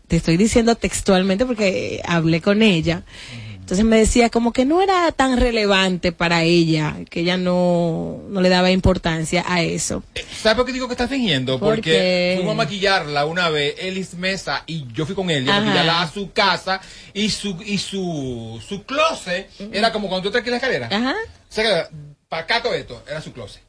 Te 0.08 0.18
estoy 0.18 0.38
diciendo 0.38 0.76
textualmente 0.76 1.46
porque 1.46 2.02
hablé 2.06 2.42
con 2.42 2.62
ella. 2.62 3.04
Entonces 3.70 3.86
me 3.86 4.00
decía 4.00 4.32
como 4.32 4.52
que 4.52 4.66
no 4.66 4.82
era 4.82 5.12
tan 5.12 5.38
relevante 5.38 6.12
para 6.12 6.42
ella, 6.42 6.96
que 7.08 7.20
ella 7.20 7.38
no, 7.38 8.18
no 8.28 8.42
le 8.42 8.50
daba 8.50 8.72
importancia 8.72 9.46
a 9.48 9.62
eso. 9.62 10.02
¿Sabes 10.42 10.56
por 10.56 10.66
qué 10.66 10.74
digo 10.74 10.88
que 10.88 10.94
está 10.94 11.08
fingiendo? 11.08 11.60
¿Por 11.60 11.76
Porque 11.76 12.34
fuimos 12.38 12.54
a 12.54 12.58
maquillarla 12.58 13.28
una 13.28 13.50
vez, 13.50 13.76
Elis 13.78 14.16
Mesa, 14.16 14.64
y 14.66 14.88
yo 14.92 15.06
fui 15.06 15.14
con 15.14 15.30
él, 15.30 15.46
y 15.46 15.52
a 15.52 15.60
maquillarla 15.60 16.02
a 16.02 16.12
su 16.12 16.32
casa, 16.32 16.82
y 17.14 17.30
su, 17.30 17.62
y 17.64 17.78
su, 17.78 18.60
su 18.68 18.86
closet 18.86 19.48
era 19.72 19.92
como 19.92 20.08
cuando 20.08 20.28
tú 20.28 20.34
te 20.34 20.40
aquí 20.40 20.50
la 20.50 20.56
escalera. 20.56 20.88
Ajá. 20.92 21.14
O 21.14 21.54
sea, 21.54 21.64
que, 21.64 21.96
para 22.28 22.42
acá 22.42 22.64
todo 22.64 22.74
esto, 22.74 23.04
era 23.08 23.22
su 23.22 23.34
closet. 23.34 23.62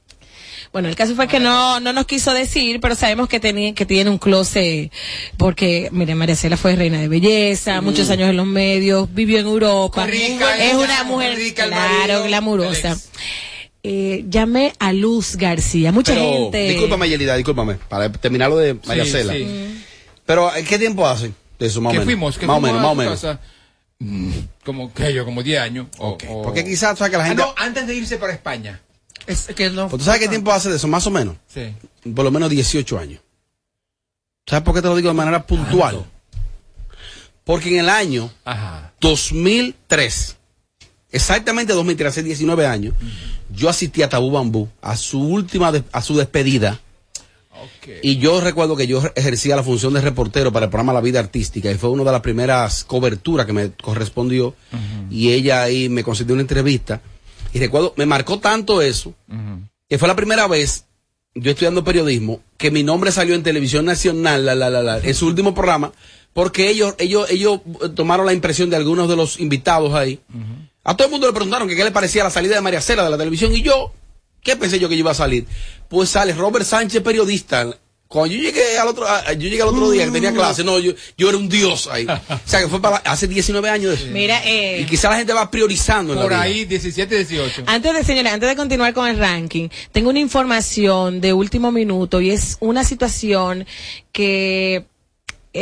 Bueno, 0.72 0.88
el 0.88 0.94
caso 0.94 1.16
fue 1.16 1.26
que 1.26 1.40
no, 1.40 1.80
no 1.80 1.92
nos 1.92 2.06
quiso 2.06 2.32
decir, 2.32 2.80
pero 2.80 2.94
sabemos 2.94 3.28
que 3.28 3.40
tenía, 3.40 3.74
que 3.74 3.84
tiene 3.86 4.08
un 4.08 4.18
closet, 4.18 4.92
porque, 5.36 5.88
mire, 5.90 6.14
María 6.14 6.36
Cela 6.36 6.56
fue 6.56 6.76
reina 6.76 7.00
de 7.00 7.08
belleza, 7.08 7.80
muchos 7.80 8.08
años 8.10 8.30
en 8.30 8.36
los 8.36 8.46
medios, 8.46 9.12
vivió 9.12 9.40
en 9.40 9.46
Europa, 9.46 10.06
Rica, 10.06 10.56
es 10.56 10.74
ella, 10.74 10.78
una 10.78 11.02
mujer, 11.04 11.36
claro, 11.54 11.70
marido, 11.74 12.22
glamurosa. 12.24 12.96
Eh, 13.82 14.24
llamé 14.28 14.72
a 14.78 14.92
Luz 14.92 15.36
García, 15.36 15.90
mucha 15.90 16.12
Pero, 16.14 16.30
gente. 16.30 16.68
discúlpame, 16.68 17.08
Yelida, 17.08 17.34
discúlpame, 17.34 17.74
para 17.88 18.12
terminar 18.12 18.50
lo 18.50 18.58
de 18.58 18.74
María 18.86 19.04
Sí, 19.04 19.10
Cela. 19.10 19.32
sí. 19.32 19.82
Pero, 20.24 20.54
¿en 20.54 20.64
qué 20.66 20.78
tiempo 20.78 21.04
hace 21.08 21.32
de 21.58 21.66
eso, 21.66 21.80
más 21.80 21.90
o 21.90 21.92
¿Qué 21.94 21.98
menos? 21.98 22.04
fuimos? 22.04 22.38
¿Qué 22.38 22.46
más 22.46 22.58
o 22.58 22.60
menos, 22.60 22.80
más 22.80 22.90
o 22.90 23.16
su 23.16 23.26
menos. 23.26 23.38
Mm, 23.98 24.30
Como 24.64 24.94
que 24.94 25.12
yo, 25.12 25.24
como 25.24 25.42
10 25.42 25.60
años. 25.60 25.86
o- 25.98 26.16
o- 26.28 26.42
Porque 26.42 26.64
quizás, 26.64 26.96
¿sabes 26.96 27.10
que 27.10 27.16
la 27.16 27.24
Ah, 27.24 27.28
gente... 27.28 27.42
no, 27.42 27.54
antes 27.56 27.86
de 27.88 27.94
irse 27.96 28.18
para 28.18 28.32
España. 28.32 28.80
Es 29.30 29.46
que 29.54 29.70
no. 29.70 29.88
Pues, 29.88 30.00
¿Tú 30.00 30.04
sabes 30.04 30.20
qué 30.20 30.28
tiempo 30.28 30.52
hace 30.52 30.68
de 30.70 30.76
eso, 30.76 30.88
más 30.88 31.06
o 31.06 31.10
menos? 31.10 31.36
Sí. 31.52 31.74
Por 32.14 32.24
lo 32.24 32.30
menos 32.30 32.50
18 32.50 32.98
años. 32.98 33.20
¿Sabes 34.46 34.64
por 34.64 34.74
qué 34.74 34.82
te 34.82 34.88
lo 34.88 34.96
digo 34.96 35.08
de 35.08 35.14
manera 35.14 35.46
puntual? 35.46 36.04
Porque 37.44 37.68
en 37.70 37.80
el 37.80 37.88
año 37.88 38.30
2003, 39.00 40.36
exactamente 41.10 41.72
2003, 41.72 42.08
hace 42.10 42.22
19 42.22 42.66
años, 42.66 42.94
yo 43.54 43.68
asistí 43.68 44.02
a 44.02 44.08
Tabú 44.08 44.30
Bambú 44.30 44.68
a 44.82 44.96
su 44.96 45.20
última, 45.20 45.72
de- 45.72 45.82
a 45.92 46.02
su 46.02 46.16
despedida. 46.16 46.80
Y 48.02 48.16
yo 48.18 48.40
recuerdo 48.40 48.74
que 48.76 48.86
yo 48.86 49.02
ejercía 49.14 49.54
la 49.56 49.62
función 49.62 49.92
de 49.92 50.00
reportero 50.00 50.50
para 50.52 50.64
el 50.66 50.70
programa 50.70 50.92
La 50.94 51.00
Vida 51.00 51.20
Artística 51.20 51.70
y 51.70 51.74
fue 51.76 51.90
una 51.90 52.04
de 52.04 52.12
las 52.12 52.20
primeras 52.22 52.84
coberturas 52.84 53.44
que 53.46 53.52
me 53.52 53.72
correspondió 53.72 54.54
y 55.10 55.32
ella 55.32 55.62
ahí 55.62 55.88
me 55.88 56.02
concedió 56.02 56.32
una 56.34 56.42
entrevista 56.42 57.00
y 57.52 57.58
recuerdo, 57.58 57.94
me 57.96 58.06
marcó 58.06 58.38
tanto 58.38 58.82
eso 58.82 59.14
que 59.88 59.98
fue 59.98 60.06
la 60.08 60.14
primera 60.14 60.46
vez, 60.46 60.84
yo 61.34 61.50
estudiando 61.50 61.82
periodismo, 61.82 62.40
que 62.56 62.70
mi 62.70 62.82
nombre 62.82 63.10
salió 63.10 63.34
en 63.34 63.42
televisión 63.42 63.84
nacional, 63.84 64.46
la, 64.46 64.54
la, 64.54 64.70
la, 64.70 64.82
la, 64.82 64.98
en 64.98 65.14
su 65.14 65.26
último 65.26 65.54
programa, 65.54 65.92
porque 66.32 66.68
ellos, 66.70 66.94
ellos, 66.98 67.28
ellos 67.30 67.60
eh, 67.82 67.88
tomaron 67.88 68.26
la 68.26 68.32
impresión 68.32 68.70
de 68.70 68.76
algunos 68.76 69.08
de 69.08 69.16
los 69.16 69.40
invitados 69.40 69.94
ahí. 69.94 70.20
A 70.84 70.96
todo 70.96 71.08
el 71.08 71.12
mundo 71.12 71.26
le 71.26 71.32
preguntaron 71.32 71.68
que 71.68 71.76
qué 71.76 71.84
le 71.84 71.90
parecía 71.90 72.24
la 72.24 72.30
salida 72.30 72.54
de 72.54 72.60
María 72.60 72.80
Cela 72.80 73.04
de 73.04 73.10
la 73.10 73.18
televisión 73.18 73.54
y 73.54 73.62
yo, 73.62 73.92
¿qué 74.42 74.56
pensé 74.56 74.78
yo 74.78 74.88
que 74.88 74.94
iba 74.94 75.10
a 75.10 75.14
salir? 75.14 75.46
Pues 75.88 76.10
sale 76.10 76.32
Robert 76.32 76.64
Sánchez, 76.64 77.02
periodista. 77.02 77.76
Cuando 78.12 78.34
yo 78.34 78.42
llegué 78.42 78.76
al 78.76 78.88
otro, 78.88 79.06
a- 79.06 79.32
yo 79.34 79.48
llegué 79.48 79.62
al 79.62 79.68
otro 79.68 79.88
día 79.92 80.04
que 80.04 80.10
tenía 80.10 80.32
clase, 80.32 80.64
no, 80.64 80.80
yo, 80.80 80.92
yo 81.16 81.28
era 81.28 81.38
un 81.38 81.48
dios 81.48 81.86
ahí. 81.92 82.06
O 82.08 82.18
sea, 82.44 82.58
que 82.60 82.66
fue 82.66 82.82
para 82.82 82.96
hace 82.96 83.28
19 83.28 83.70
años 83.70 83.90
de 83.92 83.96
eso. 84.04 84.06
Mira, 84.12 84.42
eh, 84.44 84.80
Y 84.80 84.86
quizá 84.86 85.10
la 85.10 85.16
gente 85.18 85.32
va 85.32 85.48
priorizando 85.48 86.12
en 86.14 86.18
la 86.18 86.24
Por 86.24 86.32
vida. 86.32 86.42
ahí, 86.42 86.64
17, 86.64 87.16
18. 87.16 87.62
Antes 87.66 87.94
de, 87.94 88.02
señores, 88.02 88.32
antes 88.32 88.48
de 88.48 88.56
continuar 88.56 88.92
con 88.94 89.06
el 89.06 89.16
ranking, 89.16 89.68
tengo 89.92 90.10
una 90.10 90.18
información 90.18 91.20
de 91.20 91.32
último 91.32 91.70
minuto 91.70 92.20
y 92.20 92.30
es 92.32 92.56
una 92.58 92.82
situación 92.82 93.64
que 94.10 94.86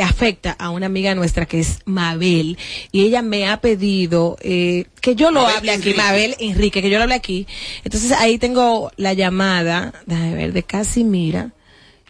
afecta 0.02 0.52
a 0.58 0.70
una 0.70 0.86
amiga 0.86 1.14
nuestra 1.14 1.44
que 1.44 1.60
es 1.60 1.80
Mabel 1.84 2.56
y 2.92 3.02
ella 3.02 3.20
me 3.20 3.46
ha 3.48 3.60
pedido 3.60 4.36
eh, 4.40 4.84
que 5.02 5.14
yo 5.14 5.30
lo 5.30 5.42
Mabel 5.42 5.56
hable 5.56 5.70
aquí, 5.72 5.80
Enrique. 5.80 5.98
Mabel 5.98 6.36
Enrique, 6.38 6.80
que 6.82 6.88
yo 6.88 6.96
lo 6.96 7.02
hable 7.04 7.14
aquí. 7.14 7.46
Entonces 7.84 8.12
ahí 8.12 8.38
tengo 8.38 8.90
la 8.96 9.12
llamada, 9.12 9.92
déjame 10.06 10.34
ver, 10.34 10.52
de 10.54 10.62
Casimira. 10.62 11.52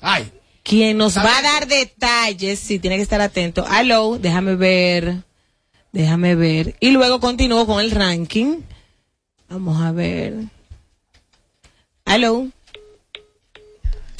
Ay. 0.00 0.30
quien 0.62 0.96
nos 0.98 1.16
va 1.16 1.38
a 1.38 1.42
dar 1.42 1.66
detalles, 1.66 2.58
si 2.58 2.78
tiene 2.78 2.96
que 2.96 3.02
estar 3.02 3.20
atento. 3.20 3.64
Hello, 3.70 4.18
déjame 4.18 4.54
ver, 4.54 5.16
déjame 5.92 6.34
ver. 6.34 6.76
Y 6.80 6.90
luego 6.90 7.20
continúo 7.20 7.66
con 7.66 7.80
el 7.80 7.90
ranking. 7.90 8.60
Vamos 9.48 9.80
a 9.82 9.92
ver. 9.92 10.34
Hello. 12.04 12.48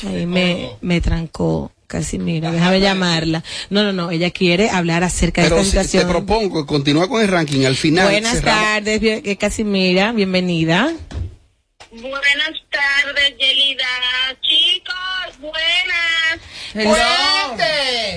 Ahí 0.07 0.27
me, 0.27 0.71
me 0.81 1.01
trancó. 1.01 1.73
Casi 1.87 2.19
mira, 2.19 2.51
déjame 2.53 2.81
llamarla. 2.81 3.43
No, 3.71 3.83
no, 3.83 3.93
no, 3.95 4.11
ella 4.11 4.31
quiere 4.31 4.69
hablar 4.69 5.05
acerca 5.05 5.41
de 5.41 5.47
esta 5.49 5.65
si- 5.65 5.71
te 5.73 5.85
situación. 5.85 6.09
propongo 6.11 6.67
continuar 6.67 7.09
con 7.09 7.23
el 7.23 7.29
ranking. 7.29 7.65
Al 7.65 7.77
final. 7.77 8.11
Buenas 8.11 8.35
cerramos. 8.37 8.63
tardes, 8.63 9.39
Casimira, 9.39 10.13
bienvenida. 10.13 10.93
Buenas 11.91 12.53
tardes, 12.71 13.35
Yelida. 13.39 13.87
Chicos, 14.43 14.95
buenas. 15.39 16.41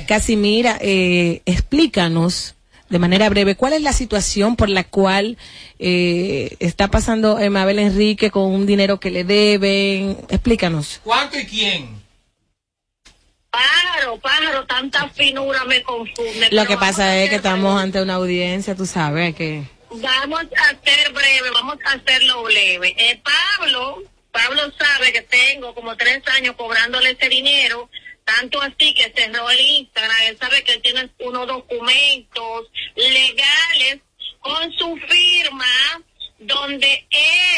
Casimira, 0.07 0.77
eh, 0.81 1.41
explícanos 1.45 2.55
de 2.89 2.99
manera 2.99 3.29
breve 3.29 3.55
cuál 3.55 3.73
es 3.73 3.81
la 3.81 3.93
situación 3.93 4.55
por 4.55 4.69
la 4.69 4.83
cual 4.83 5.37
eh, 5.79 6.57
está 6.59 6.89
pasando 6.89 7.37
Mabel 7.49 7.79
Enrique 7.79 8.29
con 8.31 8.51
un 8.51 8.65
dinero 8.65 8.99
que 8.99 9.11
le 9.11 9.23
deben. 9.23 10.17
Explícanos. 10.29 10.99
¿Cuánto 11.03 11.39
y 11.39 11.45
quién? 11.45 12.01
Pájaro, 13.51 14.17
pájaro, 14.19 14.65
tanta 14.65 15.09
finura 15.09 15.65
me 15.65 15.83
confunde. 15.83 16.47
Lo 16.51 16.65
que 16.65 16.77
pasa 16.77 17.03
a 17.03 17.17
es 17.17 17.29
que 17.29 17.35
estamos 17.35 17.73
breve. 17.73 17.83
ante 17.83 18.01
una 18.01 18.13
audiencia, 18.13 18.75
tú 18.75 18.85
sabes 18.85 19.35
que. 19.35 19.63
Vamos 19.89 20.45
a 20.57 20.69
hacer 20.69 21.11
breve, 21.11 21.51
vamos 21.53 21.75
a 21.85 21.91
hacerlo 21.91 22.43
breve. 22.43 22.95
Eh, 22.97 23.21
Pablo, 23.21 24.03
Pablo 24.31 24.61
sabe 24.77 25.11
que 25.13 25.21
tengo 25.21 25.73
como 25.75 25.95
tres 25.97 26.21
años 26.35 26.55
cobrándole 26.55 27.11
ese 27.11 27.27
dinero, 27.29 27.89
tanto 28.23 28.61
así 28.61 28.93
que 28.93 29.11
cerró 29.15 29.49
el 29.49 29.59
Instagram. 29.59 30.15
Él 30.27 30.37
sabe 30.39 30.63
que 30.63 30.73
él 30.73 30.81
tiene 30.81 31.09
unos 31.19 31.47
documentos 31.47 32.67
legales 32.95 33.99
con 34.39 34.71
su 34.73 34.97
firma 35.07 35.65
donde 36.39 37.05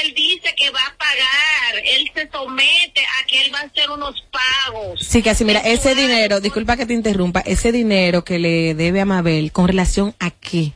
él 0.01 0.13
dice 0.13 0.53
que 0.57 0.69
va 0.71 0.82
a 0.86 0.97
pagar. 0.97 1.82
Él 1.86 2.11
se 2.13 2.30
somete 2.30 3.01
a 3.21 3.26
que 3.28 3.45
él 3.45 3.53
va 3.53 3.59
a 3.59 3.63
hacer 3.63 3.89
unos 3.89 4.15
pagos. 4.32 4.99
Sí, 4.99 5.24
Casimira, 5.24 5.59
ese 5.61 5.95
dinero, 5.95 6.41
disculpa 6.41 6.76
que 6.76 6.86
te 6.86 6.93
interrumpa, 6.93 7.39
ese 7.45 7.71
dinero 7.71 8.26
que 8.26 8.39
le 8.39 8.74
debe 8.74 8.99
a 8.99 9.05
Mabel, 9.05 9.51
¿con 9.53 9.67
relación 9.67 10.13
a 10.19 10.32
qué? 10.32 10.74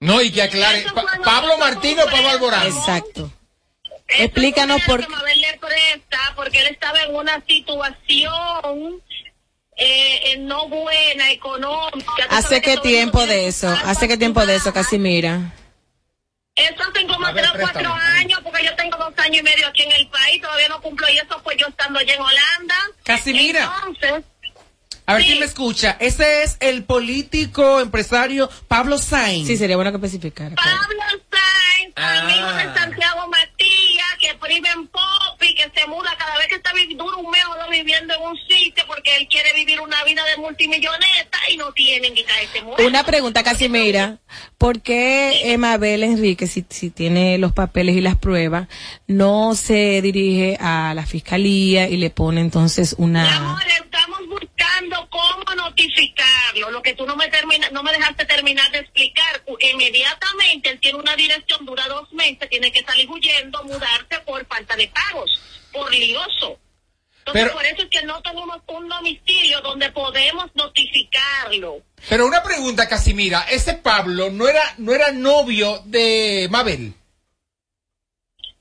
No, 0.00 0.20
y 0.22 0.32
que 0.32 0.42
aclare. 0.42 0.82
Pa- 0.94 1.04
Pablo 1.22 1.56
Martino 1.58 2.02
o 2.02 2.10
Pablo 2.10 2.30
Alborán. 2.30 2.66
Exacto. 2.66 3.30
Explícanos 4.18 4.82
por 4.82 5.06
presta 5.06 6.18
porque 6.36 6.60
él 6.60 6.66
estaba 6.68 7.02
en 7.02 7.14
una 7.14 7.42
situación 7.46 9.02
eh, 9.76 10.32
eh, 10.32 10.38
no 10.38 10.68
buena, 10.68 11.30
económica. 11.30 12.26
¿Hace 12.30 12.60
qué 12.60 12.76
tiempo 12.76 13.26
de 13.26 13.48
eso? 13.48 13.68
¿Hace 13.84 14.08
qué 14.08 14.16
tiempo 14.16 14.44
de 14.44 14.56
eso. 14.56 14.72
Casimira? 14.72 15.54
Eso 16.54 16.82
hace 16.82 17.06
como 17.06 17.32
ver, 17.32 17.36
tres 17.36 17.50
o 17.54 17.58
cuatro 17.58 17.92
años, 17.94 18.40
porque 18.42 18.64
yo 18.64 18.74
tengo 18.76 18.98
dos 18.98 19.14
años 19.18 19.38
y 19.38 19.42
medio 19.42 19.66
aquí 19.68 19.82
en 19.82 19.92
el 19.92 20.08
país, 20.08 20.42
todavía 20.42 20.68
no 20.68 20.82
cumplo, 20.82 21.08
y 21.08 21.16
eso 21.16 21.40
pues 21.42 21.56
yo 21.56 21.66
estando 21.68 21.98
allá 21.98 22.12
en 22.14 22.20
Holanda. 22.20 22.74
Casimira. 23.04 23.72
Entonces, 23.86 24.24
A 25.06 25.14
ver 25.14 25.24
quién 25.24 25.40
me 25.40 25.46
escucha. 25.46 25.96
Ese 25.98 26.42
es 26.42 26.56
el 26.60 26.84
político 26.84 27.80
empresario 27.80 28.50
Pablo 28.68 28.98
Sainz. 28.98 29.46
Sí, 29.46 29.56
sería 29.56 29.76
bueno 29.76 29.90
que 29.92 29.96
especificara. 29.96 30.54
Pablo 30.56 31.02
Sainz, 31.30 31.94
amigo 31.96 32.46
Ah. 32.46 32.62
de 32.64 32.78
Santiago 32.78 33.28
Que 34.20 34.36
vive 34.48 34.68
en 34.68 34.86
Popi, 34.88 35.54
que 35.54 35.70
se 35.74 35.86
muda 35.86 36.14
cada 36.18 36.36
vez 36.36 36.48
que 36.48 36.56
está 36.56 36.72
dura 36.94 37.16
un 37.16 37.30
mes 37.30 37.42
o 37.50 37.56
dos 37.56 37.70
viviendo 37.70 38.12
en 38.12 38.20
un 38.20 38.36
sitio 38.48 38.84
porque 38.86 39.16
él 39.16 39.26
quiere 39.28 39.54
vivir 39.54 39.80
una 39.80 40.04
vida 40.04 40.22
de 40.26 40.36
multimilloneta 40.36 41.38
y 41.50 41.56
no 41.56 41.72
tienen 41.72 42.14
que 42.14 42.24
caerse 42.24 42.62
muerto. 42.62 42.86
Una 42.86 43.02
pregunta, 43.02 43.42
Casimira. 43.42 44.18
¿Por 44.58 44.82
qué 44.82 45.52
eh, 45.52 45.56
Mabel 45.56 46.02
Enrique, 46.02 46.46
si, 46.46 46.66
si 46.68 46.90
tiene 46.90 47.38
los 47.38 47.52
papeles 47.52 47.96
y 47.96 48.02
las 48.02 48.16
pruebas, 48.16 48.68
no 49.06 49.54
se 49.54 50.02
dirige 50.02 50.58
a 50.60 50.92
la 50.94 51.06
fiscalía 51.06 51.88
y 51.88 51.96
le 51.96 52.10
pone 52.10 52.42
entonces 52.42 52.94
una... 52.98 53.24
Estamos 53.24 53.60
buscando 54.60 55.08
cómo 55.10 55.54
notificarlo, 55.56 56.70
lo 56.70 56.82
que 56.82 56.94
tú 56.94 57.06
no 57.06 57.16
me 57.16 57.28
termina, 57.28 57.68
no 57.70 57.82
me 57.82 57.92
dejaste 57.92 58.24
terminar 58.26 58.70
de 58.72 58.78
explicar. 58.80 59.42
Inmediatamente 59.58 60.70
él 60.70 60.80
tiene 60.80 60.98
una 60.98 61.16
dirección, 61.16 61.64
dura 61.64 61.86
dos 61.88 62.12
meses, 62.12 62.48
tiene 62.48 62.70
que 62.72 62.82
salir 62.84 63.08
huyendo, 63.08 63.62
mudarse 63.64 64.20
por 64.26 64.44
falta 64.46 64.76
de 64.76 64.88
pagos, 64.88 65.40
por 65.72 65.90
lioso. 65.90 66.58
Entonces 67.20 67.42
Pero- 67.44 67.52
por 67.54 67.64
eso 67.66 67.82
es 67.82 67.88
que 67.90 68.02
no 68.02 68.20
tenemos 68.22 68.58
un 68.66 68.88
domicilio 68.88 69.60
donde 69.60 69.90
podemos 69.92 70.46
notificarlo. 70.54 71.82
Pero 72.08 72.26
una 72.26 72.42
pregunta, 72.42 72.88
Casimira. 72.88 73.42
Ese 73.50 73.74
Pablo 73.74 74.30
no 74.30 74.48
era, 74.48 74.62
no 74.78 74.92
era 74.94 75.12
novio 75.12 75.82
de 75.84 76.48
Mabel. 76.50 76.94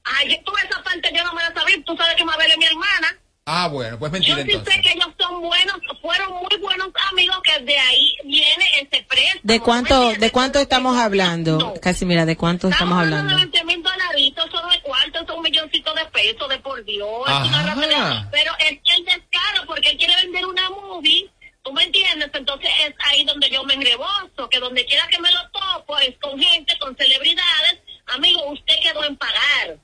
Ay, 0.03 0.41
tú 0.43 0.51
esa 0.57 0.81
parte 0.83 1.09
yo 1.15 1.23
no 1.23 1.33
me 1.33 1.41
la 1.43 1.53
sabía, 1.53 1.77
tú 1.85 1.95
sabes 1.95 2.15
que 2.15 2.25
Mabel 2.25 2.51
es 2.51 2.57
mi 2.57 2.65
hermana. 2.65 3.17
Ah, 3.51 3.67
bueno, 3.67 3.97
pues 3.97 4.11
Yo 4.11 4.13
mentira 4.13 4.35
sí 4.35 4.41
entonces. 4.51 4.75
sé 4.75 4.81
que 4.81 4.91
ellos 4.91 5.09
son 5.19 5.41
buenos, 5.41 5.77
fueron 6.03 6.33
muy 6.33 6.55
buenos 6.61 6.89
amigos, 7.11 7.39
que 7.43 7.59
de 7.63 7.75
ahí 7.79 8.15
viene 8.23 8.63
ese 8.79 9.03
préstamo. 9.09 9.41
¿De 9.41 9.59
cuánto, 9.59 10.13
de 10.13 10.31
cuánto 10.31 10.59
estamos 10.59 10.95
hablando? 10.95 11.73
Casimira, 11.81 12.27
¿de 12.27 12.37
cuánto 12.37 12.67
estamos 12.69 12.99
hablando? 12.99 13.35
20 13.35 13.63
mil 13.63 13.81
dolaritos, 13.81 14.45
eso 14.45 14.61
no 14.61 14.71
es 14.71 14.77
cuarto, 14.81 15.19
eso 15.19 15.31
es 15.31 15.37
un 15.37 15.41
milloncito 15.41 15.91
de 15.95 16.05
pesos 16.05 16.47
de 16.47 16.59
por 16.59 16.85
Dios. 16.85 17.09
es 17.27 17.47
una 17.49 17.63
rapidez. 17.63 18.27
Pero 18.31 18.51
es 18.59 18.79
que 18.83 18.93
el 18.93 19.05
descaro, 19.05 19.65
porque 19.65 19.89
él 19.89 19.97
quiere 19.97 20.15
vender 20.17 20.45
una 20.45 20.69
movie, 20.69 21.27
¿tú 21.63 21.73
me 21.73 21.85
entiendes? 21.85 22.29
Entonces 22.31 22.69
es 22.85 22.93
ahí 23.09 23.25
donde 23.25 23.49
yo 23.49 23.63
me 23.63 23.73
engrebozo, 23.73 24.47
que 24.51 24.59
donde 24.59 24.85
quiera 24.85 25.07
que 25.07 25.19
me 25.19 25.31
lo 25.31 25.39
topo 25.49 25.97
es 25.97 26.15
con 26.21 26.39
gente, 26.39 26.77
con 26.79 26.95
celebridades. 26.95 27.79
Amigo, 28.13 28.51
usted 28.51 28.75
quedó 28.83 29.03
en 29.05 29.17
pagar. 29.17 29.79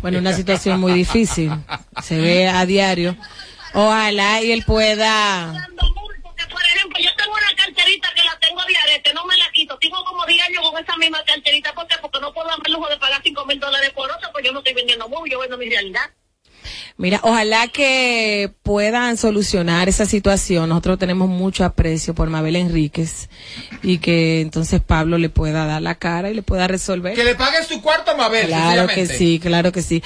Bueno, 0.00 0.18
una 0.18 0.32
situación 0.32 0.80
muy 0.80 0.92
difícil. 0.92 1.52
Se 2.02 2.18
ve 2.18 2.48
a 2.48 2.66
diario. 2.66 3.16
Ojalá 3.74 4.42
y 4.42 4.52
él 4.52 4.64
pueda... 4.66 5.68
Por 6.50 6.62
ejemplo, 6.64 6.98
yo 7.00 7.10
tengo 7.16 7.32
una 7.32 7.54
carterita 7.56 8.08
que 8.14 8.22
la 8.24 8.38
tengo 8.38 8.60
de 8.64 8.76
arete, 8.76 9.14
no 9.14 9.24
me 9.24 9.36
la 9.36 9.50
quito. 9.52 9.78
Tengo 9.78 10.04
como 10.04 10.26
10 10.26 10.42
años 10.48 10.70
con 10.70 10.82
esa 10.82 10.96
misma 10.96 11.22
carterita. 11.24 11.72
¿Por 11.72 11.86
qué? 11.86 11.96
Porque 12.02 12.20
no 12.20 12.32
puedo 12.34 12.48
darme 12.48 12.64
el 12.66 12.72
lujo 12.74 12.88
de 12.88 12.98
pagar 12.98 13.20
5 13.22 13.46
mil 13.46 13.58
dólares 13.58 13.90
por 13.94 14.10
otra, 14.10 14.30
pues 14.32 14.44
yo 14.44 14.52
no 14.52 14.58
estoy 14.58 14.74
vendiendo 14.74 15.08
movie, 15.08 15.32
yo 15.32 15.40
vendo 15.40 15.56
mi 15.56 15.70
realidad. 15.70 16.10
Mira, 16.96 17.20
ojalá 17.22 17.68
que 17.68 18.52
puedan 18.62 19.16
solucionar 19.16 19.88
esa 19.88 20.06
situación. 20.06 20.68
Nosotros 20.68 20.98
tenemos 20.98 21.28
mucho 21.28 21.64
aprecio 21.64 22.14
por 22.14 22.28
Mabel 22.28 22.56
Enríquez 22.56 23.28
y 23.82 23.98
que 23.98 24.40
entonces 24.40 24.80
Pablo 24.80 25.18
le 25.18 25.28
pueda 25.28 25.66
dar 25.66 25.82
la 25.82 25.94
cara 25.96 26.30
y 26.30 26.34
le 26.34 26.42
pueda 26.42 26.68
resolver. 26.68 27.14
Que 27.14 27.24
le 27.24 27.34
paguen 27.34 27.64
su 27.64 27.80
cuarto 27.82 28.12
a 28.12 28.14
Mabel, 28.14 28.46
Claro 28.46 28.86
que 28.88 29.06
sí, 29.06 29.40
claro 29.42 29.72
que 29.72 29.82
sí. 29.82 30.02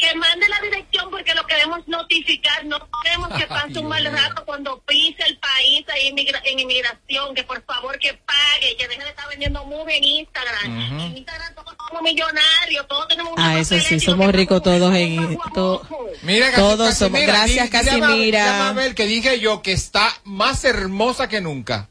Que 0.00 0.14
mande 0.14 0.48
la 0.48 0.58
dirección 0.60 1.10
porque 1.10 1.34
lo 1.34 1.46
queremos 1.46 1.86
notificar. 1.86 2.64
No 2.64 2.78
queremos 3.02 3.28
que 3.38 3.46
pase 3.48 3.78
un 3.78 3.88
mal 3.88 4.04
rato 4.04 4.44
cuando 4.46 4.80
pise 4.86 5.22
el 5.26 5.36
país 5.38 5.84
ahí 5.92 6.08
en, 6.08 6.14
migra- 6.16 6.40
en 6.44 6.58
inmigración. 6.58 7.34
Que 7.34 7.44
por 7.44 7.62
favor 7.64 7.98
que 7.98 8.14
pague, 8.14 8.76
que 8.78 8.88
deje 8.88 9.02
de 9.04 9.10
estar 9.10 9.28
vendiendo 9.28 9.64
movie 9.66 9.98
en 9.98 10.04
Instagram. 10.04 11.00
En 11.00 11.16
Instagram 11.18 11.54
todos 11.54 11.74
somos 11.86 12.02
millonarios, 12.02 12.88
todos 12.88 13.08
tenemos 13.08 13.32
una 13.34 13.50
Ah, 13.50 13.58
eso 13.60 13.78
sí, 13.78 14.00
somos 14.00 14.32
ricos 14.32 14.62
todos 14.62 14.94
en... 14.94 15.38
to- 15.54 15.86
Mira, 16.22 16.52
todos 16.54 16.96
somos. 16.96 17.20
Casimira, 17.20 17.66
Gracias, 17.66 17.70
di- 17.70 17.78
dile 17.78 17.98
a 17.98 18.00
Casimira. 18.00 18.58
Mabel 18.58 18.94
que 18.94 19.06
dije 19.06 19.38
yo 19.40 19.60
que 19.62 19.72
está 19.72 20.08
más 20.24 20.64
hermosa 20.64 21.28
que 21.28 21.40
nunca. 21.40 21.88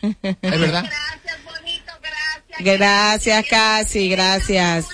¿Es 0.22 0.60
verdad? 0.60 0.84
Gracias, 2.58 3.44
Casi, 3.48 4.08
gracias. 4.08 4.86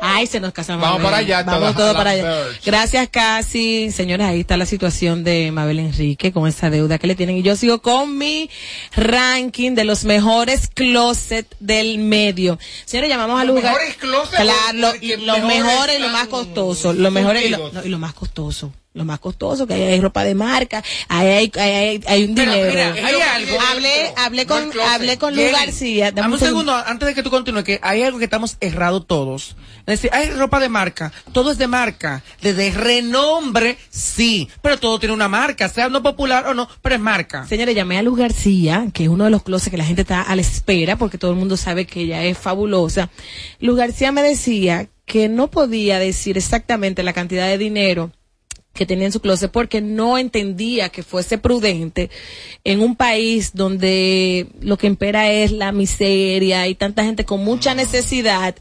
Ay, 0.00 0.26
se 0.26 0.40
nos 0.40 0.52
casamos. 0.52 0.82
Vamos 0.82 1.02
para 1.02 1.18
allá, 1.18 1.42
Vamos 1.42 1.76
a 1.76 1.92
para 1.92 2.10
allá. 2.10 2.44
Gracias, 2.64 3.08
Casi. 3.10 3.90
Señores, 3.90 4.26
ahí 4.26 4.40
está 4.40 4.56
la 4.56 4.66
situación 4.66 5.24
de 5.24 5.52
Mabel 5.52 5.78
Enrique 5.78 6.32
con 6.32 6.48
esa 6.48 6.70
deuda 6.70 6.98
que 6.98 7.06
le 7.06 7.14
tienen. 7.14 7.36
Y 7.36 7.42
yo 7.42 7.56
sigo 7.56 7.82
con 7.82 8.16
mi 8.16 8.50
ranking 8.96 9.74
de 9.74 9.84
los 9.84 10.04
mejores 10.04 10.68
closet 10.68 11.46
del 11.60 11.98
medio. 11.98 12.58
Señores, 12.84 13.10
llamamos 13.10 13.40
al 13.40 13.48
¿Los 13.48 13.56
lugar. 13.56 13.74
mejores 13.74 13.96
closet 13.96 14.40
Claro, 14.40 14.94
los 15.18 15.42
mejores 15.44 15.98
y 15.98 16.02
lo 16.02 16.08
más 16.08 16.28
costoso. 16.28 16.92
Los 16.92 17.12
mejores 17.12 17.44
y 17.44 17.48
lo, 17.50 17.72
no, 17.72 17.84
y 17.84 17.88
lo 17.88 17.98
más 17.98 18.14
costoso. 18.14 18.72
Lo 18.92 19.04
más 19.04 19.20
costoso, 19.20 19.68
que 19.68 19.74
ahí 19.74 19.82
hay 19.82 20.00
ropa 20.00 20.24
de 20.24 20.34
marca, 20.34 20.82
ahí 21.06 21.28
hay, 21.28 21.52
ahí 21.60 21.72
hay, 21.72 22.00
hay 22.08 22.24
un 22.24 22.34
Pero, 22.34 22.52
dinero. 22.52 22.92
mira, 22.94 23.06
hay 23.06 23.20
algo. 23.20 23.60
Hablé, 23.60 24.12
hablé 24.16 24.46
con, 24.46 24.70
hablé 24.80 25.16
con 25.16 25.36
Lu 25.36 25.42
García. 25.52 26.10
Dame 26.10 26.34
un 26.34 26.40
segundo 26.40 26.74
antes 26.74 27.06
de 27.06 27.14
que 27.14 27.22
tú 27.22 27.30
continúes, 27.30 27.62
que 27.62 27.78
hay 27.82 28.02
algo 28.02 28.18
que 28.18 28.24
estamos 28.24 28.56
errados 28.60 29.06
todos. 29.06 29.54
Es 29.86 30.02
decir, 30.02 30.10
hay 30.12 30.30
ropa 30.30 30.58
de 30.58 30.68
marca, 30.68 31.12
todo 31.32 31.52
es 31.52 31.58
de 31.58 31.68
marca, 31.68 32.24
de, 32.42 32.52
de 32.52 32.72
renombre, 32.72 33.78
sí, 33.90 34.48
pero 34.60 34.76
todo 34.76 34.98
tiene 34.98 35.14
una 35.14 35.28
marca, 35.28 35.68
sea 35.68 35.88
no 35.88 36.02
popular 36.02 36.48
o 36.48 36.54
no, 36.54 36.68
pero 36.82 36.96
es 36.96 37.00
marca. 37.00 37.46
Señores, 37.46 37.76
llamé 37.76 37.96
a 37.96 38.02
Luz 38.02 38.18
García, 38.18 38.88
que 38.92 39.04
es 39.04 39.08
uno 39.08 39.22
de 39.22 39.30
los 39.30 39.44
closets 39.44 39.70
que 39.70 39.76
la 39.78 39.84
gente 39.84 40.02
está 40.02 40.22
a 40.22 40.34
la 40.34 40.42
espera, 40.42 40.96
porque 40.96 41.16
todo 41.16 41.30
el 41.30 41.36
mundo 41.36 41.56
sabe 41.56 41.86
que 41.86 42.00
ella 42.00 42.24
es 42.24 42.36
fabulosa. 42.36 43.08
Luz 43.60 43.76
García 43.76 44.10
me 44.10 44.22
decía 44.22 44.88
que 45.06 45.28
no 45.28 45.48
podía 45.48 46.00
decir 46.00 46.36
exactamente 46.36 47.04
la 47.04 47.12
cantidad 47.12 47.46
de 47.46 47.56
dinero 47.58 48.10
que 48.72 48.86
tenía 48.86 49.06
en 49.06 49.12
su 49.12 49.20
closet 49.20 49.50
porque 49.50 49.80
no 49.80 50.16
entendía 50.16 50.88
que 50.90 51.02
fuese 51.02 51.38
prudente 51.38 52.08
en 52.64 52.80
un 52.80 52.94
país 52.96 53.50
donde 53.52 54.46
lo 54.60 54.78
que 54.78 54.86
impera 54.86 55.30
es 55.30 55.50
la 55.52 55.72
miseria 55.72 56.66
y 56.68 56.74
tanta 56.74 57.04
gente 57.04 57.24
con 57.24 57.44
mucha 57.44 57.74
necesidad. 57.74 58.54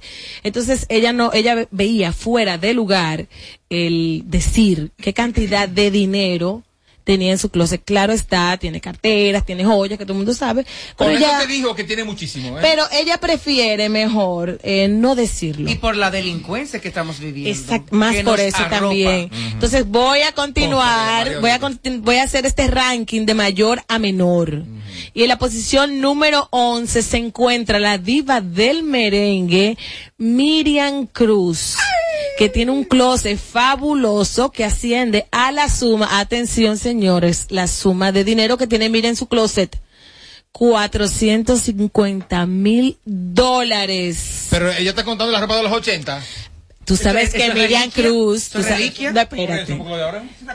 Entonces 0.43 0.86
ella 0.89 1.14
no, 1.14 1.32
ella 1.34 1.55
ve- 1.55 1.68
veía 1.72 2.12
fuera 2.12 2.57
de 2.57 2.74
lugar 2.74 3.28
el 3.70 4.24
decir 4.26 4.91
qué 4.97 5.14
cantidad 5.14 5.70
de 5.70 5.91
dinero 5.91 6.64
tenía 7.10 7.32
en 7.32 7.39
su 7.39 7.49
closet. 7.49 7.82
Claro 7.84 8.14
está, 8.14 8.55
tiene 8.57 8.80
carteras, 8.80 9.43
tiene 9.43 9.66
joyas, 9.66 9.97
que 9.97 10.05
todo 10.05 10.14
el 10.14 10.18
mundo 10.18 10.36
sabe. 10.36 10.64
Con 10.95 11.07
Pero 11.07 11.18
eso 11.18 11.26
ella, 11.26 11.39
te 11.39 11.47
dijo 11.47 11.74
que 11.74 11.84
tiene 11.84 12.03
muchísimo, 12.03 12.55
¿eh? 12.55 12.62
pero 12.62 12.84
ella 12.91 13.20
prefiere 13.20 13.89
mejor 13.89 14.60
eh, 14.62 14.88
no 14.88 15.16
decirlo. 15.16 15.72
Y 15.72 15.74
por 15.74 15.95
la 15.95 16.12
delincuencia 16.12 16.80
que 16.80 16.88
estamos 16.88 17.20
viviendo. 17.20 17.49
Exacto, 17.49 17.95
más 17.95 18.16
por 18.18 18.39
eso 18.39 18.57
arropa. 18.57 18.80
también. 18.80 19.32
Entonces 19.51 19.88
voy 19.88 20.22
a 20.22 20.34
continuar, 20.34 21.41
voy 21.41 21.49
a, 21.49 21.60
voy 21.97 22.16
a 22.18 22.24
hacer 22.24 22.45
este 22.45 22.68
ranking 22.68 23.26
de 23.26 23.34
mayor 23.34 23.82
a 23.88 23.97
menor. 23.97 24.66
Y 25.14 25.24
en 25.24 25.30
la 25.30 25.38
posición 25.38 26.02
número 26.02 26.47
11 26.52 27.02
se 27.02 27.18
encuentra 27.18 27.80
la 27.80 27.97
diva 27.97 28.41
del 28.41 28.84
merengue, 28.84 29.78
Miriam 30.18 31.08
Cruz, 31.08 31.76
que 32.38 32.50
tiene 32.50 32.72
un 32.72 32.84
closet 32.84 33.38
fabuloso 33.38 34.52
que 34.52 34.66
asciende 34.66 35.28
a 35.32 35.52
la 35.52 35.70
suma, 35.70 36.20
atención 36.20 36.78
señores, 36.78 37.47
la 37.50 37.68
suma 37.68 38.12
de 38.12 38.24
dinero 38.24 38.58
que 38.58 38.68
tiene 38.68 38.89
Miriam 38.89 39.12
en 39.12 39.16
su 39.16 39.28
closet. 39.28 39.80
450 40.52 42.45
mil 42.47 42.97
dólares. 43.06 44.47
Pero 44.50 44.72
ella 44.72 44.89
está 44.89 45.04
contando 45.04 45.32
la 45.32 45.39
ropa 45.39 45.56
de 45.58 45.64
los 45.64 45.72
80. 45.72 46.22
Tú 46.90 46.96
sabes 46.96 47.36
¿Eso 47.36 47.38
que 47.38 47.54
Miriam? 47.54 47.92
Cruz, 47.92 48.48
¿Eso 48.48 48.54
tú 48.54 48.60
es 48.62 48.66
sabes, 48.66 49.00
no, 49.00 49.22
espérate. 49.22 49.80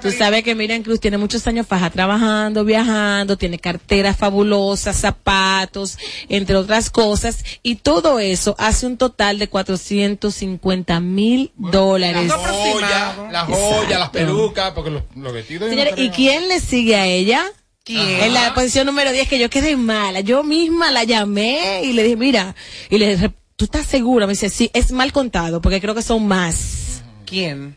Tú 0.03 0.11
sabes 0.11 0.43
que 0.43 0.57
Miriam 0.57 0.82
Cruz 0.82 0.99
tiene 0.99 1.16
muchos 1.16 1.47
años 1.47 1.64
faja 1.64 1.91
trabajando, 1.91 2.64
viajando, 2.64 3.39
tiene 3.39 3.61
carteras 3.61 4.16
fabulosas, 4.16 4.97
zapatos, 4.97 5.97
entre 6.28 6.57
otras 6.57 6.91
cosas, 6.91 7.45
y 7.62 7.76
todo 7.76 8.18
eso 8.18 8.57
hace 8.59 8.85
un 8.85 8.97
total 8.97 9.39
de 9.39 9.49
450 9.49 10.99
mil 10.99 11.53
dólares. 11.57 12.26
La 12.26 12.37
joya, 12.37 13.14
la 13.30 13.45
joya, 13.45 13.99
las 14.01 14.11
pelucas, 14.11 14.72
porque 14.72 14.91
los, 14.91 15.05
los 15.14 15.32
vestidos... 15.32 15.70
Señores, 15.70 15.95
¿y 15.97 16.11
quién 16.11 16.49
le 16.49 16.59
sigue 16.59 16.97
a 16.97 17.07
ella? 17.07 17.45
¿Quién? 17.85 18.24
En 18.24 18.35
la 18.35 18.55
posición 18.55 18.87
número 18.87 19.12
10, 19.12 19.28
que 19.28 19.39
yo 19.39 19.49
quedé 19.51 19.76
mala. 19.76 20.18
Yo 20.18 20.43
misma 20.43 20.91
la 20.91 21.05
llamé 21.05 21.82
y 21.85 21.93
le 21.93 22.03
dije, 22.03 22.16
mira, 22.16 22.57
y 22.91 22.99
le 22.99 23.30
¿tú 23.57 23.66
estás 23.66 23.86
segura? 23.86 24.26
Me 24.26 24.32
dice, 24.32 24.50
sí, 24.50 24.70
es 24.74 24.92
mal 24.92 25.12
contado, 25.12 25.61
porque 25.61 25.80
creo 25.80 25.94
que 25.94 26.02
son 26.02 26.26
más. 26.26 27.02
¿Quién? 27.26 27.76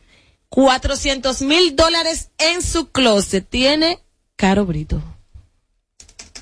400 0.50 1.42
mil 1.42 1.76
dólares 1.76 2.32
en 2.38 2.62
su 2.62 2.90
closet 2.92 3.48
tiene 3.48 4.00
Caro 4.36 4.66
Brito. 4.66 5.02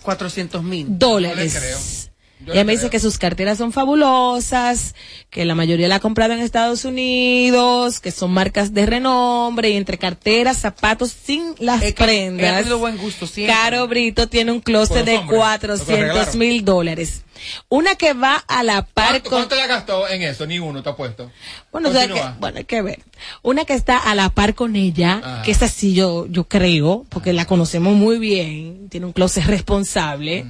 400 0.03 0.63
mil. 0.63 0.85
Dólares. 0.99 2.04
Ella 2.47 2.63
me 2.65 2.73
dice 2.73 2.89
que 2.89 2.99
sus 2.99 3.17
carteras 3.17 3.57
son 3.57 3.71
fabulosas, 3.71 4.93
que 5.29 5.45
la 5.45 5.55
mayoría 5.55 5.87
la 5.87 5.95
ha 5.95 5.99
comprado 5.99 6.33
en 6.33 6.39
Estados 6.41 6.85
Unidos, 6.85 7.99
que 7.99 8.11
son 8.11 8.31
marcas 8.31 8.73
de 8.73 8.85
renombre, 8.85 9.69
y 9.69 9.73
entre 9.77 9.97
carteras, 9.97 10.57
zapatos, 10.57 11.11
sin 11.23 11.55
las 11.59 11.81
Ella 11.81 11.91
ha 11.97 12.05
prendas. 12.05 12.77
buen 12.79 12.97
gusto 12.97 13.25
siempre. 13.25 13.55
Caro 13.55 13.87
Brito 13.87 14.27
tiene 14.27 14.51
un 14.51 14.59
closet 14.59 15.05
de 15.05 15.17
hombres, 15.17 15.25
lo 15.25 15.29
que 15.29 15.35
400 15.37 15.87
regalaron. 15.99 16.37
mil 16.39 16.65
dólares. 16.65 17.21
Una 17.69 17.95
que 17.95 18.13
va 18.13 18.35
a 18.47 18.63
la 18.63 18.85
par 18.85 19.09
¿Cuánto, 19.09 19.29
con... 19.29 19.39
cuánto 19.39 19.55
ella 19.55 19.67
gastó 19.67 20.07
en 20.07 20.21
eso? 20.23 20.45
Ni 20.45 20.59
uno 20.59 20.81
te 20.83 20.89
ha 20.89 20.95
puesto. 20.95 21.31
Bueno, 21.71 21.89
o 21.89 21.91
sea 21.91 22.01
Continúa. 22.07 22.33
que- 22.33 22.39
bueno, 22.39 22.57
hay 22.59 22.63
que 22.65 22.81
ver. 22.81 22.99
Una 23.43 23.65
que 23.65 23.73
está 23.73 23.97
a 23.97 24.13
la 24.15 24.29
par 24.29 24.55
con 24.55 24.75
ella, 24.75 25.21
Ajá. 25.23 25.41
que 25.43 25.51
es 25.51 25.61
así 25.61 25.93
yo, 25.93 26.27
yo 26.27 26.45
creo, 26.47 27.05
porque 27.09 27.33
la 27.33 27.45
conocemos 27.45 27.95
muy 27.95 28.19
bien, 28.19 28.87
tiene 28.89 29.05
un 29.07 29.13
closet 29.13 29.45
responsable, 29.45 30.45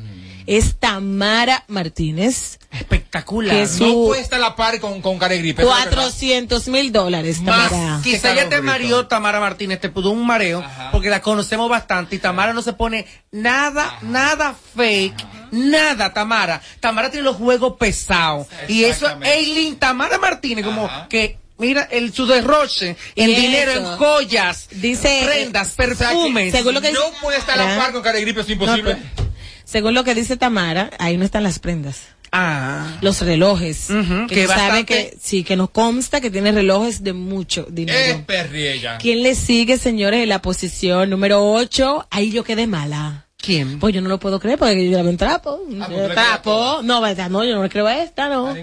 es 0.47 0.75
Tamara 0.79 1.63
Martínez. 1.67 2.59
Espectacular. 2.71 3.55
Que 3.55 3.67
su- 3.67 3.85
No 3.85 3.93
puede 4.07 4.21
estar 4.21 4.39
a 4.39 4.41
la 4.41 4.55
par 4.55 4.79
con, 4.79 5.01
con 5.01 5.17
Care 5.17 5.37
Gripe. 5.37 5.61
eso 5.61 5.71
es 5.71 5.85
verdad. 5.85 6.01
400 6.03 6.67
mil 6.67 6.91
dólares, 6.91 7.41
Más 7.41 7.69
Tamara. 7.71 8.01
que 8.03 8.11
Quizá 8.11 8.33
ya 8.35 8.49
te 8.49 8.61
mareó 8.61 9.07
Tamara 9.07 9.39
Martínez, 9.39 9.79
te 9.79 9.89
pudo 9.89 10.11
un 10.11 10.25
mareo, 10.25 10.63
porque 10.91 11.09
la 11.09 11.21
conocemos 11.21 11.69
bastante 11.69 12.15
y 12.15 12.19
Tamara 12.19 12.53
no 12.53 12.61
se 12.61 12.73
pone 12.73 13.05
nada, 13.31 13.97
nada 14.01 14.55
fake, 14.75 15.25
nada, 15.51 16.13
Tamara. 16.13 16.61
Tamara 16.79 17.09
tiene 17.09 17.23
los 17.25 17.37
juegos 17.37 17.75
pesados. 17.79 18.47
Y 18.67 18.83
eso, 18.83 19.07
Eileen, 19.23 19.77
Tamara 19.77 20.17
Martínez, 20.17 20.65
como 20.65 20.89
que, 21.09 21.37
mira, 21.57 21.83
el, 21.91 22.13
su 22.13 22.25
derroche 22.27 22.97
en 23.15 23.27
dinero, 23.27 23.71
eso. 23.71 23.91
en 23.93 23.97
joyas, 23.97 24.67
Dice, 24.71 25.21
prendas, 25.25 25.67
eh, 25.69 25.71
o 25.71 25.75
sea, 25.75 25.87
que 25.87 25.95
perfumes. 25.95 26.51
según 26.51 26.73
lo 26.73 26.81
que 26.81 26.91
No 26.91 26.99
dice- 27.05 27.17
puede 27.21 27.37
estar 27.37 27.59
a 27.59 27.65
la 27.65 27.77
par 27.81 27.91
con 27.93 28.01
Care 28.01 28.19
Gripe, 28.21 28.41
es 28.41 28.49
imposible. 28.49 28.95
No, 28.95 28.99
pero- 29.15 29.24
según 29.65 29.93
lo 29.93 30.03
que 30.05 30.15
dice 30.15 30.37
Tamara, 30.37 30.91
ahí 30.99 31.17
no 31.17 31.25
están 31.25 31.43
las 31.43 31.59
prendas. 31.59 32.03
Ah. 32.31 32.97
Los 33.01 33.21
relojes. 33.21 33.89
Ujú, 33.89 34.27
que 34.27 34.35
que 34.35 34.47
bastante- 34.47 34.85
que, 34.85 35.17
sí, 35.21 35.43
que 35.43 35.55
nos 35.55 35.69
consta 35.69 36.19
que 36.21 36.29
tiene 36.31 36.51
relojes 36.51 37.03
de 37.03 37.13
mucho 37.13 37.65
dinero. 37.69 37.97
es. 37.97 38.97
¿Quién 38.99 39.23
le 39.23 39.35
sigue, 39.35 39.77
señores, 39.77 40.21
en 40.23 40.29
la 40.29 40.41
posición 40.41 41.09
número 41.09 41.49
8? 41.53 42.07
Ahí 42.11 42.31
yo 42.31 42.43
quedé 42.43 42.67
mala. 42.67 43.21
¿Quién? 43.37 43.79
Pues 43.79 43.93
yo 43.93 44.01
no 44.01 44.09
lo 44.09 44.19
puedo 44.19 44.39
creer 44.39 44.57
porque 44.57 44.89
yo 44.89 44.97
la 44.97 45.03
veo 45.03 45.11
en 45.11 45.17
trapo. 45.17 45.59
Ah, 45.79 45.87
pues 45.87 46.11
trapo. 46.13 46.79
No, 46.83 46.99
verdad, 46.99 47.29
no, 47.29 47.43
yo 47.45 47.53
no 47.55 47.61
le 47.63 47.69
creo 47.69 47.85
a 47.85 48.01
esta, 48.01 48.27
no. 48.27 48.53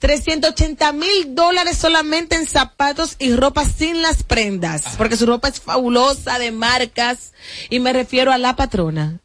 380 0.00 0.92
mil 0.92 1.34
dólares 1.34 1.78
solamente 1.78 2.34
en 2.34 2.46
zapatos 2.46 3.16
y 3.18 3.32
ropa 3.34 3.64
sin 3.64 4.02
las 4.02 4.22
prendas. 4.24 4.84
Porque 4.98 5.16
su 5.16 5.24
ropa 5.24 5.48
es 5.48 5.60
fabulosa, 5.60 6.38
de 6.38 6.50
marcas. 6.50 7.32
Y 7.70 7.78
me 7.80 7.92
refiero 7.92 8.32
a 8.32 8.38
la 8.38 8.56
patrona. 8.56 9.20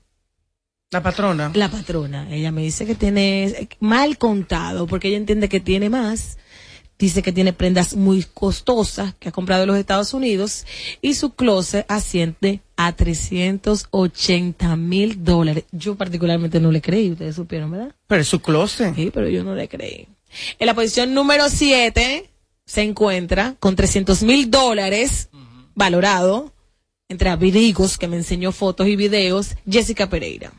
La 0.91 1.03
patrona. 1.03 1.51
La 1.53 1.69
patrona. 1.69 2.27
Ella 2.31 2.51
me 2.51 2.63
dice 2.63 2.87
que 2.87 2.95
tiene 2.95 3.69
mal 3.79 4.17
contado 4.17 4.87
porque 4.87 5.09
ella 5.09 5.17
entiende 5.17 5.47
que 5.47 5.59
tiene 5.59 5.87
más. 5.87 6.39
Dice 6.97 7.21
que 7.21 7.31
tiene 7.31 7.53
prendas 7.53 7.95
muy 7.95 8.23
costosas 8.23 9.13
que 9.19 9.29
ha 9.29 9.31
comprado 9.31 9.63
en 9.63 9.67
los 9.67 9.77
Estados 9.77 10.15
Unidos 10.15 10.65
y 11.01 11.13
su 11.13 11.35
closet 11.35 11.85
asciende 11.87 12.61
a 12.75 12.91
380 12.91 14.75
mil 14.75 15.23
dólares. 15.23 15.65
Yo 15.71 15.95
particularmente 15.95 16.59
no 16.59 16.71
le 16.71 16.81
creí, 16.81 17.11
ustedes 17.11 17.35
supieron, 17.35 17.71
¿verdad? 17.71 17.95
Pero 18.07 18.21
es 18.21 18.27
su 18.27 18.41
closet. 18.41 18.95
Sí, 18.95 19.11
pero 19.13 19.29
yo 19.29 19.43
no 19.43 19.53
le 19.53 19.69
creí. 19.69 20.07
En 20.57 20.65
la 20.65 20.73
posición 20.73 21.13
número 21.13 21.49
7 21.49 22.29
se 22.65 22.81
encuentra 22.81 23.55
con 23.59 23.75
300 23.75 24.23
mil 24.23 24.49
dólares 24.49 25.29
valorado 25.75 26.51
entre 27.07 27.29
abrigos 27.29 27.97
que 27.97 28.07
me 28.07 28.17
enseñó 28.17 28.51
fotos 28.51 28.87
y 28.87 28.95
videos 28.95 29.55
Jessica 29.69 30.09
Pereira. 30.09 30.51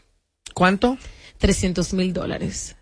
¿Cuánto? 0.54 0.98
300 1.38 1.92
mil 1.94 2.12
dólares. 2.12 2.76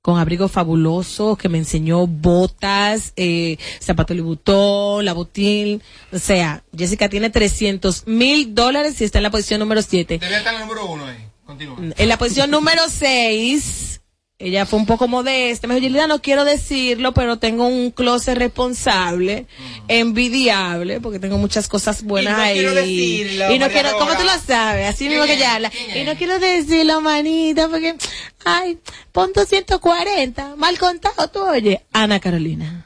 Con 0.00 0.18
abrigos 0.18 0.52
fabulosos 0.52 1.36
que 1.36 1.48
me 1.48 1.58
enseñó 1.58 2.06
botas, 2.06 3.12
eh, 3.16 3.58
zapato 3.82 4.14
Louboutin, 4.14 5.04
la 5.04 5.12
botín. 5.12 5.82
O 6.12 6.18
sea, 6.18 6.62
Jessica 6.76 7.08
tiene 7.08 7.30
300 7.30 8.06
mil 8.06 8.54
dólares 8.54 9.00
y 9.00 9.04
está 9.04 9.18
en 9.18 9.24
la 9.24 9.30
posición 9.30 9.60
número 9.60 9.82
7. 9.82 10.18
Debe 10.18 10.36
estar 10.36 10.54
en 10.54 10.60
el 10.60 10.66
número 10.66 10.86
uno 10.86 11.06
ahí. 11.06 11.18
Continúa. 11.44 11.76
En 11.96 12.08
la 12.08 12.16
posición 12.16 12.50
número 12.50 12.82
6, 12.88 14.00
ella 14.40 14.66
fue 14.66 14.78
un 14.78 14.86
poco 14.86 15.08
modesta. 15.08 15.66
Me 15.66 15.74
dijo, 15.74 15.82
Yelida, 15.88 16.06
no 16.06 16.22
quiero 16.22 16.44
decirlo, 16.44 17.12
pero 17.12 17.38
tengo 17.38 17.66
un 17.66 17.90
closet 17.90 18.38
responsable, 18.38 19.46
envidiable, 19.88 21.00
porque 21.00 21.18
tengo 21.18 21.38
muchas 21.38 21.66
cosas 21.66 22.04
buenas 22.04 22.34
Y 22.34 22.36
no 22.36 22.42
ahí. 22.42 22.54
quiero 22.58 22.74
decirlo, 22.74 23.52
y 23.54 23.58
no 23.58 23.68
quiero, 23.68 23.98
¿cómo 23.98 24.16
tú 24.16 24.22
lo 24.22 24.38
sabes? 24.38 24.86
Así 24.88 25.08
mismo 25.08 25.24
que 25.24 25.34
ella 25.34 25.56
habla. 25.56 25.72
Y 25.94 26.04
no 26.04 26.14
quiero 26.14 26.38
decirlo, 26.38 27.00
manita, 27.00 27.68
porque, 27.68 27.96
ay, 28.44 28.78
pon 29.10 29.32
240, 29.32 30.54
mal 30.56 30.78
contado 30.78 31.28
tú, 31.30 31.40
oye. 31.40 31.82
Ana 31.92 32.20
Carolina. 32.20 32.77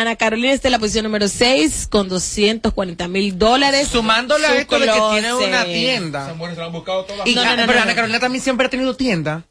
Ana 0.00 0.16
Carolina 0.16 0.52
está 0.52 0.68
en 0.68 0.72
la 0.72 0.78
posición 0.78 1.04
número 1.04 1.28
6 1.28 1.86
con 1.90 2.08
240 2.08 3.08
mil 3.08 3.38
dólares. 3.38 3.88
Sumándole 3.88 4.46
a 4.46 4.56
esto 4.56 4.78
de 4.78 4.86
que 4.86 4.92
tiene 4.92 5.28
closet. 5.28 5.48
una 5.48 5.64
tienda. 5.64 6.24
Esa 6.24 6.34
mujer 6.34 6.54
se 6.54 6.60
la 6.60 6.66
han 6.66 6.72
buscado 6.72 7.04
todas. 7.04 7.26
Y, 7.26 7.34
No, 7.34 7.44
no, 7.44 7.50
no, 7.56 7.66
pero 7.66 7.72
no, 7.74 7.82
Ana 7.82 7.92
no. 7.92 7.94
Carolina 7.96 8.20
también 8.20 8.42
siempre 8.42 8.66
ha 8.66 8.70
tenido 8.70 8.96
tienda. 8.96 9.44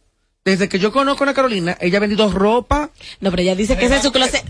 Desde 0.44 0.68
que 0.70 0.80
yo 0.80 0.92
conozco 0.92 1.24
a 1.24 1.28
Ana 1.28 1.34
Carolina, 1.36 1.78
ella 1.80 1.98
ha 1.98 2.02
vendido 2.02 2.30
ropa. 2.32 2.90
No, 3.20 3.30
pero 3.30 3.44
ella 3.44 3.56
dice 3.56 3.78
que 3.78 3.86
ese 3.86 3.98
es 3.98 4.02
su 4.02 4.12
closet. 4.12 4.44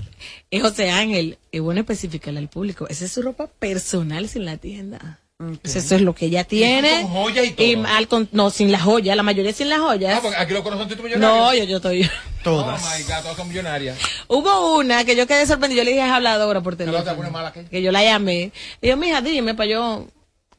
Es 0.50 0.62
José 0.62 0.90
Ángel. 0.90 1.38
Es 1.52 1.62
bueno 1.62 1.82
especificarle 1.82 2.40
al 2.40 2.48
público. 2.48 2.88
Esa 2.88 3.06
es 3.06 3.12
su 3.12 3.22
ropa 3.22 3.48
personal 3.48 4.30
sin 4.30 4.46
la 4.46 4.58
tienda. 4.58 5.20
Eso 5.64 5.96
es 5.96 6.02
lo 6.02 6.14
que 6.14 6.26
ella 6.28 6.44
tiene. 6.44 7.02
con 7.02 7.12
joya 7.12 7.44
y 7.44 7.52
todo. 7.52 7.78
mal 7.84 8.08
con- 8.08 8.30
no, 8.32 8.50
sin 8.50 8.72
la 8.72 8.80
joya. 8.80 9.16
La 9.16 9.24
mayoría 9.24 9.54
sin 9.54 9.70
las 9.70 9.80
joyas. 9.80 10.18
Ah, 10.18 10.20
porque 10.22 10.38
aquí 10.38 10.54
lo 10.54 10.64
conocen 10.64 10.88
tú 10.88 11.04
millonarios. 11.04 11.20
No, 11.40 11.54
yo, 11.54 11.64
yo 11.64 11.78
estoy. 11.78 12.10
Oh 12.46 12.66
my 12.66 13.04
God, 13.04 13.22
todas 13.22 13.38
son 13.38 13.48
millonarias. 13.50 13.98
Hubo 14.28 14.78
una 14.78 15.06
que 15.06 15.16
yo 15.16 15.28
quedé 15.28 15.46
sorprendida. 15.46 15.82
Yo 15.82 15.86
le 15.86 15.92
dije 15.92 16.02
a 16.04 16.16
habladora 16.16 16.62
por 16.62 16.76
teléfono. 16.76 17.30
mala 17.32 17.54
que. 17.54 17.66
Que 17.66 17.82
yo 17.82 17.92
la 17.92 18.04
llamé. 18.04 18.52
Y 18.82 18.88
yo, 18.88 18.98
mija, 18.98 19.22
dime 19.22 19.54
para 19.54 19.70
yo. 19.70 20.08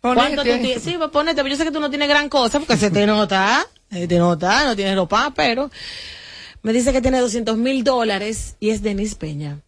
¿Cuánto 0.01 0.43
tú 0.43 0.43
tienes? 0.43 0.83
Sí, 0.83 0.95
pues 0.99 1.11
ponete. 1.11 1.43
Pero 1.43 1.49
yo 1.49 1.57
sé 1.57 1.64
que 1.64 1.70
tú 1.70 1.80
no 1.80 1.91
tienes 1.91 2.09
gran 2.09 2.28
cosa 2.28 2.59
porque 2.61 2.76
se 2.76 2.91
te 2.91 3.07
nota. 3.07 3.66
Se 3.91 4.07
te 4.09 4.18
nota, 4.18 4.64
no 4.64 4.74
tienes 4.76 4.97
ropa, 4.97 5.33
pero. 5.35 5.70
Me 6.62 6.72
dice 6.72 6.93
que 6.93 7.03
tiene 7.03 7.18
200 7.18 7.57
mil 7.57 7.83
dólares 7.83 8.55
y 8.61 8.70
es 8.70 8.83
Denise 8.83 9.16
Peña. 9.16 9.59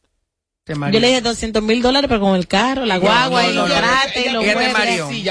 Yo 0.67 0.99
le 0.99 1.09
dije 1.09 1.21
200 1.21 1.62
mil 1.62 1.83
dólares, 1.83 2.09
pero 2.09 2.23
con 2.23 2.37
el 2.37 2.47
carro, 2.49 2.87
la 2.87 2.95
No, 2.95 3.03
guagua, 3.03 3.43
no, 3.43 3.51
y 3.51 3.55
no, 3.55 3.61
los 3.62 3.69
no, 3.69 3.75
trates, 3.77 4.17
ella- 4.17 4.33
los 4.33 4.45
ella 4.45 4.53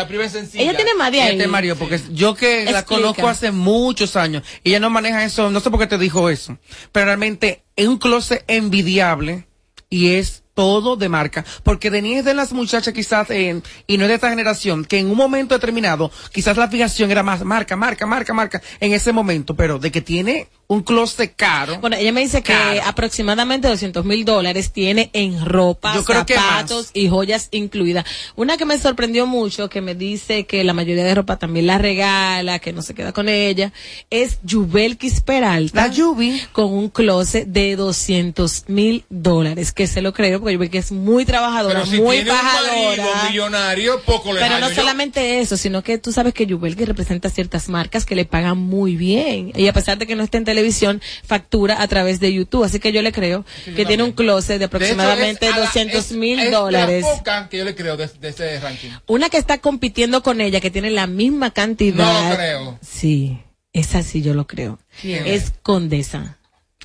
privada 0.08 0.30
sencilla. 0.30 0.64
Ella 0.64 0.76
tiene 0.76 0.94
más 0.94 1.12
de 1.12 1.22
ahí. 1.24 1.32
Este 1.32 1.48
Mario, 1.48 1.76
porque 1.76 2.00
yo 2.12 2.36
que 2.36 2.66
la 2.66 2.86
conozco 2.86 3.28
hace 3.28 3.52
muchos 3.52 4.16
años 4.16 4.44
y 4.64 4.70
ella 4.70 4.80
no 4.80 4.92
maneja 4.92 5.24
eso, 5.24 5.50
no 5.50 5.60
sé 5.60 5.72
por 5.72 5.80
qué 5.80 5.88
te 5.88 5.98
dijo 5.98 6.30
eso, 6.30 6.60
pero 6.92 7.08
realmente 7.08 7.64
es 7.76 7.88
un 7.88 7.98
closet 7.98 8.44
envidiable 8.48 9.48
y 9.90 10.14
es 10.16 10.43
todo 10.54 10.96
de 10.96 11.10
marca, 11.10 11.46
porque 11.64 11.90
Denise 11.90 12.20
es 12.20 12.26
de 12.26 12.34
las 12.34 12.54
muchachas 12.54 12.94
quizás 12.94 13.30
en, 13.30 13.64
y 13.88 13.98
no 13.98 14.04
es 14.04 14.10
de 14.10 14.16
esta 14.16 14.30
generación, 14.30 14.86
que 14.86 15.00
en 15.00 15.10
un 15.10 15.18
momento 15.18 15.56
determinado 15.56 16.12
quizás 16.32 16.58
la 16.58 16.68
fijación 16.68 17.12
era 17.12 17.24
más 17.24 17.44
marca, 17.44 17.76
marca, 17.76 18.06
marca, 18.06 18.34
marca 18.34 18.62
en 18.80 18.94
ese 18.94 19.12
momento, 19.12 19.56
pero 19.56 19.80
de 19.80 19.92
que 19.92 20.02
tiene 20.02 20.48
un 20.68 20.82
closet 20.82 21.36
caro. 21.36 21.80
Bueno, 21.80 21.96
ella 21.98 22.12
me 22.12 22.22
dice 22.22 22.42
que 22.42 22.54
aproximadamente 22.84 23.68
200 23.68 24.06
mil 24.06 24.26
dólares 24.26 24.72
tiene 24.72 25.10
en 25.14 25.46
ropa, 25.46 25.94
Yo 25.94 26.04
creo 26.04 26.26
que 26.26 26.36
zapatos 26.36 26.90
y 26.94 27.10
joyas 27.10 27.50
incluidas. 27.52 28.06
Una 28.36 28.58
que 28.58 28.66
me 28.66 28.78
sorprendió 28.80 29.26
mucho, 29.26 29.70
que 29.70 29.82
me 29.82 29.96
dice 29.96 30.46
que 30.46 30.64
la 30.64 30.74
mayoría 30.74 31.04
de 31.04 31.16
ropa 31.16 31.38
también 31.38 31.68
la 31.68 31.78
regala, 31.78 32.60
que 32.60 32.74
no 32.74 32.82
se 32.82 32.94
queda 32.94 33.12
con 33.12 33.30
ella, 33.30 33.72
es 34.10 34.40
Jubelkis 34.50 35.22
Peralta. 35.22 35.88
La 35.88 35.94
Yubi. 35.94 36.42
Con 36.52 36.74
un 36.74 36.90
closet 36.90 37.48
de 37.48 37.76
200 37.76 38.66
mil 38.68 39.06
dólares, 39.10 39.74
que 39.74 39.88
se 39.88 40.02
lo 40.02 40.14
creo, 40.14 40.42
porque 40.44 40.56
Jubelkis 40.58 40.86
es 40.86 40.92
muy 40.92 41.26
trabajadora, 41.26 41.80
Pero 41.82 41.86
si 41.92 42.02
muy 42.02 42.18
tiene 42.18 42.32
un 42.32 42.38
pajadora. 42.38 43.04
marido 43.04 43.06
millonario, 43.30 44.02
poco 44.02 44.34
le 44.34 44.40
Pero 44.42 44.60
no 44.60 44.70
yo. 44.70 44.76
solamente 44.76 45.40
eso, 45.40 45.58
sino 45.58 45.82
que 45.84 45.98
tú 45.98 46.12
sabes 46.12 46.34
que 46.34 46.46
Jubelkis 46.46 46.88
representa 46.88 47.30
ciertas 47.30 47.70
marcas 47.70 48.06
que 48.06 48.16
le 48.16 48.26
pagan 48.26 48.58
muy 48.58 48.96
bien. 48.96 49.52
Y 49.56 49.68
a 49.68 49.74
pesar 49.74 49.98
de 49.98 50.06
que 50.06 50.16
no 50.16 50.24
esté 50.24 50.38
en 50.38 50.46
televisión, 50.46 51.02
factura 51.26 51.82
a 51.82 51.88
través 51.88 52.20
de 52.20 52.34
YouTube. 52.34 52.64
Así 52.64 52.80
que 52.80 52.92
yo 52.92 53.02
le 53.02 53.12
creo 53.12 53.46
que 53.76 53.86
tiene 53.86 54.04
un 54.04 54.12
closet 54.12 54.54
de 54.54 54.60
De 54.60 54.66
hecho, 54.66 54.76
aproximadamente 54.78 55.50
la- 55.50 55.60
200 55.60 56.00
es- 56.06 56.12
mil 56.12 56.40
es 56.40 56.52
dólares. 56.52 57.06
La 57.26 57.50
que 57.50 57.58
yo 57.58 57.66
le 57.66 57.76
creo 57.76 57.98
de, 57.98 58.08
de 58.08 58.30
ese 58.30 58.60
ranking. 58.60 58.90
Una 59.08 59.30
que 59.30 59.38
está 59.38 59.58
compitiendo 59.60 60.22
con 60.24 60.42
ella, 60.42 60.60
que 60.60 60.70
tiene 60.72 60.92
la 60.92 61.08
misma 61.08 61.52
cantidad. 61.52 62.30
No 62.30 62.36
creo. 62.36 62.80
Sí, 62.82 63.40
esa 63.74 64.04
sí 64.04 64.22
yo 64.22 64.34
lo 64.34 64.46
creo. 64.48 64.80
¿Quién? 65.02 65.26
Es 65.26 65.54
Condesa. 65.64 66.38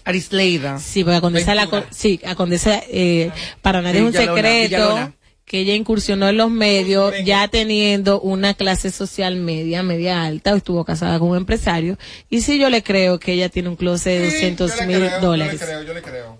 Arisleida. 0.09 0.79
Sí, 0.79 1.05
porque 1.05 1.17
a 1.17 1.21
Condesa, 1.21 1.55
la, 1.55 1.87
sí, 1.91 2.21
a 2.25 2.35
Condesa, 2.35 2.81
eh, 2.89 3.31
para 3.63 3.83
nadie 3.83 4.01
es 4.01 4.07
un 4.07 4.13
secreto 4.13 4.77
Villalona. 4.77 5.13
que 5.45 5.61
ella 5.61 5.75
incursionó 5.75 6.29
en 6.29 6.37
los 6.39 6.51
medios 6.51 7.13
ya 7.25 7.47
teniendo 7.49 8.21
una 8.21 8.55
clase 8.55 8.91
social 8.91 9.37
media, 9.37 9.83
media 9.83 10.25
alta, 10.25 10.55
estuvo 10.57 10.85
casada 10.85 11.19
con 11.19 11.29
un 11.31 11.37
empresario, 11.37 11.99
y 12.31 12.41
sí 12.41 12.59
yo 12.59 12.71
le 12.71 12.83
creo 12.83 13.19
que 13.19 13.33
ella 13.35 13.49
tiene 13.49 13.69
un 13.69 13.77
closet 13.77 14.19
de 14.19 14.25
200 14.27 14.71
Yo 14.71 14.77
le 14.81 14.87
mil 14.87 14.97
creo, 15.07 15.21
dólares. 15.21 15.61
Yo 15.61 15.67
le 15.67 15.73
creo, 15.73 15.83
yo 15.83 15.95
le 15.95 16.03
creo. 16.03 16.37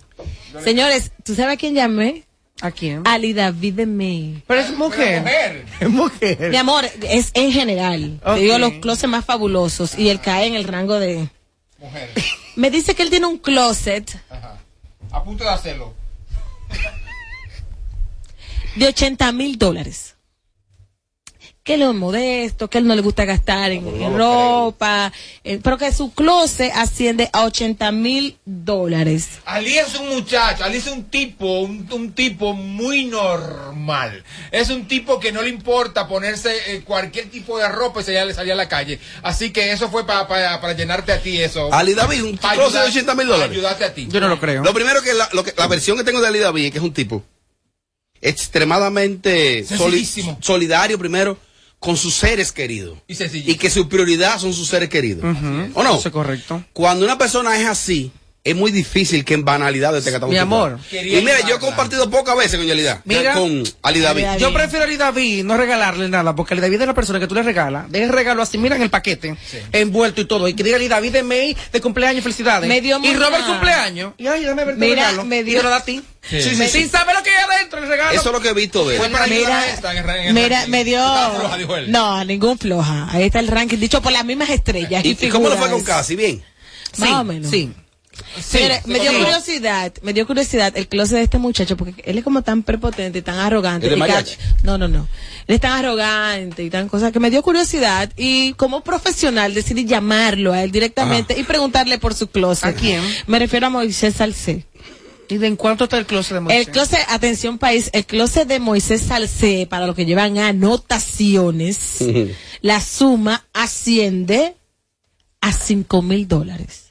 Señores, 0.63 1.11
¿tú 1.23 1.35
sabes 1.35 1.53
a 1.53 1.57
quién 1.57 1.75
llamé? 1.75 2.23
¿A 2.61 2.71
quién? 2.71 3.03
Ali 3.05 3.33
David 3.33 3.73
de 3.75 3.85
May. 3.85 4.43
Pero 4.45 4.59
es 4.59 4.75
mujer. 4.75 5.21
Mujer. 5.21 5.65
Es 5.79 5.89
mujer. 5.89 6.49
Mi 6.49 6.57
amor, 6.57 6.85
es 7.03 7.31
en 7.33 7.51
general. 7.53 8.19
Ok. 8.25 8.35
Te 8.35 8.41
digo 8.41 8.57
los 8.57 8.73
closets 8.81 9.07
más 9.09 9.23
fabulosos 9.23 9.97
y 9.97 10.09
él 10.09 10.19
cae 10.19 10.47
en 10.47 10.55
el 10.55 10.65
rango 10.65 10.99
de... 10.99 11.29
Me 12.55 12.69
dice 12.69 12.93
que 12.95 13.03
él 13.03 13.09
tiene 13.09 13.25
un 13.27 13.37
closet 13.37 14.19
A 15.11 15.23
punto 15.23 15.43
de 15.43 15.49
hacerlo. 15.49 15.93
de 18.75 18.87
80 18.87 19.31
mil 19.31 19.57
dólares. 19.57 20.08
Que 21.63 21.73
él 21.75 21.83
es 21.83 21.93
modesto, 21.93 22.67
que 22.69 22.77
él 22.79 22.87
no 22.87 22.95
le 22.95 23.01
gusta 23.01 23.25
gastar 23.25 23.71
en, 23.71 23.85
en 24.01 24.17
ropa, 24.17 25.11
eh, 25.43 25.59
pero 25.61 25.77
que 25.77 25.91
su 25.91 26.11
closet 26.13 26.71
asciende 26.73 27.29
a 27.31 27.43
80 27.43 27.91
mil 27.91 28.37
dólares. 28.45 29.27
Ali 29.45 29.77
es 29.77 29.93
un 29.95 30.09
muchacho, 30.09 30.63
Ali 30.63 30.77
es 30.77 30.87
un 30.87 31.03
tipo, 31.11 31.59
un, 31.59 31.87
un 31.91 32.13
tipo 32.13 32.53
muy 32.53 33.05
normal. 33.05 34.23
Es 34.51 34.69
un 34.69 34.87
tipo 34.87 35.19
que 35.19 35.31
no 35.31 35.41
le 35.43 35.49
importa 35.49 36.07
ponerse 36.07 36.49
eh, 36.73 36.81
cualquier 36.83 37.29
tipo 37.29 37.59
de 37.59 37.67
ropa 37.67 38.01
y 38.01 38.03
salir, 38.05 38.33
salir 38.33 38.53
a 38.53 38.55
la 38.55 38.67
calle. 38.69 38.97
Así 39.21 39.51
que 39.51 39.71
eso 39.71 39.89
fue 39.89 40.07
pa- 40.07 40.27
pa- 40.27 40.59
para 40.61 40.73
llenarte 40.73 41.11
a 41.11 41.21
ti 41.21 41.39
eso. 41.39 41.71
Ali 41.73 41.93
David, 41.93 42.23
un 42.23 42.37
closet 42.37 42.55
de 42.55 42.61
ayudar- 42.63 42.87
80 42.87 43.15
mil 43.15 43.27
dólares. 43.27 43.51
Ayudarte 43.51 43.83
a 43.85 43.93
ti. 43.93 44.07
Yo 44.09 44.19
no 44.21 44.27
lo 44.29 44.39
creo. 44.39 44.63
Lo 44.63 44.73
primero 44.73 45.03
que 45.03 45.13
la, 45.13 45.29
lo 45.33 45.43
que- 45.43 45.53
la 45.55 45.67
versión 45.67 45.97
que 45.97 46.03
tengo 46.03 46.21
de 46.21 46.27
Ali 46.29 46.39
David 46.39 46.65
es 46.65 46.71
que 46.71 46.77
es 46.79 46.83
un 46.83 46.93
tipo 46.93 47.21
extremadamente 48.21 49.65
soli- 49.65 50.05
solidario 50.41 50.97
primero 50.97 51.37
con 51.79 51.97
sus 51.97 52.13
seres 52.15 52.51
queridos. 52.51 52.97
Y 53.07 53.55
que 53.55 53.69
su 53.69 53.87
prioridad 53.87 54.37
son 54.39 54.53
sus 54.53 54.67
seres 54.67 54.89
queridos. 54.89 55.23
¿O 55.73 55.83
no? 55.83 55.97
Eso 55.97 56.09
es 56.09 56.13
correcto. 56.13 56.63
Cuando 56.73 57.05
una 57.05 57.17
persona 57.17 57.59
es 57.59 57.67
así, 57.67 58.11
es 58.41 58.55
muy 58.55 58.71
difícil 58.71 59.25
que 59.25 59.33
en 59.33 59.43
banalidades 59.43 60.03
te 60.05 60.19
Mi 60.27 60.37
amor. 60.37 60.79
Y 60.91 61.15
mira, 61.21 61.41
yo 61.47 61.55
he 61.57 61.59
compartido 61.59 62.09
pocas 62.09 62.37
veces 62.37 62.57
con 62.57 62.65
Yalida. 62.65 63.01
Mira. 63.03 63.33
con 63.33 63.63
Ali 63.81 63.99
David. 63.99 64.25
Yo 64.39 64.53
prefiero 64.53 64.85
a 64.85 64.87
Ali 64.87 64.95
David 64.97 65.43
no 65.43 65.57
regalarle 65.57 66.07
nada, 66.07 66.33
porque 66.35 66.53
Ali 66.53 66.61
David 66.61 66.81
es 66.81 66.87
la 66.87 66.93
persona 66.93 67.19
que 67.19 67.27
tú 67.27 67.35
le 67.35 67.43
regalas, 67.43 67.91
de 67.91 68.07
regalo 68.07 68.41
así, 68.41 68.57
mira 68.57 68.75
en 68.77 68.81
el 68.81 68.89
paquete, 68.89 69.35
envuelto 69.73 70.21
y 70.21 70.25
todo, 70.25 70.47
y 70.47 70.53
que 70.53 70.63
diga 70.63 70.77
Ali 70.77 70.87
David 70.87 71.11
de 71.11 71.23
May 71.23 71.55
de 71.71 71.81
cumpleaños, 71.81 72.23
felicidades. 72.23 72.67
Me 72.69 72.79
dio 72.81 72.99
y 73.03 73.13
Robert 73.13 73.45
cumpleaños, 73.45 74.13
y 74.17 74.27
ay, 74.27 74.43
dame 74.45 74.63
ver 74.65 74.75
tu 74.75 74.79
Mira, 74.81 74.95
regalo. 75.07 75.25
me 75.25 75.43
dio- 75.43 75.59
Y 75.59 75.63
lo 75.63 75.69
da 75.69 75.77
a 75.77 75.83
ti. 75.83 76.01
Sí. 76.21 76.41
Sí, 76.41 76.49
Sí, 76.49 76.55
sí. 76.55 76.69
Sin 76.69 76.89
saber 76.89 77.15
lo 77.15 77.23
que 77.23 77.29
hay 77.29 77.43
adentro, 77.43 77.79
el 77.79 77.87
regalo. 77.87 78.11
Eso 78.19 78.29
es 78.29 78.33
lo 78.33 78.41
que 78.41 78.49
he 78.49 78.53
visto 78.53 78.87
de 78.87 78.95
él. 78.95 79.01
Fue 79.01 79.09
para 79.09 79.23
ayudar 79.25 79.39
Mira, 79.41 79.59
a 79.61 79.69
esta 79.69 79.91
en 79.91 79.97
el 79.99 80.03
ra- 80.03 80.17
en 80.21 80.27
el 80.27 80.33
Mira, 80.33 80.55
ranking. 80.57 80.71
me 80.71 80.83
dio... 80.83 80.97
Estaba 80.99 81.39
floja, 81.39 81.57
dijo 81.57 81.75
él. 81.77 81.91
No, 81.91 82.23
ningún 82.25 82.57
floja. 82.57 83.07
Ahí 83.11 83.23
está 83.23 83.39
el 83.39 83.47
ranking, 83.47 83.77
dicho 83.77 84.01
por 84.01 84.11
las 84.11 84.25
mismas 84.25 84.49
estrellas. 84.49 85.03
¿Y, 85.05 85.17
Y, 85.19 85.25
y 85.25 85.29
cómo 85.29 85.49
le 85.49 85.55
fue 85.55 85.69
con 85.69 85.81
Casi? 85.83 86.15
Bien. 86.15 86.43
Más 86.97 87.09
Sí, 87.09 87.15
o 87.15 87.23
menos. 87.23 87.49
Sí. 87.51 87.71
Me 88.85 88.99
dio 88.99 89.11
sí. 89.11 89.17
curiosidad, 89.17 89.93
me 90.01 90.13
dio 90.13 90.27
curiosidad 90.27 90.75
el 90.75 90.87
closet 90.87 91.17
de 91.17 91.23
este 91.23 91.37
muchacho 91.37 91.77
porque 91.77 92.01
él 92.05 92.17
es 92.17 92.23
como 92.23 92.41
tan 92.41 92.63
prepotente 92.63 93.19
y 93.19 93.21
tan 93.21 93.39
arrogante. 93.39 93.87
¿Es 93.87 93.97
de 93.97 93.97
y 93.97 94.65
no, 94.65 94.77
no, 94.77 94.87
no. 94.87 95.07
Él 95.47 95.55
es 95.55 95.61
tan 95.61 95.71
arrogante 95.71 96.63
y 96.63 96.69
tan 96.69 96.89
cosas 96.89 97.11
que 97.11 97.19
me 97.19 97.29
dio 97.29 97.41
curiosidad 97.41 98.11
y 98.15 98.53
como 98.53 98.81
profesional 98.81 99.53
decidí 99.53 99.85
llamarlo 99.85 100.53
a 100.53 100.63
él 100.63 100.71
directamente 100.71 101.39
y 101.39 101.43
preguntarle 101.43 101.97
por 101.99 102.13
su 102.13 102.27
closet. 102.27 102.65
¿A 102.65 102.73
quién? 102.73 103.03
Me 103.27 103.39
refiero 103.39 103.67
a 103.67 103.69
Moisés 103.69 104.15
Salcé. 104.15 104.65
¿Y 105.29 105.37
de 105.37 105.45
en 105.45 105.55
cuánto 105.55 105.83
está 105.83 105.97
el 105.99 106.07
closet 106.07 106.33
de 106.33 106.39
Moisés? 106.39 106.67
El 106.67 106.73
closet, 106.73 106.99
atención 107.07 107.59
país, 107.59 107.91
el 107.93 108.05
closet 108.05 108.47
de 108.47 108.59
Moisés 108.59 109.03
Salcé, 109.03 109.67
para 109.69 109.85
los 109.85 109.95
que 109.95 110.05
llevan 110.05 110.39
anotaciones, 110.39 112.03
la 112.61 112.81
suma 112.81 113.45
asciende 113.53 114.55
a 115.39 115.53
cinco 115.53 116.01
mil 116.01 116.27
dólares. 116.27 116.88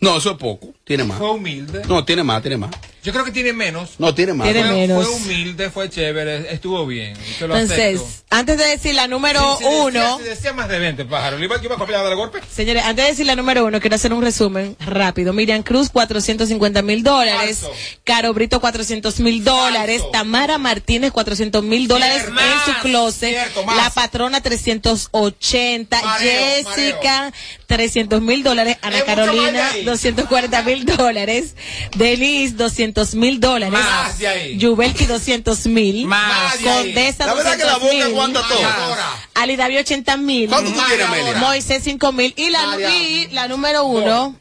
No, 0.00 0.16
eso 0.16 0.32
es 0.32 0.36
poco. 0.36 0.74
Tiene 0.84 1.04
más. 1.04 1.18
Fue 1.18 1.30
humilde. 1.30 1.82
No, 1.88 2.04
tiene 2.04 2.22
más, 2.22 2.40
tiene 2.42 2.56
más. 2.56 2.70
Yo 3.08 3.12
creo 3.14 3.24
que 3.24 3.32
tiene 3.32 3.54
menos. 3.54 3.92
No, 3.96 4.14
tiene 4.14 4.34
más. 4.34 4.44
Tiene 4.52 4.68
fue, 4.68 4.74
menos. 4.76 5.06
fue 5.06 5.16
humilde, 5.16 5.70
fue 5.70 5.88
chévere, 5.88 6.52
estuvo 6.52 6.84
bien. 6.86 7.14
Yo 7.40 7.46
lo 7.46 7.56
Entonces, 7.56 7.96
acepto. 8.00 8.24
antes 8.28 8.58
de 8.58 8.64
decir 8.66 8.94
la 8.94 9.06
número 9.06 9.40
decía- 9.58 9.66
uno, 9.82 10.18
si 10.18 10.24
decía 10.24 10.52
más 10.52 10.68
de 10.68 10.78
20, 10.78 11.06
pájaro. 11.06 11.38
¿Le 11.38 11.46
iba, 11.46 11.56
iba 11.64 11.74
a 11.74 11.78
copiar 11.78 12.04
del 12.04 12.16
golpe? 12.16 12.40
señores, 12.54 12.82
antes 12.84 13.02
de 13.06 13.10
decir 13.12 13.24
la 13.24 13.34
número 13.34 13.64
uno, 13.64 13.80
quiero 13.80 13.96
hacer 13.96 14.12
un 14.12 14.20
resumen 14.22 14.76
rápido. 14.84 15.32
Miriam 15.32 15.62
Cruz, 15.62 15.88
450 15.88 16.82
mil 16.82 17.02
dólares. 17.02 17.62
Caro 18.04 18.34
Brito, 18.34 18.60
400 18.60 19.20
mil 19.20 19.42
dólares. 19.42 20.02
Tamara 20.12 20.58
Martínez, 20.58 21.10
400 21.12 21.62
mil 21.64 21.88
dólares 21.88 22.24
en 22.26 22.74
su 22.74 22.80
closet. 22.82 23.30
Cierto, 23.30 23.64
más. 23.64 23.74
La 23.76 23.88
patrona, 23.88 24.42
380. 24.42 26.02
Mareo, 26.02 26.64
Jessica, 26.74 27.32
300 27.66 28.20
mil 28.20 28.42
dólares. 28.42 28.76
Ana 28.82 29.02
Carolina, 29.04 29.44
más 29.62 29.72
de 29.72 29.78
ahí. 29.78 29.84
240 29.84 30.62
mil 30.62 30.84
dólares. 30.84 31.54
Denise, 31.94 32.54
200 32.56 32.97
mil 33.14 33.40
dólares. 33.40 33.72
Más 33.72 34.18
de 34.18 34.28
ahí. 34.28 34.56
Yubelki, 34.58 35.06
200 35.06 35.66
mil. 35.66 36.06
Más 36.06 36.60
de 36.62 36.68
ahí. 36.68 36.84
Condesa, 36.86 37.26
La 37.26 37.34
verdad 37.34 37.56
que 37.56 37.64
la 37.64 37.72
200 37.74 37.82
boca 37.82 37.94
mil. 37.94 38.02
aguanta 38.02 38.42
todo. 38.48 38.64
Ahora. 38.66 39.06
Ali 39.34 39.56
David 39.56 39.80
80 39.80 40.16
mil. 40.16 40.48
¿Cuánto 40.48 40.70
tú 40.72 40.80
tienes, 40.86 41.06
Amelia? 41.06 41.34
Moisés 41.38 41.82
5 41.84 42.12
mil. 42.12 42.34
Y 42.36 42.50
la, 42.50 42.76
y 42.90 43.28
la 43.32 43.48
número 43.48 43.84
uno, 43.84 44.36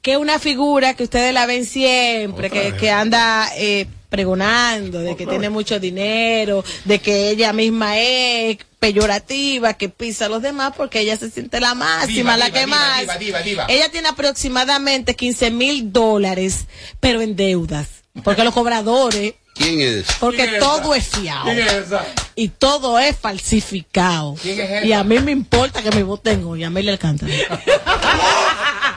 que 0.00 0.12
es 0.12 0.18
una 0.18 0.38
figura 0.38 0.94
que 0.94 1.04
ustedes 1.04 1.32
la 1.32 1.46
ven 1.46 1.64
siempre, 1.64 2.50
que, 2.50 2.74
que 2.76 2.90
anda 2.90 3.48
eh, 3.56 3.86
pregonando 4.08 5.00
de 5.00 5.16
que 5.16 5.26
tiene 5.26 5.48
mucho 5.48 5.78
dinero, 5.80 6.64
de 6.84 6.98
que 6.98 7.30
ella 7.30 7.52
misma 7.52 7.98
es 7.98 8.58
peyorativa, 8.82 9.74
que 9.74 9.88
pisa 9.88 10.26
a 10.26 10.28
los 10.28 10.42
demás 10.42 10.72
porque 10.76 10.98
ella 10.98 11.16
se 11.16 11.30
siente 11.30 11.60
la 11.60 11.74
máxima, 11.76 12.34
Diva, 12.34 12.36
la 12.36 12.46
diva, 12.46 12.58
que 12.58 12.64
diva, 12.66 12.76
más. 12.76 13.00
diva, 13.02 13.16
diva, 13.16 13.42
diva. 13.42 13.66
Ella 13.68 13.88
tiene 13.92 14.08
aproximadamente 14.08 15.14
15 15.14 15.52
mil 15.52 15.92
dólares, 15.92 16.66
pero 16.98 17.20
en 17.22 17.36
deudas. 17.36 17.86
Porque 18.24 18.42
los 18.42 18.52
cobradores 18.52 19.34
¿Quién 19.54 19.80
es? 19.80 20.06
porque 20.18 20.38
¿Quién 20.38 20.54
es 20.54 20.60
todo 20.60 20.94
esa? 20.96 21.06
es 21.16 21.22
fiado. 21.22 21.44
¿Quién 21.44 21.58
es 21.60 21.72
esa? 21.74 22.04
Y 22.34 22.48
todo 22.48 22.98
es 22.98 23.16
falsificado. 23.16 24.34
¿Quién 24.42 24.58
es 24.60 24.68
esa? 24.70 24.84
Y 24.84 24.92
a 24.92 25.04
mí 25.04 25.20
me 25.20 25.30
importa 25.30 25.80
que 25.80 25.92
mi 25.92 26.02
voz 26.02 26.20
tengo. 26.20 26.56
Y 26.56 26.64
a 26.64 26.70
mí 26.70 26.82
le 26.82 26.94
encanta. 26.94 27.24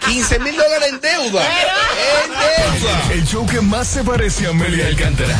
15 0.07 0.39
mil 0.39 0.55
dólares 0.55 0.89
en 0.93 0.99
deuda. 1.01 1.43
En 2.23 2.31
deuda. 2.31 3.13
El 3.13 3.27
show 3.27 3.45
que 3.45 3.61
más 3.61 3.87
se 3.87 4.03
parece 4.03 4.47
a 4.47 4.49
Amelia 4.49 4.87
Alcántara. 4.87 5.37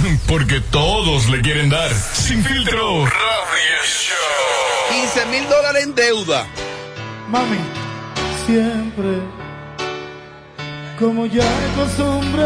Porque 0.26 0.60
todos 0.60 1.28
le 1.28 1.40
quieren 1.40 1.70
dar. 1.70 1.90
Sin 1.94 2.42
filtro. 2.44 3.04
Radio 3.04 3.84
Show. 3.84 4.16
15 4.90 5.26
mil 5.26 5.48
dólares 5.48 5.84
en 5.84 5.94
deuda. 5.94 6.46
Mami, 7.28 7.58
siempre 8.46 9.22
Como 10.98 11.26
ya 11.26 11.44
es 11.44 11.72
costumbre, 11.76 12.42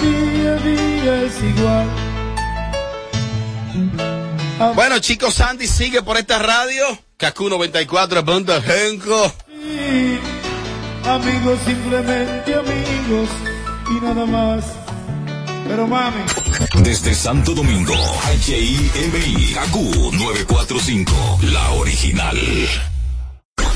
día 0.00 0.52
a 0.52 0.56
día 0.56 1.22
es 1.22 1.42
igual. 1.42 1.88
Bueno, 4.74 4.98
chicos, 5.00 5.34
Sandy 5.34 5.66
sigue 5.66 6.02
por 6.02 6.16
esta 6.16 6.38
radio. 6.38 6.86
Kaku 7.16 7.48
94.5. 7.48 9.32
Sí, 9.48 10.18
amigos, 11.06 11.58
simplemente 11.66 12.54
amigos 12.54 13.28
y 13.90 14.04
nada 14.04 14.26
más. 14.26 14.79
Pero 15.70 15.86
mami, 15.86 16.24
Desde 16.82 17.14
Santo 17.14 17.54
Domingo, 17.54 17.94
HIMI, 18.44 19.54
KQ 19.54 19.76
945, 20.18 21.38
la 21.42 21.70
original. 21.74 22.36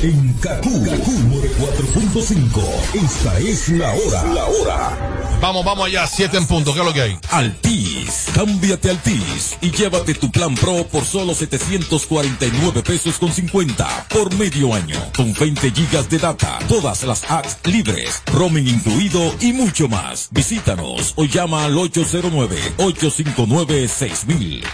En 0.05 0.35
KQ 0.35 0.69
4.5, 0.69 2.61
esta 2.93 3.39
es 3.39 3.71
la 3.71 3.95
hora. 3.95 4.23
La 4.35 4.45
hora. 4.45 5.39
Vamos, 5.41 5.65
vamos 5.65 5.87
allá, 5.87 6.07
7 6.07 6.37
en 6.37 6.47
punto, 6.47 6.75
¿qué 6.75 6.81
es 6.81 6.85
lo 6.85 6.93
que 6.93 7.01
hay? 7.01 7.19
Altis, 7.31 8.27
cámbiate 8.35 8.91
a 8.91 8.93
Altis 8.93 9.57
y 9.63 9.71
llévate 9.71 10.13
tu 10.13 10.31
plan 10.31 10.55
Pro 10.57 10.87
por 10.89 11.07
solo 11.07 11.35
749 11.35 12.83
pesos 12.83 13.19
con 13.19 13.33
50 13.33 14.09
por 14.11 14.35
medio 14.35 14.75
año, 14.75 14.99
con 15.17 15.33
20 15.33 15.71
gigas 15.71 16.11
de 16.11 16.19
data, 16.19 16.59
todas 16.69 17.03
las 17.05 17.25
apps 17.31 17.57
libres, 17.65 18.23
roaming 18.27 18.69
incluido 18.69 19.35
y 19.41 19.55
mucho 19.55 19.89
más. 19.89 20.29
Visítanos 20.33 21.15
o 21.17 21.25
llama 21.25 21.65
al 21.65 21.77
809-859-6000. 21.77 24.65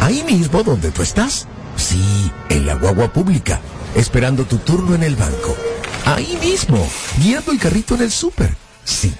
Ahí 0.00 0.24
mismo 0.24 0.62
donde 0.62 0.90
tú 0.92 1.02
estás. 1.02 1.46
Sí, 1.76 2.00
en 2.48 2.66
la 2.66 2.74
guagua 2.74 3.12
pública, 3.12 3.60
esperando 3.94 4.44
tu 4.44 4.58
turno 4.58 4.94
en 4.94 5.02
el 5.02 5.16
banco. 5.16 5.56
Ahí 6.04 6.38
mismo, 6.42 6.86
guiando 7.18 7.52
el 7.52 7.58
carrito 7.58 7.94
en 7.94 8.02
el 8.02 8.10
súper. 8.10 8.54
Sí. 8.84 9.12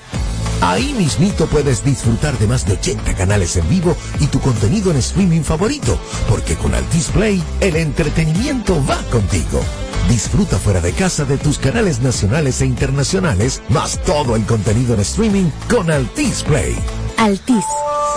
Ahí 0.60 0.92
mismito 0.92 1.46
puedes 1.46 1.84
disfrutar 1.84 2.38
de 2.38 2.46
más 2.46 2.66
de 2.66 2.74
80 2.74 3.14
canales 3.14 3.56
en 3.56 3.68
vivo 3.68 3.96
y 4.20 4.26
tu 4.26 4.40
contenido 4.40 4.90
en 4.90 4.98
streaming 4.98 5.42
favorito, 5.42 5.98
porque 6.28 6.54
con 6.56 6.74
Altis 6.74 7.08
Play 7.08 7.42
el 7.60 7.76
entretenimiento 7.76 8.84
va 8.84 8.98
contigo. 9.10 9.60
Disfruta 10.08 10.58
fuera 10.58 10.80
de 10.80 10.92
casa 10.92 11.24
de 11.24 11.38
tus 11.38 11.58
canales 11.58 12.00
nacionales 12.00 12.60
e 12.60 12.66
internacionales, 12.66 13.62
más 13.68 13.98
todo 14.04 14.36
el 14.36 14.44
contenido 14.44 14.94
en 14.94 15.00
streaming 15.00 15.50
con 15.70 15.90
Altis 15.90 16.42
Play. 16.42 16.76
Altis, 17.16 17.64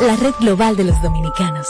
la 0.01 0.15
red 0.17 0.33
global 0.39 0.75
de 0.75 0.85
los 0.85 1.01
dominicanos. 1.01 1.67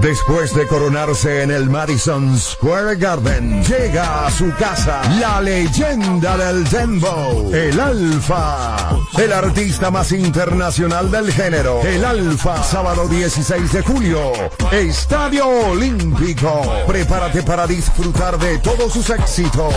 Después 0.00 0.54
de 0.54 0.66
coronarse 0.68 1.42
en 1.42 1.50
el 1.50 1.68
Madison 1.68 2.38
Square 2.38 2.94
Garden, 2.96 3.64
llega 3.64 4.26
a 4.26 4.30
su 4.30 4.48
casa 4.54 5.02
la 5.18 5.40
leyenda 5.40 6.36
del 6.36 6.62
Dembow, 6.70 7.52
el 7.52 7.80
Alfa, 7.80 8.96
el 9.18 9.32
artista 9.32 9.90
más 9.90 10.12
internacional 10.12 11.10
del 11.10 11.32
género, 11.32 11.82
el 11.82 12.04
Alfa, 12.04 12.62
sábado 12.62 13.08
16 13.08 13.72
de 13.72 13.82
julio, 13.82 14.32
Estadio 14.70 15.48
Olímpico. 15.48 16.62
Prepárate 16.86 17.42
para 17.42 17.66
disfrutar 17.66 18.38
de 18.38 18.58
todos 18.58 18.92
sus 18.92 19.10
éxitos 19.10 19.74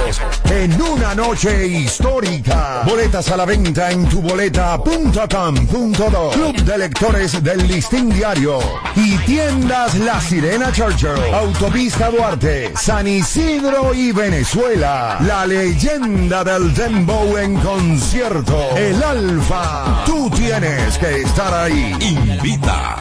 en 0.51 0.79
una 0.79 1.15
noche 1.15 1.65
histórica. 1.65 2.83
Boletas 2.85 3.31
a 3.31 3.37
la 3.37 3.45
venta 3.45 3.89
en 3.89 4.07
tuboleta.com.do, 4.07 6.29
Club 6.29 6.55
de 6.57 6.77
Lectores 6.77 7.43
del 7.43 7.67
Listín 7.67 8.09
Diario 8.09 8.59
y 8.95 9.17
tiendas 9.19 9.95
La 9.95 10.10
Sirena 10.19 10.71
Churchill, 10.71 11.33
Autopista 11.33 12.09
Duarte, 12.09 12.73
San 12.75 13.07
Isidro 13.07 13.93
y 13.93 14.11
Venezuela. 14.11 15.17
La 15.25 15.45
leyenda 15.45 16.43
del 16.43 16.73
Dembow 16.73 17.37
en 17.37 17.55
concierto. 17.57 18.75
El 18.75 19.01
Alfa. 19.01 20.03
Tú 20.05 20.29
tienes 20.31 20.97
que 20.97 21.21
estar 21.21 21.53
ahí. 21.53 21.95
Invita. 22.01 22.97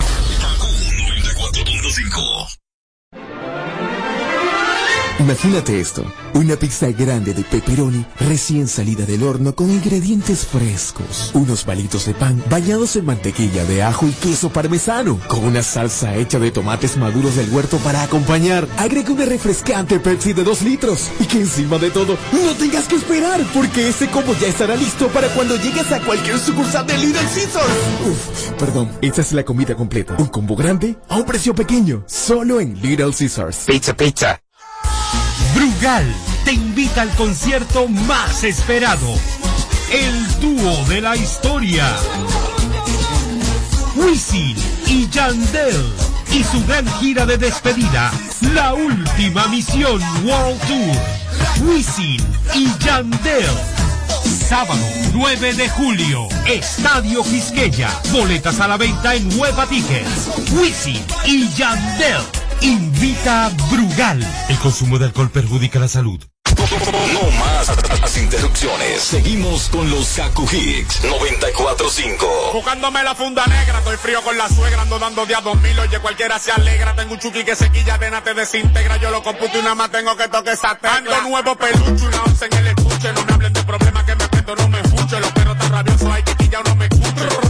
Imagínate 5.30 5.78
esto, 5.78 6.04
una 6.34 6.56
pizza 6.56 6.90
grande 6.90 7.34
de 7.34 7.44
pepperoni 7.44 8.04
recién 8.18 8.66
salida 8.66 9.06
del 9.06 9.22
horno 9.22 9.54
con 9.54 9.70
ingredientes 9.70 10.44
frescos, 10.44 11.30
unos 11.34 11.62
palitos 11.62 12.06
de 12.06 12.14
pan 12.14 12.42
bañados 12.50 12.96
en 12.96 13.04
mantequilla 13.04 13.64
de 13.64 13.80
ajo 13.84 14.08
y 14.08 14.10
queso 14.10 14.50
parmesano, 14.50 15.20
con 15.28 15.44
una 15.44 15.62
salsa 15.62 16.16
hecha 16.16 16.40
de 16.40 16.50
tomates 16.50 16.96
maduros 16.96 17.36
del 17.36 17.48
huerto 17.48 17.76
para 17.78 18.02
acompañar. 18.02 18.66
Agrega 18.76 19.12
una 19.12 19.24
refrescante 19.24 20.00
Pepsi 20.00 20.32
de 20.32 20.42
2 20.42 20.62
litros 20.62 21.08
y 21.20 21.26
que 21.26 21.42
encima 21.42 21.78
de 21.78 21.92
todo 21.92 22.18
no 22.32 22.52
tengas 22.54 22.88
que 22.88 22.96
esperar 22.96 23.40
porque 23.54 23.88
ese 23.88 24.10
combo 24.10 24.34
ya 24.40 24.48
estará 24.48 24.74
listo 24.74 25.06
para 25.10 25.28
cuando 25.28 25.54
llegues 25.54 25.92
a 25.92 26.00
cualquier 26.00 26.40
sucursal 26.40 26.84
de 26.88 26.98
Little 26.98 27.22
Caesars. 27.22 27.70
Uf, 28.04 28.50
perdón, 28.58 28.90
esta 29.00 29.20
es 29.20 29.32
la 29.32 29.44
comida 29.44 29.76
completa. 29.76 30.16
Un 30.18 30.26
combo 30.26 30.56
grande 30.56 30.96
a 31.08 31.18
un 31.18 31.24
precio 31.24 31.54
pequeño, 31.54 32.02
solo 32.08 32.60
en 32.60 32.74
Little 32.82 33.12
Caesars. 33.16 33.58
Pizza, 33.68 33.94
pizza. 33.96 34.40
Brugal 35.54 36.14
te 36.44 36.52
invita 36.52 37.02
al 37.02 37.10
concierto 37.10 37.88
más 37.88 38.44
esperado. 38.44 39.14
El 39.90 40.40
dúo 40.40 40.84
de 40.86 41.00
la 41.00 41.16
historia. 41.16 41.96
Wisin 43.96 44.56
y 44.86 45.08
Yandel. 45.10 45.92
Y 46.32 46.44
su 46.44 46.64
gran 46.66 46.86
gira 47.00 47.26
de 47.26 47.36
despedida. 47.36 48.12
La 48.54 48.74
última 48.74 49.48
misión 49.48 50.00
World 50.24 50.60
Tour. 50.66 51.68
Wisin 51.68 52.24
y 52.54 52.68
Yandel. 52.84 53.50
Sábado 54.48 54.84
9 55.12 55.54
de 55.54 55.68
julio. 55.68 56.28
Estadio 56.46 57.22
Quisqueya. 57.22 57.90
Boletas 58.12 58.60
a 58.60 58.68
la 58.68 58.76
venta 58.76 59.14
en 59.14 59.38
Hueva 59.38 59.66
Tickets. 59.66 60.28
Wisin 60.52 61.04
y 61.24 61.48
Yandel. 61.50 62.39
Invita 62.62 63.50
Brugal. 63.70 64.26
El 64.48 64.58
consumo 64.58 64.98
de 64.98 65.06
alcohol 65.06 65.30
perjudica 65.30 65.78
la 65.78 65.88
salud. 65.88 66.20
No 67.12 67.30
más 67.38 67.68
las 68.00 68.16
interrupciones. 68.18 69.00
Seguimos 69.02 69.68
con 69.70 69.88
los 69.90 70.08
Kaku 70.08 70.46
Hicks 70.52 71.02
94.5. 71.04 72.52
Buscándome 72.52 73.02
la 73.02 73.14
funda 73.14 73.46
negra, 73.46 73.78
estoy 73.78 73.96
frío 73.96 74.22
con 74.22 74.36
la 74.36 74.48
suegra, 74.48 74.82
ando 74.82 74.98
dando 74.98 75.26
días 75.26 75.42
dos 75.42 75.60
mil, 75.60 75.78
oye 75.78 75.98
cualquiera 76.00 76.38
se 76.38 76.52
alegra, 76.52 76.94
tengo 76.94 77.14
un 77.14 77.20
chuki 77.20 77.44
que 77.44 77.56
se 77.56 77.70
quilla, 77.70 77.94
arena 77.94 78.22
te 78.22 78.34
desintegra, 78.34 78.98
yo 78.98 79.10
lo 79.10 79.22
computo 79.22 79.58
y 79.58 79.62
nada 79.62 79.74
más 79.74 79.90
tengo 79.90 80.16
que 80.16 80.28
toque 80.28 80.52
esa 80.52 80.74
tecla. 80.74 80.96
Ando 80.96 81.28
nuevo 81.28 81.56
pelucho, 81.56 82.06
una 82.06 82.22
once 82.24 82.46
en 82.46 82.58
el 82.58 82.66
estuche, 82.68 83.12
no 83.12 83.24
me 83.24 83.32
hablen 83.32 83.52
de 83.52 83.62
problemas 83.62 84.04
que 84.04 84.14
me 84.16 84.28
meto, 84.28 84.56
no 84.56 84.68
me 84.68 84.80
escucho, 84.80 85.20
los 85.20 85.32
perros 85.32 85.58
tan 85.58 85.72
rabiosos 85.72 86.08
hay 86.10 86.22
que 86.22 86.34
quilla 86.34 86.60
no 86.64 86.74
me 86.76 86.84
escucho. 86.86 87.49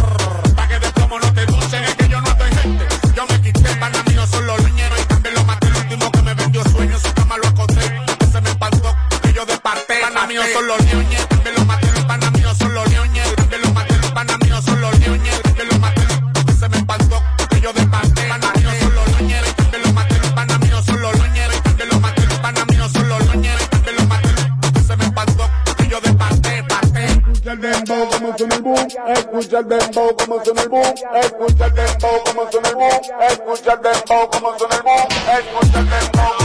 Desparté, 10.30 10.44
pana 10.46 10.46
mío 10.46 10.54
son 10.54 10.68
los 10.68 10.78
también 11.26 11.56
lo 11.56 11.64
maté, 11.64 11.86
los 11.92 12.04
los 12.72 12.88
lo 13.62 13.72
maté, 13.72 13.96
los 13.96 14.10
pana 14.12 14.38
mío 14.38 14.62
son 14.62 14.80
los 14.80 14.90
también 14.92 15.68
lo 15.68 15.78
maté, 15.80 16.02
se 16.58 16.68
me 16.68 16.76
que 17.50 17.60
yo 17.60 17.72
desparté, 17.72 18.28
pana 18.28 18.52
mío 18.54 18.70
son 18.80 18.94
los 18.94 19.04
lo 19.82 19.92
maté, 19.92 20.18
los 20.20 20.30
pana 20.32 20.58
mío 20.58 20.82
son 20.84 21.02
los 21.02 21.12
también 21.64 21.88
lo 21.88 22.00
maté, 22.00 22.26
los 22.26 22.38
pana 22.38 22.64
mío 22.66 22.88
son 22.88 23.08
los 23.08 23.26
maté, 24.06 24.28
se 24.86 24.96
me 24.96 25.04
espantó, 25.04 25.50
que 25.76 25.88
yo 25.88 26.00
desparté, 26.00 26.62
parté. 26.62 27.06
escucha 27.06 27.52
el 27.52 27.60
dembow 27.60 28.08
como 28.08 28.38
escucha 29.16 29.58
el 29.58 29.68
dembow 29.68 30.16
como 30.16 30.44
suena 30.44 30.62
el 30.62 30.68
boom, 30.68 30.94
escucha 31.22 31.66
el 31.66 31.74
dembow 31.74 32.22
como 32.24 32.50
suena 32.50 32.68
el 32.68 32.74
boom, 32.76 33.00
escucha 33.28 33.72
el 33.72 33.82
dembow 33.82 34.30
como 34.30 34.58
suena 34.58 36.39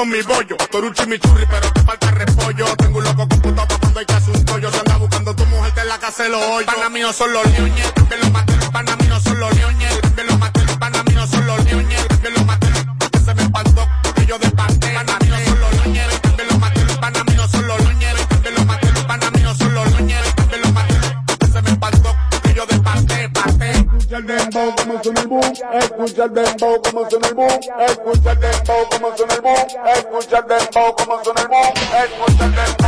con 0.00 0.08
mi 0.08 0.22
bollo. 0.22 0.56
Tú 0.70 0.78
eres 0.78 0.90
un 0.90 0.94
chimichurri, 0.94 1.44
pero 1.46 1.70
te 1.74 1.82
falta 1.82 2.10
repollo. 2.10 2.64
Tengo 2.76 2.98
un 2.98 3.04
loco 3.04 3.28
computado 3.28 3.68
pa' 3.68 3.78
cuando 3.78 4.00
hay 4.00 4.06
que 4.06 4.14
hacer 4.14 4.34
un 4.34 4.44
pollo. 4.46 4.70
Se 4.70 4.78
anda 4.78 4.96
buscando 4.96 5.36
tu 5.36 5.44
mujer, 5.46 5.74
te 5.74 5.84
la 5.84 5.98
casa 5.98 6.26
lo 6.28 6.38
hoyo. 6.54 6.66
Pana 6.66 7.12
son 7.12 7.32
los 7.34 7.44
leones. 7.50 7.94
También 7.94 8.20
los 8.20 8.30
maté. 8.30 8.54
Pana 8.72 8.96
mío 8.96 9.20
son 9.20 9.38
los 9.38 9.54
leones. 9.54 10.09
Escucha 25.72 26.24
el 26.24 26.34
dembow 26.34 26.82
como 26.82 27.10
suena 27.10 27.28
el 27.28 27.34
boom, 27.34 27.60
escucha 27.80 28.32
el 28.32 28.40
dembow 28.40 28.88
como 28.90 29.16
suena 29.16 29.34
el 29.34 29.40
boom, 29.40 29.56
escucha 29.86 30.38
el 30.38 30.46
dembow 30.48 30.94
como 30.96 31.24
suena 31.24 31.40
el 31.42 31.48
boom, 31.48 31.72
escucha 32.02 32.44
el 32.44 32.54
dembow 32.54 32.79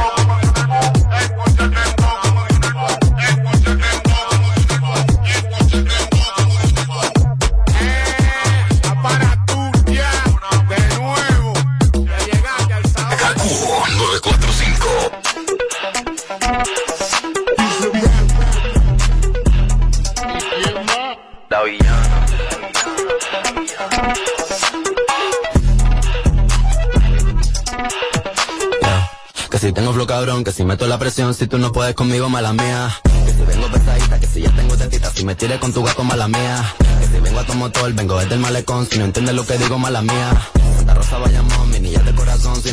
que 30.23 30.53
si 30.53 30.64
meto 30.64 30.87
la 30.87 31.01
presión, 31.01 31.35
si 31.35 31.49
tú 31.49 31.59
no 31.59 31.73
puedes 31.73 31.97
conmigo, 31.97 32.29
mala 32.29 32.53
mía. 32.53 32.91
Que 33.27 33.33
si 33.33 33.43
vengo 33.43 33.68
pesadita, 33.68 34.20
que 34.20 34.27
si 34.29 34.43
ya 34.43 34.51
tengo 34.55 34.77
tetita, 34.77 35.11
si 35.12 35.25
me 35.25 35.35
tires 35.35 35.59
con 35.59 35.73
tu 35.73 35.83
gato, 35.83 36.05
mala 36.05 36.29
mía. 36.29 36.75
Que 37.01 37.07
si 37.09 37.18
vengo 37.20 37.41
a 37.41 37.45
tu 37.45 37.55
motor, 37.55 37.93
vengo 37.93 38.16
desde 38.20 38.35
el 38.35 38.41
malecón, 38.41 38.87
si 38.87 39.01
no 39.01 39.05
entiendes 39.05 39.35
lo 39.35 39.45
que 39.45 39.59
digo, 39.59 39.81
mala 39.81 40.01
mía. 40.01 40.31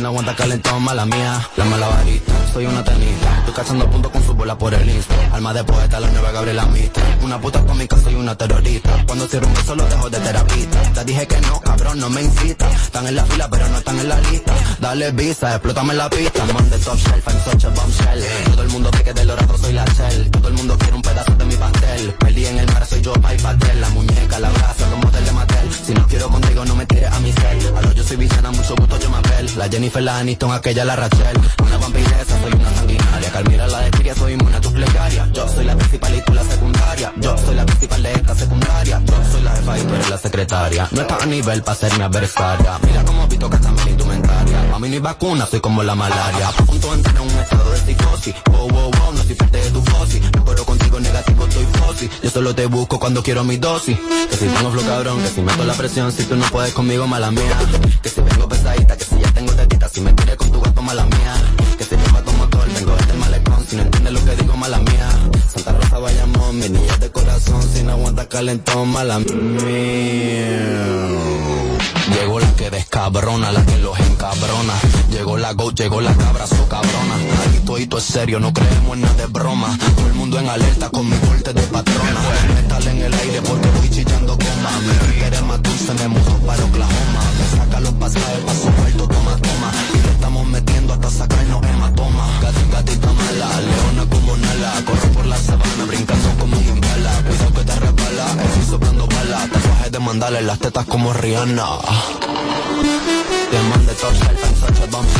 No 0.00 0.08
aguanta 0.08 0.34
calentón, 0.34 0.82
mala 0.82 1.04
mía. 1.04 1.48
La 1.56 1.64
malabarista, 1.64 2.32
soy 2.52 2.66
una 2.66 2.82
tenista, 2.82 3.38
estoy 3.38 3.54
cachando 3.54 3.90
puntos 3.90 4.10
con 4.12 4.24
su 4.24 4.34
bola 4.34 4.56
por 4.56 4.72
el 4.72 4.88
insta. 4.88 5.14
Alma 5.32 5.52
de 5.52 5.64
poeta, 5.64 6.00
la 6.00 6.10
nueva 6.10 6.32
Gabriela 6.32 6.66
Mista. 6.66 7.00
Una 7.22 7.40
puta 7.40 7.64
cómica, 7.64 7.96
soy 7.98 8.14
una 8.14 8.34
terrorista. 8.36 9.04
Cuando 9.06 9.26
cierro 9.26 9.46
un 9.46 9.54
beso 9.54 9.74
lo 9.74 9.84
dejo 9.86 10.10
de 10.10 10.18
terapista. 10.18 10.82
Te 10.94 11.04
dije 11.04 11.26
que 11.26 11.40
no, 11.40 11.60
cabrón, 11.60 11.98
no 12.00 12.08
me 12.10 12.22
incita. 12.22 12.70
Están 12.70 13.06
en 13.06 13.16
la 13.16 13.24
fila, 13.26 13.48
pero 13.50 13.68
no 13.68 13.78
están 13.78 13.98
en 13.98 14.08
la 14.08 14.20
lista. 14.20 14.54
Dale 14.80 15.12
visa, 15.12 15.50
explótame 15.50 15.94
la 15.94 16.08
pista. 16.08 16.44
Man 16.46 16.70
de 16.70 16.78
top 16.78 16.96
shelf, 16.96 17.28
I'm 17.28 17.40
such 17.44 17.64
a 17.64 17.68
bombshell. 17.68 18.24
Todo 18.52 18.62
el 18.62 18.68
mundo 18.70 18.90
ve 18.92 19.02
que 19.02 19.12
del 19.12 19.28
dorado 19.28 19.58
soy 19.58 19.72
la 19.72 19.84
shell. 19.84 20.30
Todo 20.30 20.48
el 20.48 20.54
mundo 20.54 20.78
quiere 20.78 20.94
un 20.94 20.99
mi 22.00 22.08
pastel. 22.08 22.14
Perdí 22.18 22.46
en 22.46 22.58
el 22.58 22.66
mar, 22.66 22.86
soy 22.86 23.02
yo, 23.02 23.12
Pai 23.14 23.38
Patel. 23.38 23.80
La 23.80 23.88
muñeca, 23.90 24.38
la 24.38 24.50
brasa, 24.50 24.88
los 24.90 24.98
model 24.98 25.24
de 25.24 25.32
Mattel. 25.32 25.72
Si 25.72 25.94
no 25.94 26.06
quiero 26.06 26.28
contigo, 26.28 26.64
no 26.64 26.76
me 26.76 26.86
tires 26.86 27.12
a 27.12 27.20
mi 27.20 27.32
cel. 27.32 27.76
A 27.76 27.82
lo 27.82 27.92
yo 27.92 28.04
soy 28.04 28.16
villana, 28.16 28.50
mucho 28.50 28.74
gusto, 28.76 28.98
yo 28.98 29.10
me 29.10 29.16
apel. 29.16 29.50
La 29.56 29.68
Jennifer, 29.68 30.02
la 30.02 30.18
Aniston, 30.18 30.52
aquella, 30.52 30.84
la 30.84 30.96
Rachel. 30.96 31.38
Una 31.62 31.76
vampiresa, 31.78 32.40
soy 32.42 32.52
una 32.52 32.74
sanguinaria. 32.74 33.30
Calmira, 33.30 33.66
la 33.66 33.80
de 33.80 34.14
soy 34.14 34.32
inmune 34.32 34.56
a 34.56 34.60
tu 34.60 34.72
plegaria. 34.72 35.28
Yo 35.32 35.48
soy 35.48 35.64
la 35.64 35.76
principal 35.76 36.14
y 36.14 36.20
tú 36.22 36.34
la 36.34 36.44
secundaria. 36.44 37.12
Yo 37.16 37.38
soy 37.38 37.54
la 37.54 37.66
principal 37.66 38.02
de 38.02 38.12
esta 38.12 38.34
secundaria. 38.34 39.02
Yo 39.04 39.14
soy 39.30 39.42
la 39.42 39.50
jefa 39.56 39.78
y 39.78 39.82
tú 39.82 39.94
eres 39.94 40.10
la 40.10 40.18
secretaria. 40.18 40.88
No 40.90 41.00
estás 41.02 41.22
a 41.22 41.26
nivel 41.26 41.62
para 41.62 41.78
ser 41.78 41.96
mi 41.96 42.04
adversaria. 42.04 42.78
Mira 42.86 43.04
cómo 43.04 43.28
pito 43.28 43.48
que 43.50 43.58
también 43.58 43.88
indumentaria. 43.90 44.74
A 44.74 44.78
mí 44.78 44.88
no 44.88 44.94
hay 44.94 45.00
vacuna, 45.00 45.46
soy 45.46 45.60
como 45.60 45.82
la 45.82 45.94
malaria. 45.94 46.48
A 46.48 46.52
punto 46.52 46.88
de 46.90 46.94
entrar 46.94 47.16
en 47.16 47.22
un 47.22 47.38
estado 47.38 47.70
de 47.70 47.78
psicosis. 47.78 48.34
Wow, 48.50 48.68
wow, 48.68 48.90
wow, 48.90 49.12
no 49.12 49.22
soy 49.22 49.34
parte 49.34 49.58
de 49.58 49.70
tu 49.70 49.82
fosi. 49.82 49.99
Yo 52.22 52.30
solo 52.30 52.54
te 52.54 52.66
busco 52.66 52.98
cuando 52.98 53.22
quiero 53.22 53.44
mi 53.44 53.56
dosis. 53.56 53.98
Que 54.30 54.36
si 54.36 54.46
tengo 54.46 54.70
flow 54.70 54.84
cabrón, 54.84 55.20
que 55.22 55.28
si 55.28 55.40
meto 55.42 55.64
la 55.64 55.74
presión, 55.74 56.12
si 56.12 56.24
tú 56.24 56.36
no 56.36 56.46
puedes 56.46 56.72
conmigo, 56.72 57.06
mala 57.06 57.30
mía. 57.30 57.58
Que 58.02 58.08
si 58.08 58.20
vengo 58.20 58.48
pesadita, 58.48 58.96
que 58.96 59.04
si 59.04 59.18
ya 59.20 59.30
tengo 59.32 59.52
tetita, 59.52 59.88
si 59.88 60.00
me 60.00 60.12
tires 60.12 60.36
con 60.36 60.50
tu 60.50 60.60
gato, 60.60 60.82
mala 60.82 61.04
mía. 61.04 61.34
Que 61.76 61.84
si 61.84 61.94
a 61.94 62.22
tu 62.22 62.32
motor, 62.32 62.68
vengo 62.72 62.96
desde 62.96 63.12
el 63.12 63.18
malecón, 63.18 63.66
si 63.68 63.76
no 63.76 63.82
entiendes 63.82 64.12
lo 64.12 64.24
que 64.24 64.36
digo, 64.36 64.56
mala 64.56 64.78
mía. 64.78 65.10
Santa 65.52 65.72
Rosa 65.72 65.98
Bayamón, 65.98 66.58
mi 66.58 66.68
niña 66.68 66.96
de 66.98 67.10
corazón, 67.10 67.62
si 67.72 67.82
no 67.82 67.92
aguanta 67.92 68.28
calentón, 68.28 68.88
mala 68.90 69.18
mía. 69.18 69.28
Llegó 72.14 72.40
la 72.40 72.52
que 72.54 72.70
descabrona, 72.70 73.52
la 73.52 73.64
que 73.64 73.78
los 73.78 73.98
encabrona. 74.00 74.74
La 75.40 75.54
go, 75.54 75.70
llegó 75.70 76.02
la 76.02 76.14
cabra, 76.14 76.46
so 76.46 76.68
cabrona. 76.68 77.14
Aquí 77.48 77.86
todo 77.86 77.98
es 77.98 78.04
serio, 78.04 78.38
no 78.40 78.52
creemos 78.52 78.94
en 78.94 79.00
nada 79.00 79.14
de 79.14 79.26
broma. 79.26 79.74
Todo 79.96 80.06
el 80.06 80.12
mundo 80.12 80.38
en 80.38 80.46
alerta 80.46 80.90
con 80.90 81.08
mi 81.08 81.16
corte 81.16 81.54
de 81.54 81.62
patrona. 81.62 82.20
Metal 82.54 82.86
en 82.88 83.00
el 83.00 83.14
aire 83.14 83.40
porque 83.40 83.68
voy 83.70 83.88
chillando 83.88 84.36
goma. 84.36 84.70
Mi 84.84 85.14
quieres 85.18 85.42
más 85.42 85.62
dulce, 85.62 85.94
me 85.94 86.08
mudo 86.08 86.36
para 86.46 86.62
Oklahoma. 86.62 87.22
Me 87.38 87.56
saca 87.56 87.80
los 87.80 87.92
pasajes 87.94 88.38
pa' 88.44 88.54
su 88.54 88.70
muerto, 88.70 89.08
toma, 89.08 89.36
toma. 89.36 89.72
Y 89.94 90.02
le 90.06 90.12
estamos 90.12 90.46
metiendo 90.46 90.92
hasta 90.92 91.10
sacarnos 91.10 91.62
hematoma. 91.66 92.40
Gati, 92.42 92.70
gatita 92.70 93.12
mala, 93.12 93.60
leona 93.62 94.10
como 94.10 94.36
Nala. 94.36 94.72
Corro 94.84 95.08
por 95.14 95.26
la 95.26 95.36
sabana, 95.38 95.84
brincando 95.86 96.28
como 96.38 96.58
un 96.58 96.68
impala. 96.68 97.22
Cuidado 97.26 97.52
que 97.54 97.64
te 97.64 97.80
resbala, 97.80 98.26
estoy 98.44 98.64
soplando 98.68 99.06
bala. 99.06 99.48
Tatuajes 99.50 99.90
de 99.90 99.98
mandala 100.00 100.38
en 100.38 100.46
las 100.46 100.58
tetas 100.58 100.84
como 100.84 101.14
Rihanna. 101.14 101.66
Diamante 103.50 103.86
de 103.86 103.94
top 103.94 104.12
shelf, 104.12 104.44
I'm 104.44 104.54
such 104.54 104.80
a 104.82 104.86
bombshell. 104.86 105.19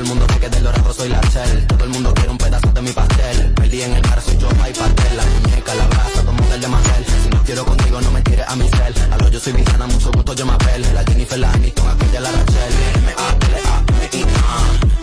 el 0.00 0.06
mundo 0.06 0.26
ve 0.28 0.38
que 0.40 0.48
del 0.48 0.62
dorado 0.62 0.92
soy 0.92 1.08
la 1.08 1.20
shell. 1.20 1.66
Todo 1.66 1.84
el 1.84 1.90
mundo 1.90 2.14
quiere 2.14 2.30
un 2.30 2.38
pedazo 2.38 2.72
de 2.72 2.82
mi 2.82 2.90
pastel. 2.92 3.52
Perdí 3.54 3.82
en 3.82 3.92
el 3.94 4.02
mar, 4.08 4.20
soy 4.22 4.38
yo, 4.38 4.48
Pai 4.48 4.72
Pastel. 4.72 5.16
La 5.16 5.24
muñeca, 5.24 5.74
la 5.74 5.86
brasa, 5.86 6.22
todo 6.22 6.32
model 6.32 6.60
de 6.60 6.68
Mattel. 6.68 7.04
Si 7.22 7.28
no 7.28 7.42
quiero 7.44 7.64
contigo, 7.64 8.00
no 8.00 8.10
me 8.10 8.22
tires 8.22 8.46
a 8.48 8.56
mi 8.56 8.68
cel. 8.68 8.94
A 9.12 9.18
lo 9.18 9.28
yo 9.28 9.38
soy 9.38 9.52
villana, 9.52 9.86
mucho 9.86 10.10
gusto, 10.12 10.32
yo 10.34 10.46
me 10.46 10.52
apel. 10.54 10.82
La 10.94 11.04
Jennifer, 11.04 11.38
la 11.38 11.52
Aniston, 11.52 11.88
aquella, 11.88 12.20
la 12.20 12.30
Rachel. 12.30 12.72
M-A-L-A-M-I-A, 13.04 14.56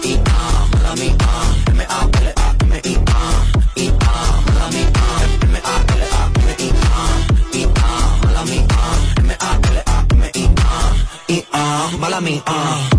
I-A, 0.04 0.68
mala 0.74 0.96
mía. 0.96 1.16
M-A-L-A-M-I-A, 1.72 3.20
I-A, 3.76 4.42
mala 4.48 4.68
mía. 4.72 4.90
M-A-L-A-M-I-A, 5.44 7.04
I-A, 7.54 7.90
mala 8.26 8.44
mía. 8.46 8.66
M-A-L-A-M-I-A, 9.18 10.74
I-A, 11.28 11.98
mala 12.00 12.20
mía. 12.22 12.44
Mala 12.46 12.97